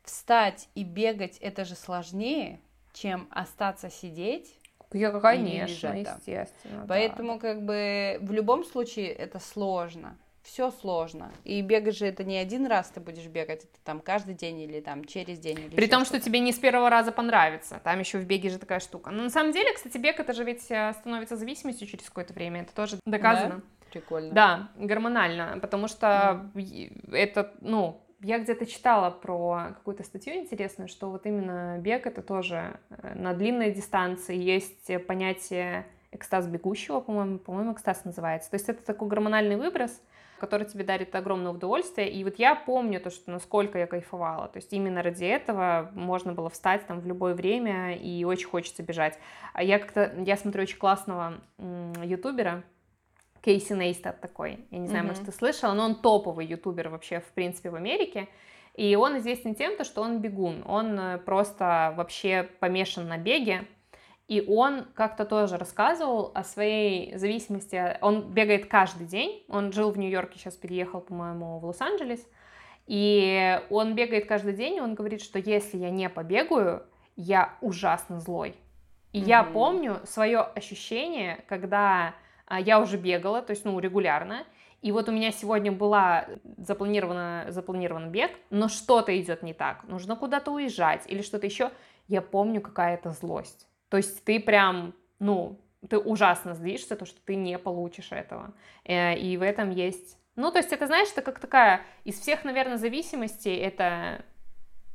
встать 0.04 0.68
и 0.74 0.84
бегать 0.84 1.38
это 1.38 1.64
же 1.64 1.74
сложнее, 1.74 2.60
чем 2.92 3.28
остаться 3.30 3.90
сидеть. 3.90 4.54
Конечно, 4.92 5.98
естественно. 5.98 6.86
Поэтому, 6.88 7.34
да. 7.34 7.38
как 7.38 7.62
бы, 7.62 8.18
в 8.20 8.32
любом 8.32 8.64
случае 8.64 9.08
это 9.08 9.38
сложно 9.38 10.16
все 10.42 10.70
сложно. 10.70 11.30
И 11.44 11.60
бегать 11.62 11.96
же 11.96 12.06
это 12.06 12.24
не 12.24 12.36
один 12.36 12.66
раз 12.66 12.90
ты 12.90 13.00
будешь 13.00 13.26
бегать, 13.26 13.64
это 13.64 13.78
там 13.84 14.00
каждый 14.00 14.34
день 14.34 14.60
или 14.60 14.80
там 14.80 15.04
через 15.04 15.38
день. 15.38 15.58
Или 15.58 15.76
При 15.76 15.86
том, 15.86 16.04
что 16.04 16.20
тебе 16.20 16.40
не 16.40 16.52
с 16.52 16.58
первого 16.58 16.90
раза 16.90 17.12
понравится. 17.12 17.80
Там 17.84 17.98
еще 18.00 18.18
в 18.18 18.26
беге 18.26 18.50
же 18.50 18.58
такая 18.58 18.80
штука. 18.80 19.10
Но 19.10 19.22
на 19.24 19.30
самом 19.30 19.52
деле, 19.52 19.72
кстати, 19.72 19.96
бег 19.98 20.18
это 20.18 20.32
же 20.32 20.44
ведь 20.44 20.70
э, 20.70 20.92
становится 20.94 21.36
зависимостью 21.36 21.86
через 21.86 22.04
какое-то 22.08 22.32
время. 22.32 22.62
Это 22.62 22.74
тоже 22.74 22.98
доказано. 23.06 23.56
Да? 23.56 23.62
Прикольно. 23.92 24.32
Да, 24.32 24.68
гормонально. 24.76 25.58
Потому 25.60 25.86
что 25.86 26.50
mm. 26.54 27.14
это, 27.14 27.52
ну, 27.60 28.01
я 28.22 28.38
где-то 28.38 28.66
читала 28.66 29.10
про 29.10 29.74
какую-то 29.76 30.04
статью 30.04 30.34
интересную, 30.34 30.88
что 30.88 31.10
вот 31.10 31.26
именно 31.26 31.78
бег 31.78 32.06
это 32.06 32.22
тоже 32.22 32.78
э, 32.90 33.14
на 33.14 33.34
длинной 33.34 33.72
дистанции 33.72 34.36
есть 34.36 34.90
понятие 35.06 35.86
экстаз 36.12 36.46
бегущего, 36.46 37.00
по-моему, 37.00 37.38
по-моему, 37.38 37.72
экстаз 37.72 38.04
называется. 38.04 38.50
То 38.50 38.54
есть 38.54 38.68
это 38.68 38.84
такой 38.84 39.08
гормональный 39.08 39.56
выброс, 39.56 40.00
который 40.38 40.66
тебе 40.66 40.84
дарит 40.84 41.14
огромное 41.14 41.52
удовольствие. 41.52 42.10
И 42.10 42.22
вот 42.24 42.38
я 42.38 42.54
помню 42.54 43.00
то, 43.00 43.10
что 43.10 43.30
насколько 43.30 43.78
я 43.78 43.86
кайфовала. 43.86 44.48
То 44.48 44.58
есть 44.58 44.72
именно 44.72 45.02
ради 45.02 45.24
этого 45.24 45.90
можно 45.94 46.32
было 46.32 46.50
встать 46.50 46.86
там 46.86 47.00
в 47.00 47.06
любое 47.06 47.34
время, 47.34 47.96
и 47.96 48.24
очень 48.24 48.48
хочется 48.48 48.82
бежать. 48.82 49.18
А 49.54 49.62
я 49.62 49.78
как-то, 49.78 50.12
я 50.18 50.36
смотрю 50.36 50.62
очень 50.62 50.78
классного 50.78 51.34
ютубера, 52.02 52.62
Кейси 53.42 53.72
Нейстат 53.72 54.20
такой. 54.20 54.60
Я 54.70 54.78
не 54.78 54.86
знаю, 54.86 55.04
mm-hmm. 55.04 55.08
может, 55.08 55.24
ты 55.24 55.32
слышала, 55.32 55.74
но 55.74 55.84
он 55.84 55.96
топовый 55.96 56.46
ютубер 56.46 56.88
вообще, 56.88 57.20
в 57.20 57.32
принципе, 57.32 57.70
в 57.70 57.74
Америке. 57.74 58.28
И 58.74 58.96
он 58.96 59.18
известен 59.18 59.54
тем, 59.54 59.82
что 59.84 60.00
он 60.00 60.20
бегун. 60.20 60.62
Он 60.66 60.98
э, 60.98 61.18
просто 61.18 61.92
вообще 61.96 62.48
помешан 62.60 63.08
на 63.08 63.18
беге. 63.18 63.66
И 64.28 64.42
он 64.48 64.86
как-то 64.94 65.26
тоже 65.26 65.58
рассказывал 65.58 66.30
о 66.34 66.44
своей 66.44 67.16
зависимости. 67.18 67.98
Он 68.00 68.32
бегает 68.32 68.66
каждый 68.66 69.06
день. 69.06 69.44
Он 69.48 69.72
жил 69.72 69.90
в 69.90 69.98
Нью-Йорке, 69.98 70.38
сейчас 70.38 70.54
переехал, 70.54 71.00
по-моему, 71.00 71.58
в 71.58 71.66
Лос-Анджелес. 71.66 72.26
И 72.86 73.60
он 73.70 73.94
бегает 73.94 74.26
каждый 74.26 74.54
день, 74.54 74.76
и 74.76 74.80
он 74.80 74.94
говорит, 74.94 75.20
что 75.20 75.38
если 75.38 75.76
я 75.78 75.90
не 75.90 76.08
побегаю, 76.08 76.84
я 77.16 77.56
ужасно 77.60 78.20
злой. 78.20 78.54
И 79.12 79.20
mm-hmm. 79.20 79.26
я 79.26 79.44
помню 79.44 80.00
свое 80.04 80.40
ощущение, 80.40 81.44
когда 81.48 82.14
я 82.60 82.80
уже 82.80 82.96
бегала, 82.96 83.42
то 83.42 83.52
есть, 83.52 83.64
ну, 83.64 83.78
регулярно, 83.78 84.44
и 84.82 84.90
вот 84.90 85.08
у 85.08 85.12
меня 85.12 85.30
сегодня 85.30 85.70
была 85.70 86.26
запланирована, 86.58 87.46
запланирован 87.48 88.10
бег, 88.10 88.32
но 88.50 88.68
что-то 88.68 89.18
идет 89.18 89.42
не 89.42 89.54
так, 89.54 89.84
нужно 89.84 90.16
куда-то 90.16 90.50
уезжать 90.50 91.04
или 91.06 91.22
что-то 91.22 91.46
еще, 91.46 91.70
я 92.08 92.20
помню 92.20 92.60
какая-то 92.60 93.10
злость. 93.10 93.68
То 93.88 93.96
есть 93.96 94.24
ты 94.24 94.40
прям, 94.40 94.94
ну, 95.18 95.60
ты 95.88 95.98
ужасно 95.98 96.54
злишься, 96.54 96.96
то, 96.96 97.06
что 97.06 97.20
ты 97.24 97.36
не 97.36 97.58
получишь 97.58 98.12
этого. 98.12 98.54
Э, 98.84 99.16
и 99.16 99.36
в 99.36 99.42
этом 99.42 99.70
есть... 99.70 100.18
Ну, 100.34 100.50
то 100.50 100.58
есть 100.58 100.72
это, 100.72 100.86
знаешь, 100.86 101.08
это 101.12 101.22
как 101.22 101.38
такая... 101.38 101.82
Из 102.04 102.18
всех, 102.18 102.44
наверное, 102.44 102.78
зависимостей 102.78 103.56
это 103.56 104.24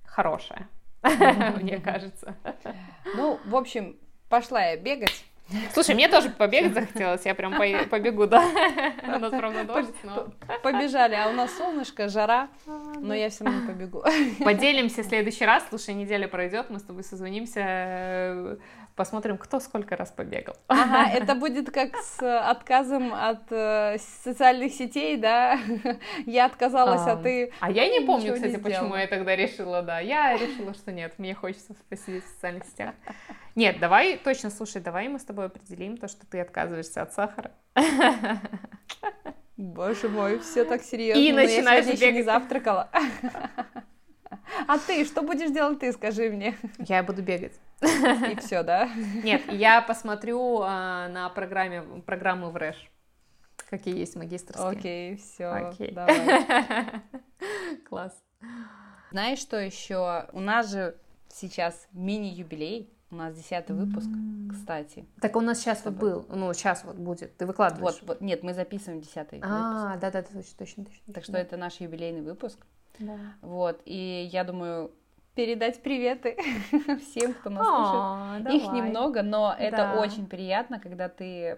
хорошая, 0.04 0.68
мне 1.62 1.78
кажется. 1.80 2.36
Ну, 3.16 3.40
в 3.46 3.56
общем, 3.56 3.98
пошла 4.30 4.64
я 4.64 4.78
бегать. 4.78 5.26
Слушай, 5.74 5.96
мне 5.96 6.10
тоже 6.10 6.30
побегать 6.30 6.74
захотелось, 6.74 7.26
я 7.26 7.34
прям 7.34 7.58
побегу, 7.90 8.28
да. 8.28 8.42
У 9.04 9.20
нас, 9.20 9.32
правда, 9.32 9.64
дождь, 9.64 9.96
но... 10.04 10.28
Побежали, 10.62 11.16
а 11.16 11.30
у 11.30 11.34
нас 11.34 11.56
солнышко, 11.58 12.10
жара, 12.10 12.50
но 13.00 13.14
я 13.14 13.30
все 13.30 13.46
равно 13.46 13.68
побегу. 13.68 14.04
Поделимся 14.44 15.04
в 15.04 15.06
следующий 15.06 15.46
раз, 15.46 15.64
слушай, 15.70 15.94
неделя 15.94 16.28
пройдет, 16.28 16.70
мы 16.70 16.80
с 16.80 16.84
тобой 16.84 17.04
созвонимся, 17.04 18.58
посмотрим, 18.98 19.38
кто 19.38 19.62
сколько 19.62 19.96
раз 19.96 20.12
побегал. 20.12 20.58
Ага, 20.68 21.10
это 21.14 21.36
будет 21.36 21.72
как 21.72 21.96
с 21.96 22.50
отказом 22.50 23.14
от 23.14 23.50
э, 23.52 23.98
социальных 24.24 24.74
сетей, 24.74 25.16
да? 25.16 25.58
Я 26.26 26.48
отказалась, 26.48 27.08
а, 27.08 27.14
а 27.14 27.16
ты... 27.16 27.54
А 27.62 27.72
я 27.72 27.88
не 27.88 28.06
помню, 28.06 28.34
кстати, 28.34 28.54
не 28.54 28.58
почему 28.58 28.96
я 28.96 29.08
тогда 29.08 29.36
решила, 29.36 29.82
да. 29.82 30.00
Я 30.00 30.36
решила, 30.36 30.74
что 30.74 30.92
нет, 30.92 31.14
мне 31.20 31.34
хочется 31.34 31.76
посидеть 31.88 32.26
в 32.26 32.28
социальных 32.28 32.66
сетях. 32.66 32.96
Нет, 33.56 33.80
давай, 33.80 34.18
точно, 34.18 34.50
слушай, 34.50 34.82
давай 34.82 35.08
мы 35.08 35.20
с 35.20 35.24
тобой 35.24 35.46
определим 35.46 35.98
то, 35.98 36.08
что 36.08 36.26
ты 36.26 36.42
отказываешься 36.42 37.04
от 37.04 37.14
сахара. 37.14 37.52
Боже 39.58 40.10
мой, 40.10 40.40
все 40.40 40.66
так 40.66 40.84
серьезно. 40.84 41.22
И 41.22 41.32
начинаешь 41.32 41.86
бегать. 41.86 42.14
не 42.14 42.24
завтракала. 42.24 42.90
А 44.68 44.78
ты, 44.78 45.06
что 45.06 45.22
будешь 45.22 45.52
делать 45.52 45.80
ты, 45.80 45.92
скажи 45.94 46.30
мне? 46.30 46.58
Я 46.80 47.04
буду 47.04 47.22
бегать. 47.22 47.54
И 47.82 48.36
все, 48.40 48.64
да? 48.64 48.90
Нет, 49.24 49.44
я 49.52 49.82
посмотрю 49.82 50.62
а, 50.62 51.08
на 51.10 51.30
программе, 51.30 51.84
программы 52.06 52.50
в 52.50 52.58
РЭШ, 52.58 52.90
какие 53.70 53.98
есть 53.98 54.16
магистрские. 54.16 54.68
Окей, 54.68 55.16
все, 55.18 55.48
Окей. 55.48 55.92
давай. 55.92 57.02
Класс. 57.90 58.24
Знаешь, 59.12 59.40
что 59.40 59.58
еще? 59.58 60.28
У 60.34 60.40
нас 60.40 60.72
же 60.72 60.98
сейчас 61.30 61.88
мини-юбилей, 61.92 62.92
у 63.10 63.16
нас 63.16 63.36
десятый 63.36 63.76
выпуск, 63.76 64.10
кстати. 64.52 65.06
Так 65.22 65.36
у 65.36 65.42
нас 65.42 65.60
сейчас 65.60 65.86
вот 65.86 65.94
был, 65.94 66.26
ну 66.30 66.54
сейчас 66.54 66.84
вот 66.84 66.98
будет, 66.98 67.38
ты 67.38 67.46
выкладываешь. 67.46 68.00
Вот, 68.02 68.08
вот, 68.08 68.22
нет, 68.22 68.44
мы 68.44 68.54
записываем 68.54 69.02
десятый 69.02 69.40
выпуск. 69.40 69.54
А, 69.54 69.98
да-да, 69.98 70.24
точно, 70.24 70.44
точно, 70.58 70.86
точно. 70.86 71.14
Так 71.14 71.24
что 71.24 71.38
это 71.38 71.56
наш 71.56 71.80
юбилейный 71.80 72.22
выпуск. 72.22 72.60
Да. 73.00 73.18
Вот, 73.42 73.82
и 73.86 74.30
я 74.32 74.44
думаю, 74.44 74.92
передать 75.36 75.82
приветы 75.84 76.38
всем, 77.02 77.34
кто 77.34 77.50
нас 77.50 77.68
слушает. 77.68 78.56
Их 78.56 78.72
немного, 78.72 79.22
но 79.22 79.56
это 79.58 80.00
очень 80.00 80.28
приятно, 80.28 80.80
когда 80.80 81.10
ты 81.10 81.58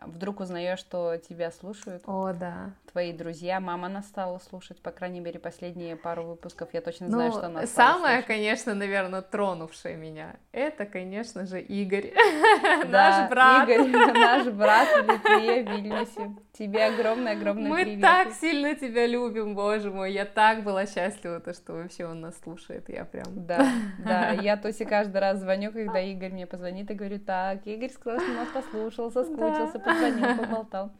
вдруг 0.00 0.40
узнаешь, 0.40 0.78
что 0.78 1.16
тебя 1.16 1.50
слушают 1.50 2.02
О, 2.06 2.32
да. 2.32 2.72
Твои 2.98 3.12
друзья. 3.12 3.60
Мама 3.60 3.88
нас 3.88 4.08
стала 4.08 4.38
слушать, 4.40 4.82
по 4.82 4.90
крайней 4.90 5.20
мере, 5.20 5.38
последние 5.38 5.94
пару 5.94 6.24
выпусков. 6.24 6.70
Я 6.72 6.80
точно 6.80 7.06
знаю, 7.06 7.30
Ну, 7.30 7.36
что 7.36 7.46
она 7.46 7.64
стала 7.64 7.92
самое, 7.92 8.14
слушать. 8.16 8.26
конечно, 8.26 8.74
наверное, 8.74 9.22
тронувшее 9.22 9.96
меня, 9.96 10.34
это, 10.50 10.84
конечно 10.84 11.46
же, 11.46 11.60
Игорь, 11.60 12.12
Да, 12.90 13.20
наш 13.20 13.30
брат. 13.30 13.68
Игорь, 13.68 13.86
наш 14.18 14.46
брат 14.48 14.88
в 14.88 15.08
Литве, 15.12 15.62
в 15.62 15.70
Вильнюсе. 15.70 16.34
Тебе 16.52 16.86
огромное-огромное 16.86 17.70
Мы 17.70 17.84
привет. 17.84 18.00
так 18.00 18.32
сильно 18.32 18.74
тебя 18.74 19.06
любим, 19.06 19.54
боже 19.54 19.92
мой. 19.92 20.12
Я 20.12 20.24
так 20.24 20.64
была 20.64 20.84
счастлива, 20.84 21.38
то, 21.38 21.52
что 21.54 21.74
вообще 21.74 22.04
он 22.04 22.20
нас 22.20 22.36
слушает. 22.42 22.88
Я 22.88 23.04
прям... 23.04 23.26
Да, 23.46 23.64
да, 24.04 24.30
я 24.32 24.56
Тосе 24.56 24.84
каждый 24.86 25.18
раз 25.20 25.38
звоню, 25.38 25.70
когда 25.70 26.00
Игорь 26.00 26.32
мне 26.32 26.48
позвонит 26.48 26.90
и 26.90 26.94
говорю, 26.94 27.20
так, 27.20 27.64
Игорь 27.64 27.90
сказал, 27.90 28.18
что 28.18 28.32
нас 28.32 28.48
послушал, 28.48 29.12
соскучился, 29.12 29.78
позвонил, 29.78 30.36
поболтал. 30.36 30.90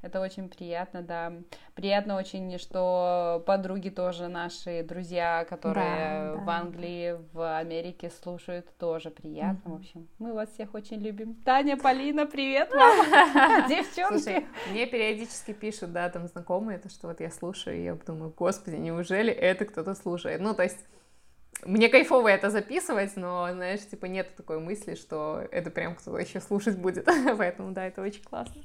Это 0.00 0.20
очень 0.20 0.48
приятно, 0.48 1.02
да. 1.02 1.32
Приятно 1.74 2.16
очень, 2.16 2.56
что 2.58 3.42
подруги 3.46 3.88
тоже 3.88 4.28
наши, 4.28 4.84
друзья, 4.84 5.44
которые 5.48 5.84
Да, 5.86 6.34
да. 6.36 6.44
в 6.44 6.50
Англии, 6.50 7.16
в 7.32 7.58
Америке 7.58 8.10
слушают, 8.10 8.66
тоже 8.78 9.10
приятно. 9.10 9.60
Мгм. 9.64 9.72
В 9.72 9.80
общем, 9.80 10.08
мы 10.20 10.34
вас 10.34 10.50
всех 10.50 10.74
очень 10.74 11.00
любим. 11.00 11.34
Таня, 11.44 11.76
Полина, 11.76 12.26
привет 12.26 12.70
вам, 12.70 13.68
девчонки. 13.68 14.22
Слушай, 14.22 14.46
мне 14.70 14.86
периодически 14.86 15.52
пишут, 15.52 15.92
да, 15.92 16.08
там 16.10 16.28
знакомые, 16.28 16.78
то, 16.78 16.88
что 16.88 17.08
вот 17.08 17.20
я 17.20 17.30
слушаю, 17.30 17.76
и 17.76 17.82
я 17.82 17.94
думаю, 17.94 18.32
господи, 18.36 18.76
неужели 18.76 19.32
это 19.32 19.64
кто-то 19.64 19.96
слушает? 19.96 20.40
Ну, 20.40 20.54
то 20.54 20.62
есть, 20.62 20.78
мне 21.64 21.88
кайфово 21.88 22.28
это 22.28 22.50
записывать, 22.50 23.16
но, 23.16 23.48
знаешь, 23.50 23.80
типа 23.80 24.06
нет 24.06 24.36
такой 24.36 24.60
мысли, 24.60 24.94
что 24.94 25.42
это 25.50 25.72
прям 25.72 25.96
кто-то 25.96 26.18
еще 26.18 26.40
слушать 26.40 26.78
будет. 26.78 27.04
Поэтому, 27.36 27.72
да, 27.72 27.86
это 27.86 28.00
очень 28.00 28.22
классно. 28.22 28.62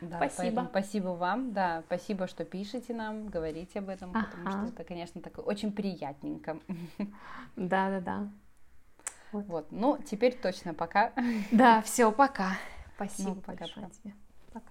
Да, 0.00 0.28
Спасибо. 0.28 0.66
спасибо 0.70 1.08
вам, 1.08 1.52
да, 1.52 1.82
спасибо, 1.86 2.26
что 2.26 2.44
пишете 2.44 2.92
нам, 2.92 3.28
говорите 3.28 3.78
об 3.78 3.88
этом, 3.88 4.12
потому 4.12 4.48
Ага. 4.48 4.66
что 4.66 4.74
это, 4.74 4.84
конечно, 4.84 5.20
такое 5.22 5.44
очень 5.44 5.72
приятненько. 5.72 6.58
Да-да-да. 7.56 8.28
Вот, 9.32 9.72
ну, 9.72 9.98
теперь 9.98 10.34
точно 10.36 10.74
пока. 10.74 11.12
Да, 11.50 11.82
все, 11.82 12.12
пока. 12.12 12.52
Спасибо 12.96 13.34
Ну, 13.34 13.42
большое 13.46 13.90
тебе. 13.90 14.14
Пока. 14.52 14.70